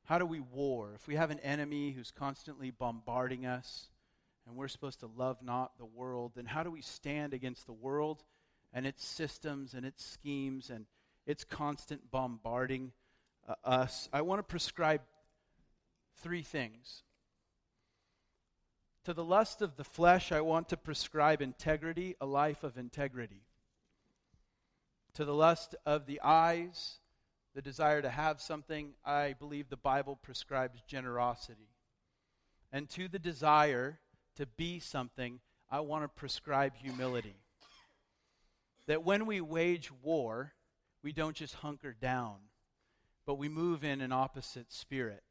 How 0.04 0.18
do 0.18 0.26
we 0.26 0.40
war? 0.40 0.92
If 0.94 1.06
we 1.06 1.14
have 1.14 1.30
an 1.30 1.38
enemy 1.40 1.92
who's 1.92 2.10
constantly 2.10 2.70
bombarding 2.70 3.46
us 3.46 3.88
and 4.46 4.56
we're 4.56 4.68
supposed 4.68 5.00
to 5.00 5.10
love 5.16 5.38
not 5.42 5.78
the 5.78 5.86
world, 5.86 6.32
then 6.34 6.46
how 6.46 6.64
do 6.64 6.70
we 6.70 6.82
stand 6.82 7.32
against 7.32 7.66
the 7.66 7.72
world 7.72 8.24
and 8.72 8.86
its 8.86 9.04
systems 9.04 9.74
and 9.74 9.86
its 9.86 10.04
schemes 10.04 10.70
and 10.70 10.86
its 11.26 11.44
constant 11.44 12.10
bombarding 12.10 12.92
uh, 13.48 13.54
us? 13.64 14.08
I 14.12 14.22
want 14.22 14.40
to 14.40 14.42
prescribe 14.42 15.02
three 16.16 16.42
things. 16.42 17.04
To 19.04 19.14
the 19.14 19.24
lust 19.24 19.62
of 19.62 19.76
the 19.76 19.84
flesh, 19.84 20.30
I 20.30 20.42
want 20.42 20.68
to 20.68 20.76
prescribe 20.76 21.40
integrity, 21.40 22.16
a 22.20 22.26
life 22.26 22.62
of 22.62 22.76
integrity. 22.76 23.42
To 25.14 25.24
the 25.24 25.34
lust 25.34 25.74
of 25.86 26.06
the 26.06 26.20
eyes, 26.22 26.98
the 27.54 27.62
desire 27.62 28.02
to 28.02 28.10
have 28.10 28.40
something, 28.40 28.92
I 29.04 29.34
believe 29.38 29.68
the 29.68 29.76
Bible 29.76 30.16
prescribes 30.16 30.82
generosity. 30.86 31.70
And 32.72 32.88
to 32.90 33.08
the 33.08 33.18
desire 33.18 33.98
to 34.36 34.46
be 34.46 34.80
something, 34.80 35.40
I 35.70 35.80
want 35.80 36.04
to 36.04 36.08
prescribe 36.08 36.76
humility. 36.76 37.36
That 38.86 39.02
when 39.02 39.24
we 39.24 39.40
wage 39.40 39.90
war, 40.02 40.52
we 41.02 41.12
don't 41.12 41.36
just 41.36 41.54
hunker 41.54 41.94
down, 41.98 42.36
but 43.24 43.36
we 43.36 43.48
move 43.48 43.82
in 43.82 44.02
an 44.02 44.12
opposite 44.12 44.72
spirit. 44.72 45.22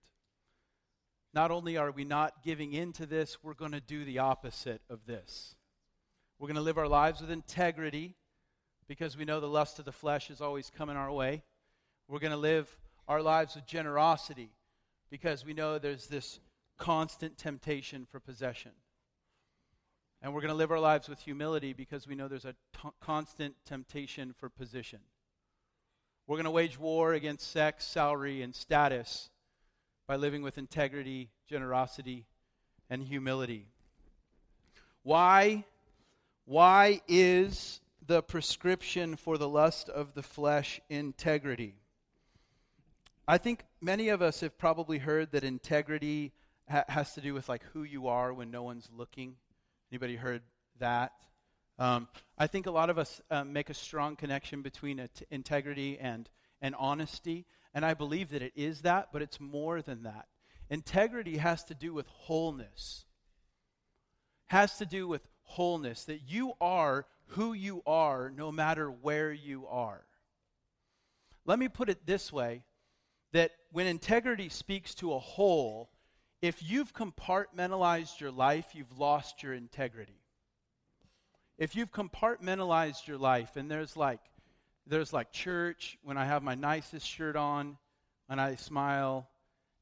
Not 1.33 1.51
only 1.51 1.77
are 1.77 1.91
we 1.91 2.05
not 2.05 2.43
giving 2.43 2.73
in 2.73 2.91
to 2.93 3.05
this, 3.05 3.37
we're 3.43 3.53
going 3.53 3.73
to 3.73 3.81
do 3.81 4.03
the 4.03 4.19
opposite 4.19 4.81
of 4.89 5.05
this. 5.05 5.55
We're 6.39 6.47
going 6.47 6.55
to 6.55 6.61
live 6.61 6.77
our 6.77 6.87
lives 6.87 7.21
with 7.21 7.29
integrity 7.29 8.15
because 8.87 9.15
we 9.15 9.25
know 9.25 9.39
the 9.39 9.47
lust 9.47 9.77
of 9.77 9.85
the 9.85 9.91
flesh 9.91 10.31
is 10.31 10.41
always 10.41 10.71
coming 10.75 10.97
our 10.97 11.11
way. 11.11 11.43
We're 12.07 12.19
going 12.19 12.31
to 12.31 12.37
live 12.37 12.75
our 13.07 13.21
lives 13.21 13.55
with 13.55 13.67
generosity 13.67 14.49
because 15.11 15.45
we 15.45 15.53
know 15.53 15.77
there's 15.77 16.07
this 16.07 16.39
constant 16.77 17.37
temptation 17.37 18.07
for 18.09 18.19
possession. 18.19 18.71
And 20.21 20.33
we're 20.33 20.41
going 20.41 20.49
to 20.49 20.57
live 20.57 20.71
our 20.71 20.79
lives 20.79 21.07
with 21.07 21.19
humility 21.19 21.73
because 21.73 22.07
we 22.07 22.15
know 22.15 22.27
there's 22.27 22.45
a 22.45 22.55
t- 22.81 22.89
constant 22.99 23.55
temptation 23.65 24.33
for 24.37 24.49
position. 24.49 24.99
We're 26.25 26.37
going 26.37 26.45
to 26.45 26.51
wage 26.51 26.79
war 26.79 27.13
against 27.13 27.51
sex, 27.51 27.85
salary, 27.85 28.41
and 28.41 28.55
status 28.55 29.29
by 30.09 30.15
living 30.15 30.41
with 30.41 30.57
integrity, 30.57 31.29
generosity, 31.47 32.25
and 32.89 33.03
humility. 33.03 33.67
Why? 35.03 35.65
Why 36.45 37.01
is 37.07 37.79
the 38.07 38.23
prescription 38.23 39.17
for 39.17 39.37
the 39.37 39.47
lust 39.47 39.87
of 39.87 40.15
the 40.15 40.23
flesh 40.23 40.81
integrity? 40.89 41.75
I 43.27 43.37
think 43.37 43.63
many 43.81 44.09
of 44.09 44.23
us 44.23 44.39
have 44.39 44.57
probably 44.57 44.97
heard 44.97 45.31
that 45.33 45.43
integrity 45.43 46.31
ha- 46.67 46.85
has 46.87 47.13
to 47.13 47.21
do 47.21 47.35
with 47.35 47.47
like 47.47 47.61
who 47.73 47.83
you 47.83 48.07
are 48.07 48.33
when 48.33 48.49
no 48.49 48.63
one's 48.63 48.89
looking. 48.91 49.35
Anybody 49.91 50.15
heard 50.15 50.41
that? 50.79 51.11
Um, 51.77 52.07
I 52.35 52.47
think 52.47 52.65
a 52.65 52.71
lot 52.71 52.89
of 52.89 52.97
us 52.97 53.21
um, 53.29 53.53
make 53.53 53.69
a 53.69 53.75
strong 53.75 54.15
connection 54.15 54.63
between 54.63 55.07
integrity 55.29 55.99
and, 55.99 56.27
and 56.63 56.73
honesty, 56.79 57.45
and 57.73 57.85
I 57.85 57.93
believe 57.93 58.29
that 58.29 58.41
it 58.41 58.53
is 58.55 58.81
that, 58.81 59.09
but 59.13 59.21
it's 59.21 59.39
more 59.39 59.81
than 59.81 60.03
that. 60.03 60.27
Integrity 60.69 61.37
has 61.37 61.63
to 61.65 61.73
do 61.73 61.93
with 61.93 62.07
wholeness. 62.07 63.05
Has 64.47 64.77
to 64.77 64.85
do 64.85 65.07
with 65.07 65.27
wholeness, 65.43 66.05
that 66.05 66.21
you 66.27 66.53
are 66.59 67.05
who 67.33 67.53
you 67.53 67.81
are 67.85 68.31
no 68.35 68.51
matter 68.51 68.89
where 68.89 69.31
you 69.31 69.67
are. 69.67 70.03
Let 71.45 71.59
me 71.59 71.67
put 71.67 71.89
it 71.89 72.05
this 72.05 72.33
way 72.33 72.63
that 73.33 73.51
when 73.71 73.85
integrity 73.87 74.49
speaks 74.49 74.95
to 74.95 75.13
a 75.13 75.19
whole, 75.19 75.91
if 76.41 76.63
you've 76.63 76.93
compartmentalized 76.93 78.19
your 78.19 78.31
life, 78.31 78.67
you've 78.73 78.97
lost 78.97 79.43
your 79.43 79.53
integrity. 79.53 80.21
if 81.59 81.75
you've 81.75 81.91
compartmentalized 81.91 83.05
your 83.05 83.17
life 83.17 83.57
and 83.57 83.69
there's 83.69 83.97
like 83.97 84.21
there's 84.89 85.13
like 85.13 85.31
church 85.31 85.97
when 86.03 86.17
I 86.17 86.25
have 86.25 86.43
my 86.43 86.55
nicest 86.55 87.07
shirt 87.07 87.35
on 87.35 87.77
and 88.27 88.41
I 88.41 88.55
smile, 88.55 89.27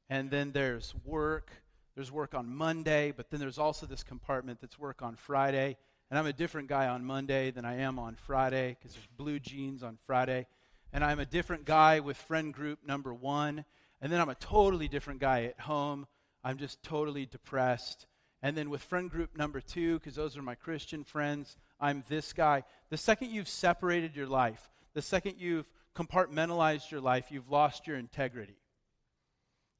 and 0.08 0.30
then 0.30 0.52
there's 0.52 0.94
work. 1.04 1.50
There's 1.94 2.12
work 2.12 2.34
on 2.34 2.54
Monday, 2.54 3.12
but 3.16 3.30
then 3.30 3.40
there's 3.40 3.58
also 3.58 3.86
this 3.86 4.02
compartment 4.02 4.60
that's 4.60 4.78
work 4.78 5.02
on 5.02 5.16
Friday. 5.16 5.76
And 6.10 6.18
I'm 6.18 6.26
a 6.26 6.32
different 6.32 6.68
guy 6.68 6.86
on 6.86 7.04
Monday 7.04 7.50
than 7.50 7.64
I 7.64 7.80
am 7.80 7.98
on 7.98 8.14
Friday 8.14 8.76
because 8.78 8.94
there's 8.94 9.08
blue 9.16 9.38
jeans 9.38 9.82
on 9.82 9.98
Friday. 10.06 10.46
And 10.92 11.04
I'm 11.04 11.18
a 11.18 11.26
different 11.26 11.64
guy 11.64 12.00
with 12.00 12.16
friend 12.16 12.54
group 12.54 12.78
number 12.86 13.12
one. 13.12 13.64
And 14.00 14.12
then 14.12 14.20
I'm 14.20 14.28
a 14.28 14.36
totally 14.36 14.88
different 14.88 15.20
guy 15.20 15.44
at 15.44 15.60
home. 15.60 16.06
I'm 16.44 16.56
just 16.56 16.82
totally 16.82 17.26
depressed. 17.26 18.06
And 18.40 18.56
then 18.56 18.70
with 18.70 18.82
friend 18.82 19.10
group 19.10 19.36
number 19.36 19.60
two, 19.60 19.98
because 19.98 20.14
those 20.14 20.36
are 20.36 20.42
my 20.42 20.54
Christian 20.54 21.02
friends, 21.02 21.56
I'm 21.80 22.04
this 22.08 22.32
guy. 22.32 22.62
The 22.88 22.96
second 22.96 23.32
you've 23.32 23.48
separated 23.48 24.14
your 24.14 24.28
life, 24.28 24.70
the 24.98 25.02
second 25.02 25.36
you've 25.38 25.70
compartmentalized 25.94 26.90
your 26.90 27.00
life, 27.00 27.26
you've 27.30 27.52
lost 27.52 27.86
your 27.86 27.96
integrity. 27.96 28.58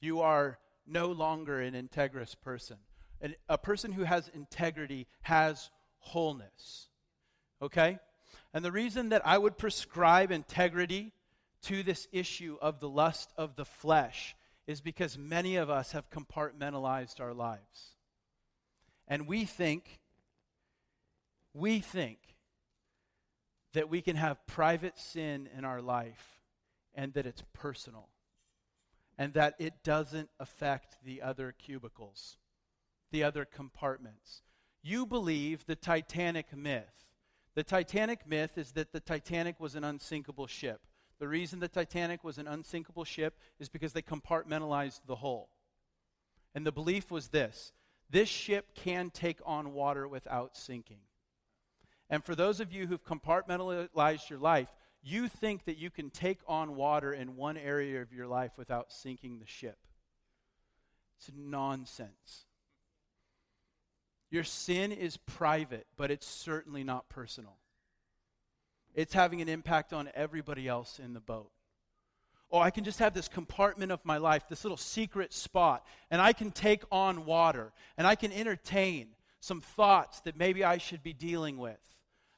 You 0.00 0.20
are 0.20 0.60
no 0.86 1.08
longer 1.08 1.60
an 1.60 1.74
integrous 1.74 2.36
person. 2.40 2.76
And 3.20 3.34
a 3.48 3.58
person 3.58 3.90
who 3.90 4.04
has 4.04 4.30
integrity 4.32 5.08
has 5.22 5.70
wholeness. 5.98 6.88
Okay? 7.60 7.98
And 8.54 8.64
the 8.64 8.70
reason 8.70 9.08
that 9.08 9.26
I 9.26 9.36
would 9.36 9.58
prescribe 9.58 10.30
integrity 10.30 11.12
to 11.62 11.82
this 11.82 12.06
issue 12.12 12.56
of 12.62 12.78
the 12.78 12.88
lust 12.88 13.32
of 13.36 13.56
the 13.56 13.64
flesh 13.64 14.36
is 14.68 14.80
because 14.80 15.18
many 15.18 15.56
of 15.56 15.68
us 15.68 15.90
have 15.90 16.10
compartmentalized 16.10 17.18
our 17.18 17.34
lives. 17.34 17.96
And 19.08 19.26
we 19.26 19.46
think, 19.46 19.98
we 21.54 21.80
think 21.80 22.20
that 23.74 23.88
we 23.88 24.00
can 24.00 24.16
have 24.16 24.46
private 24.46 24.98
sin 24.98 25.48
in 25.56 25.64
our 25.64 25.80
life 25.80 26.40
and 26.94 27.12
that 27.14 27.26
it's 27.26 27.42
personal 27.52 28.08
and 29.18 29.34
that 29.34 29.54
it 29.58 29.82
doesn't 29.82 30.30
affect 30.38 30.96
the 31.04 31.22
other 31.22 31.52
cubicles, 31.52 32.38
the 33.10 33.24
other 33.24 33.44
compartments. 33.44 34.42
You 34.82 35.06
believe 35.06 35.66
the 35.66 35.76
Titanic 35.76 36.56
myth. 36.56 37.06
The 37.54 37.64
Titanic 37.64 38.26
myth 38.26 38.56
is 38.56 38.72
that 38.72 38.92
the 38.92 39.00
Titanic 39.00 39.58
was 39.58 39.74
an 39.74 39.84
unsinkable 39.84 40.46
ship. 40.46 40.86
The 41.18 41.26
reason 41.26 41.58
the 41.58 41.66
Titanic 41.66 42.22
was 42.22 42.38
an 42.38 42.46
unsinkable 42.46 43.04
ship 43.04 43.38
is 43.58 43.68
because 43.68 43.92
they 43.92 44.02
compartmentalized 44.02 45.00
the 45.06 45.16
hull. 45.16 45.50
And 46.54 46.64
the 46.64 46.72
belief 46.72 47.10
was 47.10 47.28
this 47.28 47.72
this 48.10 48.28
ship 48.28 48.74
can 48.74 49.10
take 49.10 49.40
on 49.44 49.74
water 49.74 50.08
without 50.08 50.56
sinking. 50.56 51.00
And 52.10 52.24
for 52.24 52.34
those 52.34 52.60
of 52.60 52.72
you 52.72 52.86
who've 52.86 53.04
compartmentalized 53.04 54.30
your 54.30 54.38
life, 54.38 54.68
you 55.02 55.28
think 55.28 55.64
that 55.66 55.78
you 55.78 55.90
can 55.90 56.10
take 56.10 56.38
on 56.46 56.74
water 56.74 57.12
in 57.12 57.36
one 57.36 57.56
area 57.56 58.02
of 58.02 58.12
your 58.12 58.26
life 58.26 58.52
without 58.56 58.92
sinking 58.92 59.38
the 59.38 59.46
ship. 59.46 59.78
It's 61.18 61.30
nonsense. 61.36 62.46
Your 64.30 64.44
sin 64.44 64.92
is 64.92 65.16
private, 65.16 65.86
but 65.96 66.10
it's 66.10 66.26
certainly 66.26 66.84
not 66.84 67.08
personal. 67.08 67.56
It's 68.94 69.14
having 69.14 69.40
an 69.40 69.48
impact 69.48 69.92
on 69.92 70.10
everybody 70.14 70.66
else 70.66 70.98
in 70.98 71.14
the 71.14 71.20
boat. 71.20 71.50
Oh, 72.50 72.58
I 72.58 72.70
can 72.70 72.84
just 72.84 72.98
have 72.98 73.12
this 73.12 73.28
compartment 73.28 73.92
of 73.92 74.04
my 74.04 74.16
life, 74.16 74.44
this 74.48 74.64
little 74.64 74.78
secret 74.78 75.34
spot, 75.34 75.84
and 76.10 76.20
I 76.20 76.32
can 76.32 76.50
take 76.50 76.82
on 76.90 77.26
water, 77.26 77.72
and 77.98 78.06
I 78.06 78.14
can 78.14 78.32
entertain 78.32 79.08
some 79.40 79.60
thoughts 79.60 80.20
that 80.22 80.36
maybe 80.36 80.64
I 80.64 80.78
should 80.78 81.02
be 81.02 81.12
dealing 81.12 81.58
with 81.58 81.78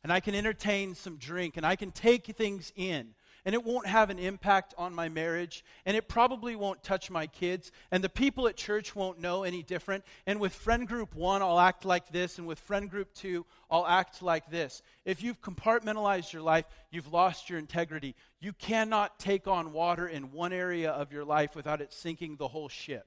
and 0.02 0.12
I 0.12 0.20
can 0.20 0.34
entertain 0.34 0.94
some 0.94 1.16
drink 1.16 1.56
and 1.56 1.66
I 1.66 1.76
can 1.76 1.90
take 1.90 2.26
things 2.26 2.72
in. 2.76 3.14
And 3.46 3.54
it 3.54 3.64
won't 3.64 3.86
have 3.86 4.10
an 4.10 4.18
impact 4.18 4.74
on 4.76 4.94
my 4.94 5.08
marriage, 5.08 5.64
and 5.86 5.96
it 5.96 6.08
probably 6.08 6.56
won't 6.56 6.82
touch 6.82 7.10
my 7.10 7.26
kids, 7.26 7.72
and 7.90 8.04
the 8.04 8.10
people 8.10 8.46
at 8.48 8.56
church 8.56 8.94
won't 8.94 9.18
know 9.18 9.44
any 9.44 9.62
different. 9.62 10.04
And 10.26 10.40
with 10.40 10.54
friend 10.54 10.86
group 10.86 11.14
one, 11.14 11.40
I'll 11.40 11.58
act 11.58 11.86
like 11.86 12.12
this, 12.12 12.36
and 12.36 12.46
with 12.46 12.58
friend 12.58 12.90
group 12.90 13.14
two, 13.14 13.46
I'll 13.70 13.86
act 13.86 14.20
like 14.20 14.50
this. 14.50 14.82
If 15.06 15.22
you've 15.22 15.40
compartmentalized 15.40 16.34
your 16.34 16.42
life, 16.42 16.66
you've 16.90 17.10
lost 17.10 17.48
your 17.48 17.58
integrity. 17.58 18.14
You 18.40 18.52
cannot 18.52 19.18
take 19.18 19.48
on 19.48 19.72
water 19.72 20.06
in 20.06 20.32
one 20.32 20.52
area 20.52 20.90
of 20.90 21.10
your 21.10 21.24
life 21.24 21.56
without 21.56 21.80
it 21.80 21.94
sinking 21.94 22.36
the 22.36 22.48
whole 22.48 22.68
ship. 22.68 23.06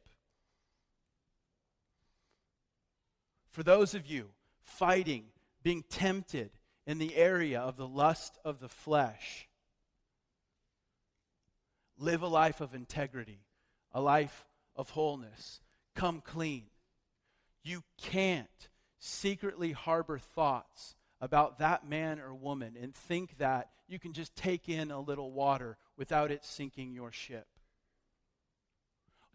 For 3.51 3.61
those 3.61 3.93
of 3.93 4.07
you 4.07 4.29
fighting, 4.63 5.25
being 5.61 5.83
tempted, 5.89 6.49
in 6.85 6.97
the 6.97 7.15
area 7.15 7.59
of 7.59 7.77
the 7.77 7.87
lust 7.87 8.37
of 8.43 8.59
the 8.59 8.69
flesh. 8.69 9.47
Live 11.97 12.21
a 12.21 12.27
life 12.27 12.59
of 12.61 12.73
integrity, 12.73 13.39
a 13.91 14.01
life 14.01 14.45
of 14.75 14.89
wholeness. 14.89 15.61
Come 15.95 16.21
clean. 16.21 16.65
You 17.63 17.83
can't 18.01 18.47
secretly 18.99 19.71
harbor 19.71 20.17
thoughts 20.17 20.95
about 21.21 21.59
that 21.59 21.87
man 21.87 22.19
or 22.19 22.33
woman 22.33 22.75
and 22.81 22.93
think 22.93 23.37
that 23.37 23.69
you 23.87 23.99
can 23.99 24.13
just 24.13 24.35
take 24.35 24.67
in 24.67 24.91
a 24.91 24.99
little 24.99 25.31
water 25.31 25.77
without 25.97 26.31
it 26.31 26.43
sinking 26.43 26.93
your 26.93 27.11
ship. 27.11 27.47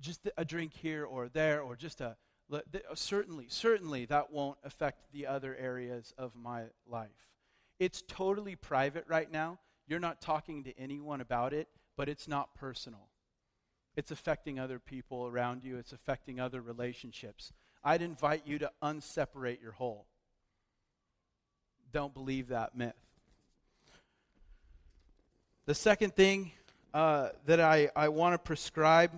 Just 0.01 0.29
a 0.37 0.45
drink 0.45 0.73
here 0.75 1.05
or 1.05 1.29
there, 1.29 1.61
or 1.61 1.77
just 1.77 2.01
a 2.01 2.17
certainly, 2.95 3.47
certainly 3.49 4.05
that 4.07 4.33
won't 4.33 4.59
affect 4.65 5.13
the 5.13 5.27
other 5.27 5.57
areas 5.57 6.13
of 6.17 6.35
my 6.35 6.65
life. 6.87 7.09
It's 7.79 8.03
totally 8.09 8.57
private 8.57 9.05
right 9.09 9.31
now. 9.31 9.59
You're 9.87 10.01
not 10.01 10.21
talking 10.21 10.65
to 10.65 10.79
anyone 10.79 11.21
about 11.21 11.53
it, 11.53 11.69
but 11.97 12.09
it's 12.09 12.29
not 12.29 12.55
personal. 12.55 13.09
It's 13.97 14.11
affecting 14.11 14.59
other 14.59 14.79
people 14.79 15.27
around 15.27 15.65
you, 15.65 15.77
it's 15.77 15.93
affecting 15.93 16.39
other 16.39 16.61
relationships. 16.61 17.53
I'd 17.83 18.03
invite 18.03 18.43
you 18.47 18.59
to 18.61 18.71
unseparate 18.83 19.61
your 19.61 19.73
whole. 19.73 20.07
Don't 21.93 22.13
believe 22.13 22.49
that 22.49 22.77
myth. 22.77 22.95
The 25.67 25.75
second 25.75 26.15
thing 26.15 26.53
uh, 26.95 27.31
that 27.47 27.61
I, 27.61 27.91
I 27.95 28.09
want 28.09 28.35
to 28.35 28.39
prescribe 28.39 29.13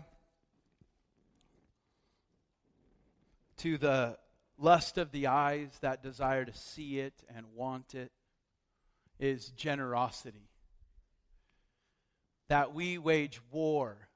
to 3.59 3.79
the 3.79 4.19
lust 4.59 4.99
of 4.99 5.11
the 5.13 5.27
eyes, 5.27 5.69
that 5.81 6.03
desire 6.03 6.45
to 6.45 6.55
see 6.55 6.99
it 6.99 7.15
and 7.35 7.47
want 7.55 7.95
it, 7.95 8.11
is 9.21 9.51
generosity. 9.51 10.49
That 12.49 12.75
we 12.75 12.99
wage 12.99 13.41
war 13.53 14.09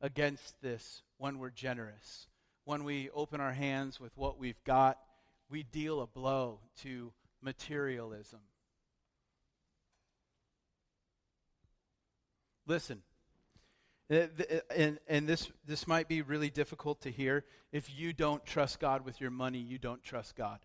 against 0.00 0.60
this 0.60 1.02
when 1.18 1.38
we're 1.38 1.50
generous. 1.50 2.26
When 2.64 2.82
we 2.82 3.10
open 3.10 3.40
our 3.40 3.52
hands 3.52 4.00
with 4.00 4.16
what 4.16 4.38
we've 4.38 4.62
got, 4.64 4.98
we 5.48 5.62
deal 5.62 6.00
a 6.00 6.06
blow 6.06 6.58
to 6.82 7.12
materialism. 7.40 8.40
Listen, 12.66 13.02
eh, 14.10 14.26
eh, 14.48 14.60
and, 14.74 14.98
and 15.06 15.28
this, 15.28 15.48
this 15.64 15.86
might 15.86 16.08
be 16.08 16.22
really 16.22 16.50
difficult 16.50 17.02
to 17.02 17.12
hear. 17.12 17.44
If 17.70 17.88
you 17.96 18.12
don't 18.12 18.44
trust 18.44 18.80
God 18.80 19.04
with 19.04 19.20
your 19.20 19.30
money, 19.30 19.58
you 19.58 19.78
don't 19.78 20.02
trust 20.02 20.34
God 20.34 20.58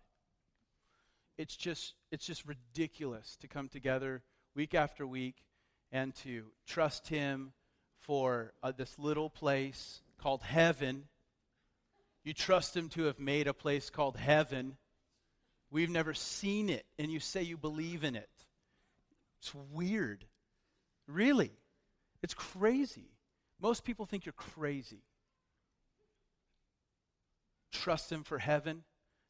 it's 1.38 1.56
just 1.56 1.94
it's 2.10 2.26
just 2.26 2.44
ridiculous 2.46 3.36
to 3.40 3.48
come 3.48 3.68
together 3.68 4.22
week 4.54 4.74
after 4.74 5.06
week 5.06 5.36
and 5.90 6.14
to 6.16 6.44
trust 6.66 7.08
him 7.08 7.52
for 8.00 8.52
uh, 8.62 8.72
this 8.72 8.98
little 8.98 9.30
place 9.30 10.02
called 10.18 10.42
heaven. 10.42 11.04
You 12.24 12.34
trust 12.34 12.76
him 12.76 12.88
to 12.90 13.04
have 13.04 13.18
made 13.18 13.46
a 13.48 13.54
place 13.54 13.90
called 13.90 14.16
heaven. 14.16 14.76
We've 15.70 15.90
never 15.90 16.14
seen 16.14 16.68
it 16.68 16.84
and 16.98 17.10
you 17.10 17.20
say 17.20 17.42
you 17.42 17.56
believe 17.56 18.04
in 18.04 18.16
it. 18.16 18.28
It's 19.40 19.54
weird. 19.72 20.24
Really. 21.06 21.52
It's 22.22 22.34
crazy. 22.34 23.10
Most 23.60 23.84
people 23.84 24.06
think 24.06 24.26
you're 24.26 24.32
crazy. 24.32 25.02
Trust 27.72 28.12
him 28.12 28.22
for 28.22 28.38
heaven 28.38 28.84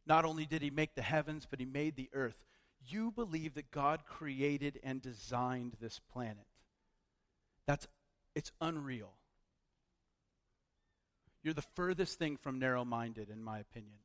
not 0.06 0.24
only 0.24 0.46
did 0.46 0.62
he 0.62 0.70
make 0.70 0.94
the 0.94 1.02
heavens, 1.02 1.46
but 1.48 1.60
he 1.60 1.66
made 1.66 1.96
the 1.96 2.10
earth. 2.12 2.44
You 2.88 3.12
believe 3.12 3.54
that 3.54 3.70
God 3.70 4.04
created 4.04 4.80
and 4.82 5.00
designed 5.00 5.76
this 5.80 6.00
planet. 6.12 6.46
That's 7.66 7.86
it's 8.34 8.50
unreal. 8.60 9.12
You're 11.42 11.54
the 11.54 11.62
furthest 11.74 12.18
thing 12.18 12.36
from 12.36 12.58
narrow 12.58 12.84
minded, 12.84 13.28
in 13.28 13.42
my 13.42 13.58
opinion. 13.58 13.98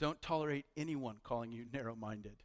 Don't 0.00 0.20
tolerate 0.22 0.66
anyone 0.76 1.16
calling 1.22 1.52
you 1.52 1.66
narrow 1.72 1.94
minded. 1.94 2.36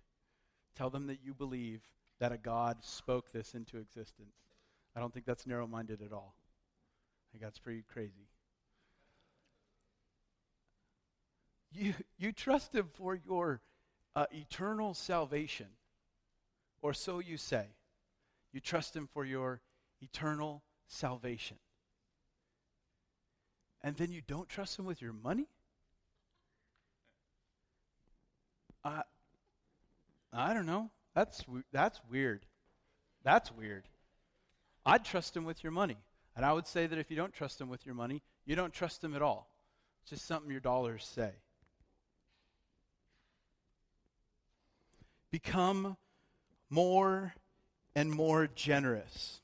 Tell 0.75 0.89
them 0.89 1.07
that 1.07 1.19
you 1.23 1.33
believe 1.33 1.81
that 2.19 2.31
a 2.31 2.37
God 2.37 2.77
spoke 2.83 3.31
this 3.31 3.53
into 3.53 3.77
existence. 3.77 4.35
I 4.95 4.99
don't 4.99 5.13
think 5.13 5.25
that's 5.25 5.47
narrow 5.47 5.67
minded 5.67 6.01
at 6.01 6.11
all. 6.11 6.35
I 6.35 7.25
think 7.31 7.43
that's 7.43 7.59
pretty 7.59 7.83
crazy. 7.91 8.27
You, 11.71 11.93
you 12.17 12.31
trust 12.31 12.73
Him 12.73 12.87
for 12.93 13.15
your 13.15 13.61
uh, 14.15 14.25
eternal 14.31 14.93
salvation. 14.93 15.67
or 16.81 16.93
so 16.93 17.19
you 17.19 17.37
say. 17.37 17.65
You 18.53 18.59
trust 18.59 18.95
Him 18.95 19.07
for 19.13 19.25
your 19.25 19.61
eternal 20.01 20.63
salvation. 20.87 21.57
And 23.81 23.95
then 23.95 24.11
you 24.11 24.21
don't 24.27 24.49
trust 24.49 24.77
Him 24.77 24.85
with 24.85 25.01
your 25.01 25.13
money? 25.13 25.47
I, 28.83 29.03
I 30.33 30.53
don't 30.53 30.65
know. 30.65 30.89
That's, 31.13 31.43
that's 31.71 31.99
weird. 32.09 32.45
That's 33.23 33.51
weird. 33.51 33.83
I'd 34.85 35.05
trust 35.05 35.35
Him 35.35 35.43
with 35.43 35.63
your 35.63 35.71
money. 35.71 35.97
And 36.35 36.45
I 36.45 36.53
would 36.53 36.67
say 36.67 36.87
that 36.87 36.97
if 36.97 37.09
you 37.11 37.17
don't 37.17 37.33
trust 37.33 37.59
Him 37.59 37.69
with 37.69 37.85
your 37.85 37.95
money, 37.95 38.21
you 38.45 38.55
don't 38.55 38.73
trust 38.73 39.03
Him 39.03 39.15
at 39.15 39.21
all. 39.21 39.49
It's 40.01 40.11
just 40.11 40.25
something 40.25 40.49
your 40.49 40.61
dollars 40.61 41.03
say. 41.03 41.31
Become 45.31 45.97
more 46.69 47.33
and 47.95 48.11
more 48.11 48.47
generous. 48.47 49.41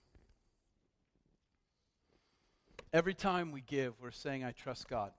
Every 2.93 3.13
time 3.13 3.51
we 3.51 3.61
give, 3.61 3.93
we're 4.01 4.11
saying, 4.11 4.43
I 4.43 4.51
trust 4.51 4.87
God. 4.87 5.11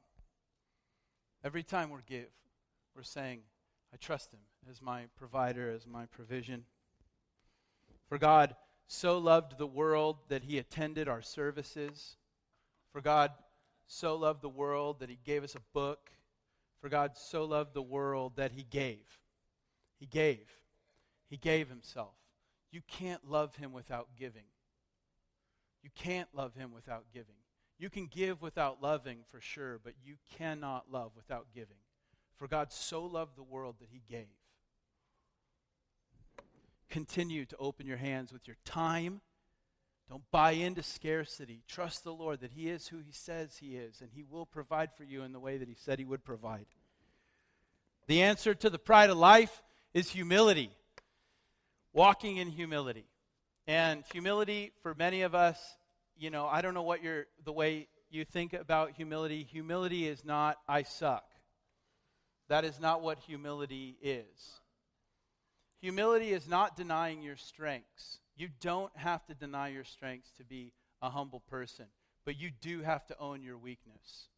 Every 1.45 1.63
time 1.63 1.91
we 1.91 1.99
give, 2.07 2.29
we're 2.95 3.03
saying, 3.03 3.41
I 3.93 3.97
trust 3.99 4.33
Him 4.33 4.41
as 4.71 4.81
my 4.81 5.05
provider, 5.17 5.71
as 5.71 5.87
my 5.87 6.07
provision. 6.07 6.65
For 8.09 8.19
God 8.19 8.57
so 8.89 9.19
loved 9.19 9.59
the 9.59 9.67
world 9.67 10.17
that 10.29 10.45
He 10.45 10.59
attended 10.59 11.09
our 11.09 11.23
services. 11.23 12.17
For 12.93 13.01
God 13.01 13.33
so 13.87 14.17
loved 14.17 14.43
the 14.43 14.49
world 14.49 15.01
that 15.01 15.11
He 15.11 15.19
gave 15.25 15.45
us 15.45 15.55
a 15.55 15.61
book. 15.73 16.11
For 16.81 16.89
God 16.89 17.13
so 17.15 17.45
loved 17.45 17.75
the 17.75 17.83
world 17.83 18.37
that 18.37 18.53
He 18.53 18.63
gave. 18.63 19.19
He 19.99 20.07
gave. 20.07 20.47
He 21.29 21.37
gave 21.37 21.69
Himself. 21.69 22.15
You 22.71 22.83
can't 22.89 23.31
love 23.31 23.57
him 23.57 23.73
without 23.73 24.09
giving. 24.19 24.45
You 25.83 25.91
can't 25.95 26.29
love 26.35 26.55
him 26.55 26.73
without 26.75 27.05
giving. 27.13 27.37
You 27.79 27.91
can 27.91 28.07
give 28.07 28.43
without 28.43 28.83
loving 28.83 29.21
for 29.31 29.41
sure, 29.41 29.81
but 29.83 29.95
you 30.05 30.17
cannot 30.37 30.91
love 30.91 31.13
without 31.17 31.47
giving. 31.55 31.77
For 32.37 32.49
God 32.49 32.73
so 32.73 33.05
loved 33.05 33.37
the 33.37 33.43
world 33.43 33.77
that 33.81 33.89
he 33.91 34.03
gave. 34.11 34.27
Continue 36.91 37.45
to 37.47 37.57
open 37.57 37.87
your 37.87 37.97
hands 37.97 38.33
with 38.33 38.47
your 38.47 38.57
time. 38.65 39.21
Don't 40.09 40.31
buy 40.31 40.53
into 40.53 40.83
scarcity. 40.83 41.63
Trust 41.67 42.05
the 42.05 42.13
Lord 42.13 42.41
that 42.41 42.53
He 42.53 42.69
is 42.69 42.89
who 42.89 42.99
He 42.99 43.11
says 43.11 43.57
He 43.57 43.77
is, 43.77 44.01
and 44.01 44.11
He 44.13 44.23
will 44.23 44.47
provide 44.47 44.93
for 44.93 45.03
you 45.03 45.23
in 45.23 45.33
the 45.33 45.41
way 45.41 45.57
that 45.57 45.67
He 45.69 45.75
said 45.75 45.99
He 45.99 46.05
would 46.05 46.25
provide. 46.25 46.67
The 48.07 48.23
answer 48.23 48.55
to 48.55 48.71
the 48.71 48.79
pride 48.79 49.11
of 49.11 49.17
life 49.17 49.63
is 49.97 50.11
humility 50.11 50.71
walking 51.95 52.37
in 52.37 52.51
humility. 52.51 53.07
And 53.67 54.05
humility, 54.13 54.73
for 54.83 54.95
many 54.95 55.23
of 55.23 55.35
us, 55.35 55.59
you 56.19 56.29
know, 56.29 56.47
I 56.47 56.61
don't 56.61 56.75
know 56.75 56.83
what 56.83 57.03
your 57.03 57.25
the 57.47 57.53
way 57.53 57.89
you 58.11 58.27
think 58.27 58.53
about 58.53 58.91
humility. 58.91 59.43
Humility 59.43 60.07
is 60.07 60.23
not 60.23 60.59
I 60.69 60.83
suck. 60.83 61.25
That 62.51 62.67
is 62.67 62.79
not 62.79 63.01
what 63.01 63.19
humility 63.21 63.97
is. 64.03 64.61
Humility 65.81 66.33
is 66.33 66.47
not 66.47 66.77
denying 66.77 67.23
your 67.23 67.37
strengths. 67.37 68.19
You 68.37 68.51
don't 68.61 68.95
have 68.99 69.25
to 69.27 69.35
deny 69.35 69.69
your 69.69 69.85
strengths 69.85 70.31
to 70.33 70.45
be 70.45 70.75
a 71.01 71.09
humble 71.09 71.41
person, 71.49 71.87
but 72.27 72.39
you 72.39 72.51
do 72.61 72.83
have 72.83 73.07
to 73.07 73.19
own 73.19 73.43
your 73.43 73.57
weakness. 73.57 74.29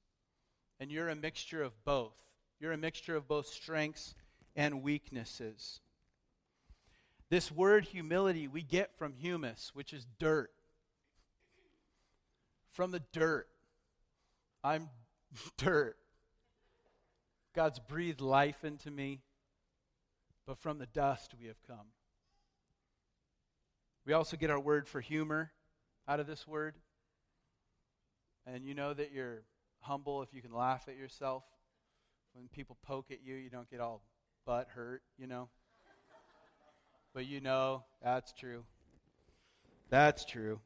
And 0.79 0.93
you're 0.93 1.09
a 1.09 1.17
mixture 1.17 1.65
of 1.65 1.73
both. 1.85 2.17
You're 2.61 2.73
a 2.73 2.79
mixture 2.79 3.17
of 3.17 3.27
both 3.27 3.49
strengths 3.49 4.15
and 4.57 4.83
weaknesses. 4.83 5.81
This 7.31 7.53
word 7.53 7.85
humility 7.85 8.49
we 8.49 8.63
get 8.63 8.97
from 8.97 9.13
humus, 9.13 9.71
which 9.75 9.93
is 9.93 10.07
dirt. 10.19 10.51
From 12.73 12.91
the 12.91 13.03
dirt. 13.13 13.49
I'm 14.65 14.89
dirt. 15.59 15.97
God's 17.55 17.81
breathed 17.81 18.21
life 18.21 18.65
into 18.65 18.91
me, 18.91 19.21
but 20.47 20.59
from 20.59 20.79
the 20.79 20.87
dust 20.87 21.35
we 21.39 21.47
have 21.49 21.63
come. 21.67 21.87
We 24.07 24.13
also 24.13 24.37
get 24.37 24.51
our 24.51 24.61
word 24.61 24.89
for 24.89 25.01
humor 25.01 25.51
out 26.07 26.21
of 26.21 26.27
this 26.27 26.47
word. 26.47 26.77
And 28.47 28.65
you 28.65 28.75
know 28.75 28.95
that 28.95 29.13
you're 29.13 29.43
humble 29.81 30.23
if 30.23 30.33
you 30.33 30.41
can 30.41 30.53
laugh 30.53 30.87
at 30.89 30.97
yourself. 30.97 31.45
When 32.33 32.49
people 32.49 32.79
poke 32.83 33.11
at 33.11 33.23
you, 33.23 33.35
you 33.35 33.51
don't 33.51 33.69
get 33.71 33.81
all 33.81 34.03
butt 34.49 34.69
hurt, 34.75 35.03
you 35.19 35.27
know 35.27 35.51
but 37.19 37.27
you 37.27 37.41
know 37.41 37.83
that's 38.01 38.33
true. 38.33 38.63
That's 39.91 40.25
true. 40.25 40.61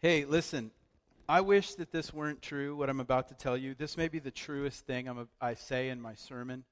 Hey, 0.00 0.26
listen, 0.26 0.72
I 1.26 1.40
wish 1.40 1.76
that 1.76 1.90
this 1.90 2.12
weren't 2.12 2.42
true, 2.42 2.76
what 2.76 2.90
I'm 2.90 3.00
about 3.00 3.28
to 3.28 3.34
tell 3.34 3.56
you. 3.56 3.74
This 3.74 3.96
may 3.96 4.08
be 4.08 4.18
the 4.18 4.30
truest 4.30 4.84
thing 4.84 5.08
I'm 5.08 5.20
a, 5.20 5.26
i 5.40 5.54
say 5.54 5.88
in 5.88 6.02
my 6.02 6.14
sermon, 6.14 6.64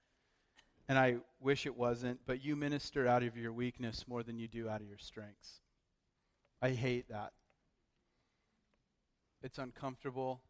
and 0.91 0.99
I 0.99 1.17
wish 1.41 1.65
it 1.65 1.75
wasn't, 1.75 2.21
but 2.27 2.45
you 2.45 2.55
minister 2.55 3.07
out 3.07 3.23
of 3.23 3.35
your 3.35 3.55
weakness 3.55 4.05
more 4.07 4.23
than 4.23 4.39
you 4.39 4.47
do 4.47 4.69
out 4.69 4.83
of 4.83 4.87
your 4.87 4.99
strengths. 4.99 5.61
I 6.61 6.73
hate 6.73 7.09
that. 7.09 7.33
It's 9.43 9.57
uncomfortable. 9.57 10.43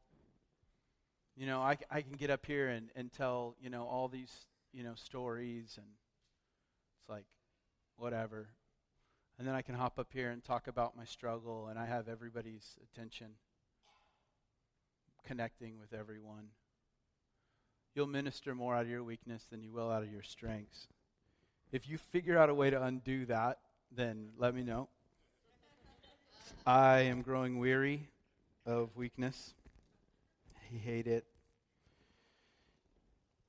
You 1.40 1.46
know, 1.46 1.62
I, 1.62 1.78
I 1.90 2.02
can 2.02 2.12
get 2.12 2.28
up 2.28 2.44
here 2.44 2.68
and, 2.68 2.90
and 2.94 3.10
tell, 3.10 3.56
you 3.62 3.70
know, 3.70 3.84
all 3.84 4.08
these, 4.08 4.30
you 4.74 4.84
know, 4.84 4.92
stories 4.94 5.78
and 5.78 5.86
it's 7.00 7.08
like, 7.08 7.24
whatever. 7.96 8.48
And 9.38 9.48
then 9.48 9.54
I 9.54 9.62
can 9.62 9.74
hop 9.74 9.98
up 9.98 10.08
here 10.12 10.28
and 10.28 10.44
talk 10.44 10.68
about 10.68 10.98
my 10.98 11.06
struggle, 11.06 11.68
and 11.68 11.78
I 11.78 11.86
have 11.86 12.08
everybody's 12.08 12.76
attention, 12.82 13.28
connecting 15.24 15.78
with 15.80 15.98
everyone. 15.98 16.48
You'll 17.94 18.06
minister 18.06 18.54
more 18.54 18.74
out 18.74 18.82
of 18.82 18.90
your 18.90 19.02
weakness 19.02 19.46
than 19.50 19.62
you 19.62 19.72
will 19.72 19.90
out 19.90 20.02
of 20.02 20.12
your 20.12 20.22
strengths. 20.22 20.88
If 21.72 21.88
you 21.88 21.96
figure 21.96 22.36
out 22.36 22.50
a 22.50 22.54
way 22.54 22.68
to 22.68 22.82
undo 22.82 23.24
that, 23.24 23.60
then 23.90 24.28
let 24.36 24.54
me 24.54 24.62
know. 24.62 24.88
I 26.66 26.98
am 26.98 27.22
growing 27.22 27.58
weary 27.58 28.10
of 28.66 28.94
weakness. 28.94 29.54
I 30.54 30.76
hate 30.76 31.06
it 31.06 31.24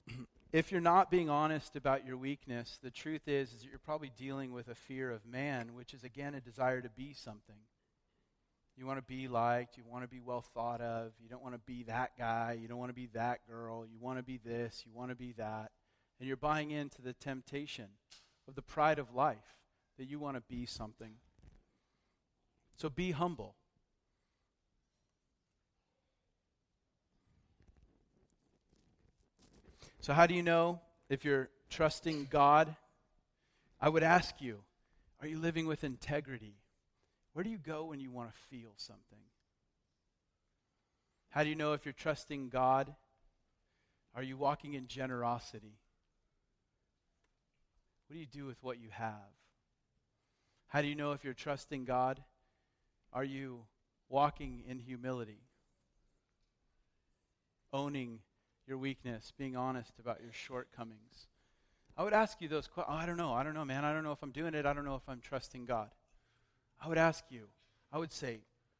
if 0.53 0.71
you're 0.71 0.81
not 0.81 1.11
being 1.11 1.29
honest 1.29 1.75
about 1.75 2.05
your 2.05 2.17
weakness, 2.17 2.79
the 2.83 2.91
truth 2.91 3.27
is, 3.27 3.53
is 3.53 3.61
that 3.61 3.69
you're 3.69 3.79
probably 3.79 4.11
dealing 4.17 4.51
with 4.51 4.67
a 4.67 4.75
fear 4.75 5.11
of 5.11 5.25
man, 5.25 5.75
which 5.75 5.93
is 5.93 6.03
again 6.03 6.35
a 6.35 6.41
desire 6.41 6.81
to 6.81 6.89
be 6.89 7.13
something. 7.13 7.55
You 8.77 8.85
want 8.85 8.99
to 8.99 9.05
be 9.05 9.27
liked, 9.27 9.77
you 9.77 9.83
want 9.85 10.03
to 10.03 10.07
be 10.07 10.21
well 10.21 10.41
thought 10.41 10.81
of, 10.81 11.11
you 11.21 11.29
don't 11.29 11.43
want 11.43 11.55
to 11.55 11.61
be 11.65 11.83
that 11.83 12.17
guy, 12.17 12.57
you 12.59 12.67
don't 12.67 12.79
want 12.79 12.89
to 12.89 12.95
be 12.95 13.09
that 13.13 13.39
girl, 13.47 13.85
you 13.85 13.99
want 13.99 14.17
to 14.17 14.23
be 14.23 14.39
this, 14.43 14.83
you 14.85 14.91
want 14.93 15.09
to 15.09 15.15
be 15.15 15.33
that. 15.33 15.71
And 16.19 16.27
you're 16.27 16.37
buying 16.37 16.71
into 16.71 17.01
the 17.01 17.13
temptation 17.13 17.87
of 18.47 18.55
the 18.55 18.61
pride 18.61 18.99
of 18.99 19.13
life 19.13 19.55
that 19.97 20.05
you 20.05 20.19
want 20.19 20.37
to 20.37 20.41
be 20.41 20.65
something. 20.65 21.13
So 22.75 22.89
be 22.89 23.11
humble. 23.11 23.55
So, 30.01 30.13
how 30.13 30.25
do 30.25 30.33
you 30.33 30.41
know 30.41 30.81
if 31.09 31.23
you're 31.23 31.49
trusting 31.69 32.27
God? 32.31 32.75
I 33.79 33.87
would 33.87 34.01
ask 34.01 34.41
you 34.41 34.59
are 35.21 35.27
you 35.27 35.37
living 35.37 35.67
with 35.67 35.83
integrity? 35.83 36.55
Where 37.33 37.43
do 37.43 37.51
you 37.51 37.59
go 37.59 37.85
when 37.85 37.99
you 37.99 38.09
want 38.09 38.31
to 38.31 38.37
feel 38.49 38.71
something? 38.77 39.19
How 41.29 41.43
do 41.43 41.49
you 41.49 41.55
know 41.55 41.73
if 41.73 41.85
you're 41.85 41.93
trusting 41.93 42.49
God? 42.49 42.93
Are 44.15 44.23
you 44.23 44.37
walking 44.37 44.73
in 44.73 44.87
generosity? 44.87 45.77
What 48.07 48.15
do 48.15 48.19
you 48.19 48.25
do 48.25 48.45
with 48.45 48.61
what 48.63 48.81
you 48.81 48.89
have? 48.89 49.13
How 50.67 50.81
do 50.81 50.87
you 50.87 50.95
know 50.95 51.11
if 51.11 51.23
you're 51.23 51.35
trusting 51.35 51.85
God? 51.85 52.21
Are 53.13 53.23
you 53.23 53.65
walking 54.09 54.63
in 54.67 54.79
humility? 54.79 55.43
Owning 57.71 58.19
your 58.67 58.77
weakness, 58.77 59.33
being 59.37 59.55
honest 59.55 59.99
about 59.99 60.21
your 60.21 60.33
shortcomings. 60.33 61.27
I 61.97 62.03
would 62.03 62.13
ask 62.13 62.41
you 62.41 62.47
those 62.47 62.67
questions. 62.67 62.95
Oh, 62.95 63.01
I 63.01 63.05
don't 63.05 63.17
know. 63.17 63.33
I 63.33 63.43
don't 63.43 63.53
know, 63.53 63.65
man. 63.65 63.83
I 63.83 63.93
don't 63.93 64.03
know 64.03 64.11
if 64.11 64.23
I'm 64.23 64.31
doing 64.31 64.53
it. 64.53 64.65
I 64.65 64.73
don't 64.73 64.85
know 64.85 64.95
if 64.95 65.07
I'm 65.07 65.19
trusting 65.19 65.65
God. 65.65 65.89
I 66.83 66.87
would 66.87 66.97
ask 66.97 67.23
you, 67.29 67.47
I 67.91 67.97
would 67.97 68.13
say, 68.13 68.39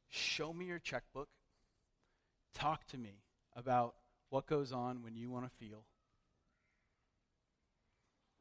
show 0.10 0.54
me 0.54 0.66
your 0.66 0.80
checkbook. 0.80 1.30
Talk 2.54 2.88
to 2.88 2.98
me 2.98 3.22
about 3.56 3.96
what 4.30 4.48
goes 4.48 4.72
on 4.72 5.04
when 5.04 5.16
you 5.16 5.30
want 5.30 5.46
to 5.46 5.58
feel. 5.58 5.86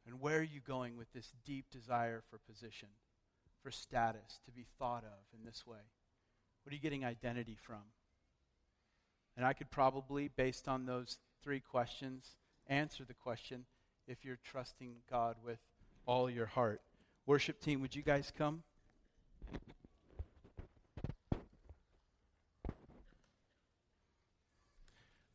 And 0.07 0.21
where 0.21 0.39
are 0.39 0.43
you 0.43 0.61
going 0.67 0.97
with 0.97 1.13
this 1.13 1.33
deep 1.45 1.67
desire 1.71 2.23
for 2.31 2.39
position, 2.39 2.89
for 3.63 3.71
status, 3.71 4.41
to 4.47 4.53
be 4.53 4.67
thought 4.79 5.05
of 5.05 5.39
in 5.39 5.45
this 5.45 5.67
way? 5.67 5.79
What 6.63 6.73
are 6.73 6.75
you 6.75 6.81
getting 6.81 7.05
identity 7.05 7.57
from? 7.61 7.83
And 9.37 9.45
I 9.45 9.53
could 9.53 9.71
probably, 9.71 10.29
based 10.29 10.69
on 10.69 10.87
those 10.87 11.19
three 11.43 11.61
questions, 11.61 12.25
answer 12.67 13.05
the 13.05 13.15
question 13.15 13.65
if 14.07 14.25
you're 14.25 14.39
trusting 14.45 14.95
God 15.11 15.37
with 15.45 15.59
all 16.07 16.29
your 16.29 16.47
heart. 16.47 16.81
Worship 17.27 17.61
team, 17.61 17.81
would 17.81 17.95
you 17.95 18.03
guys 18.03 18.33
come? 18.37 18.63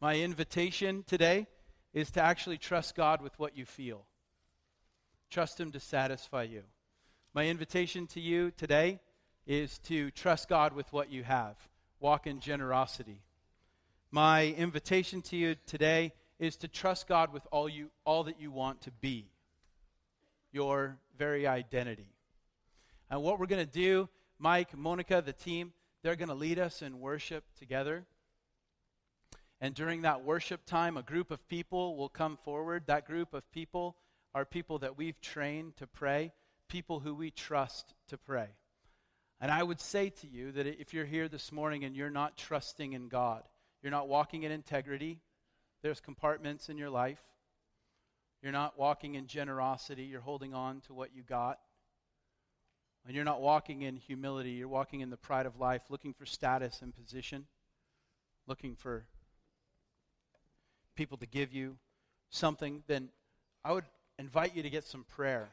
My 0.01 0.17
invitation 0.17 1.03
today 1.07 1.47
is 1.93 2.11
to 2.11 2.21
actually 2.21 2.57
trust 2.57 2.95
God 2.95 3.21
with 3.21 3.37
what 3.39 3.57
you 3.57 3.65
feel. 3.65 4.05
Trust 5.31 5.59
Him 5.59 5.71
to 5.71 5.79
satisfy 5.79 6.43
you. 6.43 6.63
My 7.33 7.47
invitation 7.47 8.05
to 8.07 8.19
you 8.19 8.51
today 8.51 8.99
is 9.47 9.79
to 9.79 10.11
trust 10.11 10.49
God 10.49 10.73
with 10.73 10.91
what 10.93 11.11
you 11.11 11.23
have. 11.23 11.55
Walk 11.99 12.27
in 12.27 12.39
generosity. 12.39 13.21
My 14.15 14.45
invitation 14.45 15.21
to 15.23 15.35
you 15.35 15.57
today 15.67 16.13
is 16.39 16.55
to 16.57 16.69
trust 16.69 17.05
God 17.05 17.33
with 17.33 17.45
all 17.51 17.67
you 17.67 17.89
all 18.05 18.23
that 18.23 18.39
you 18.39 18.49
want 18.49 18.79
to 18.83 18.91
be. 19.01 19.29
Your 20.53 20.95
very 21.17 21.45
identity. 21.45 22.07
And 23.09 23.21
what 23.21 23.41
we're 23.41 23.45
going 23.45 23.65
to 23.65 23.69
do, 23.69 24.07
Mike, 24.39 24.77
Monica, 24.77 25.21
the 25.21 25.33
team, 25.33 25.73
they're 26.01 26.15
going 26.15 26.29
to 26.29 26.33
lead 26.33 26.59
us 26.59 26.81
in 26.81 27.01
worship 27.01 27.43
together. 27.59 28.05
And 29.59 29.75
during 29.75 30.03
that 30.03 30.23
worship 30.23 30.65
time, 30.65 30.95
a 30.95 31.03
group 31.03 31.29
of 31.29 31.45
people 31.49 31.97
will 31.97 32.07
come 32.07 32.37
forward. 32.37 32.83
That 32.85 33.05
group 33.05 33.33
of 33.33 33.51
people 33.51 33.97
are 34.33 34.45
people 34.45 34.79
that 34.79 34.97
we've 34.97 35.19
trained 35.19 35.75
to 35.75 35.87
pray, 35.87 36.31
people 36.69 37.01
who 37.01 37.13
we 37.15 37.31
trust 37.31 37.93
to 38.07 38.17
pray. 38.17 38.47
And 39.41 39.51
I 39.51 39.61
would 39.61 39.81
say 39.81 40.09
to 40.09 40.27
you 40.27 40.53
that 40.53 40.67
if 40.67 40.93
you're 40.93 41.03
here 41.03 41.27
this 41.27 41.51
morning 41.51 41.83
and 41.83 41.97
you're 41.97 42.09
not 42.09 42.37
trusting 42.37 42.93
in 42.93 43.09
God, 43.09 43.43
you're 43.85 43.91
not 43.91 44.07
walking 44.07 44.41
in 44.41 44.51
integrity, 44.51 45.19
there's 45.83 45.99
compartments 45.99 46.69
in 46.69 46.77
your 46.79 46.89
life, 46.89 47.21
you're 48.41 48.51
not 48.51 48.79
walking 48.79 49.13
in 49.13 49.27
generosity, 49.27 50.05
you're 50.05 50.21
holding 50.21 50.55
on 50.55 50.81
to 50.81 50.93
what 50.95 51.15
you 51.15 51.21
got, 51.21 51.59
and 53.05 53.15
you're 53.15 53.23
not 53.23 53.41
walking 53.41 53.83
in 53.83 53.95
humility, 53.95 54.49
you're 54.49 54.67
walking 54.67 55.01
in 55.01 55.11
the 55.11 55.17
pride 55.17 55.45
of 55.45 55.59
life, 55.59 55.83
looking 55.89 56.15
for 56.15 56.25
status 56.25 56.81
and 56.81 56.95
position, 56.95 57.45
looking 58.47 58.75
for 58.75 59.05
people 60.95 61.19
to 61.19 61.27
give 61.27 61.53
you 61.53 61.77
something, 62.31 62.81
then 62.87 63.09
I 63.63 63.71
would 63.71 63.85
invite 64.17 64.55
you 64.55 64.63
to 64.63 64.69
get 64.71 64.85
some 64.85 65.03
prayer. 65.03 65.49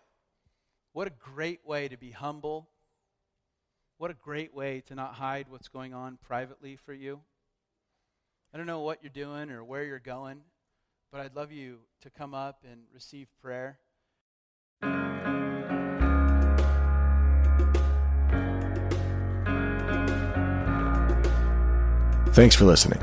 What 0.94 1.06
a 1.06 1.12
great 1.34 1.60
way 1.66 1.86
to 1.86 1.98
be 1.98 2.12
humble. 2.12 2.70
What 3.98 4.10
a 4.10 4.14
great 4.14 4.54
way 4.54 4.82
to 4.86 4.94
not 4.94 5.16
hide 5.16 5.48
what's 5.50 5.68
going 5.68 5.92
on 5.92 6.16
privately 6.26 6.76
for 6.76 6.94
you. 6.94 7.20
I 8.52 8.58
don't 8.58 8.66
know 8.66 8.80
what 8.80 8.98
you're 9.02 9.10
doing 9.10 9.50
or 9.50 9.64
where 9.64 9.84
you're 9.84 9.98
going, 9.98 10.40
but 11.10 11.20
I'd 11.20 11.34
love 11.34 11.52
you 11.52 11.78
to 12.02 12.10
come 12.10 12.34
up 12.34 12.64
and 12.70 12.82
receive 12.92 13.28
prayer. 13.40 13.78
Thanks 22.32 22.56
for 22.56 22.64
listening. 22.64 23.00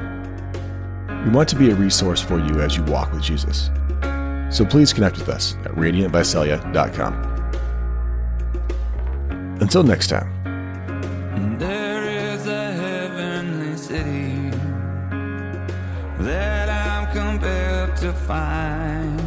We 1.26 1.32
want 1.32 1.50
to 1.50 1.56
be 1.56 1.70
a 1.70 1.76
resource 1.76 2.22
for 2.22 2.40
you 2.40 2.62
as 2.62 2.76
you 2.78 2.84
walk 2.84 3.12
with 3.12 3.22
Jesus. 3.22 3.70
So 4.50 4.66
please 4.66 4.94
connect 4.94 5.18
with 5.18 5.30
us 5.30 5.56
at 5.66 5.72
radiantvisalia.com. 5.74 7.14
Until 9.62 9.84
next 9.84 10.08
time. 10.08 10.39
To 18.12 18.16
find. 18.16 19.20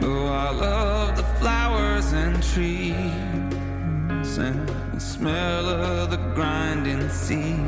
Though 0.00 0.28
I 0.28 0.50
love 0.50 1.16
the 1.16 1.24
flowers 1.38 2.12
and 2.12 2.42
trees 2.42 4.38
and 4.38 4.66
the 4.94 5.00
smell 5.00 5.68
of 5.68 6.10
the 6.10 6.16
grinding 6.34 7.06
sea 7.10 7.58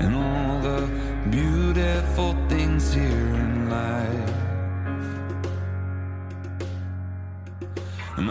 and 0.00 0.14
all 0.14 0.60
the 0.60 0.80
beautiful 1.28 2.34
things 2.48 2.94
here 2.94 3.34
in 3.44 3.68
life. 3.68 4.34
I'm 8.16 8.30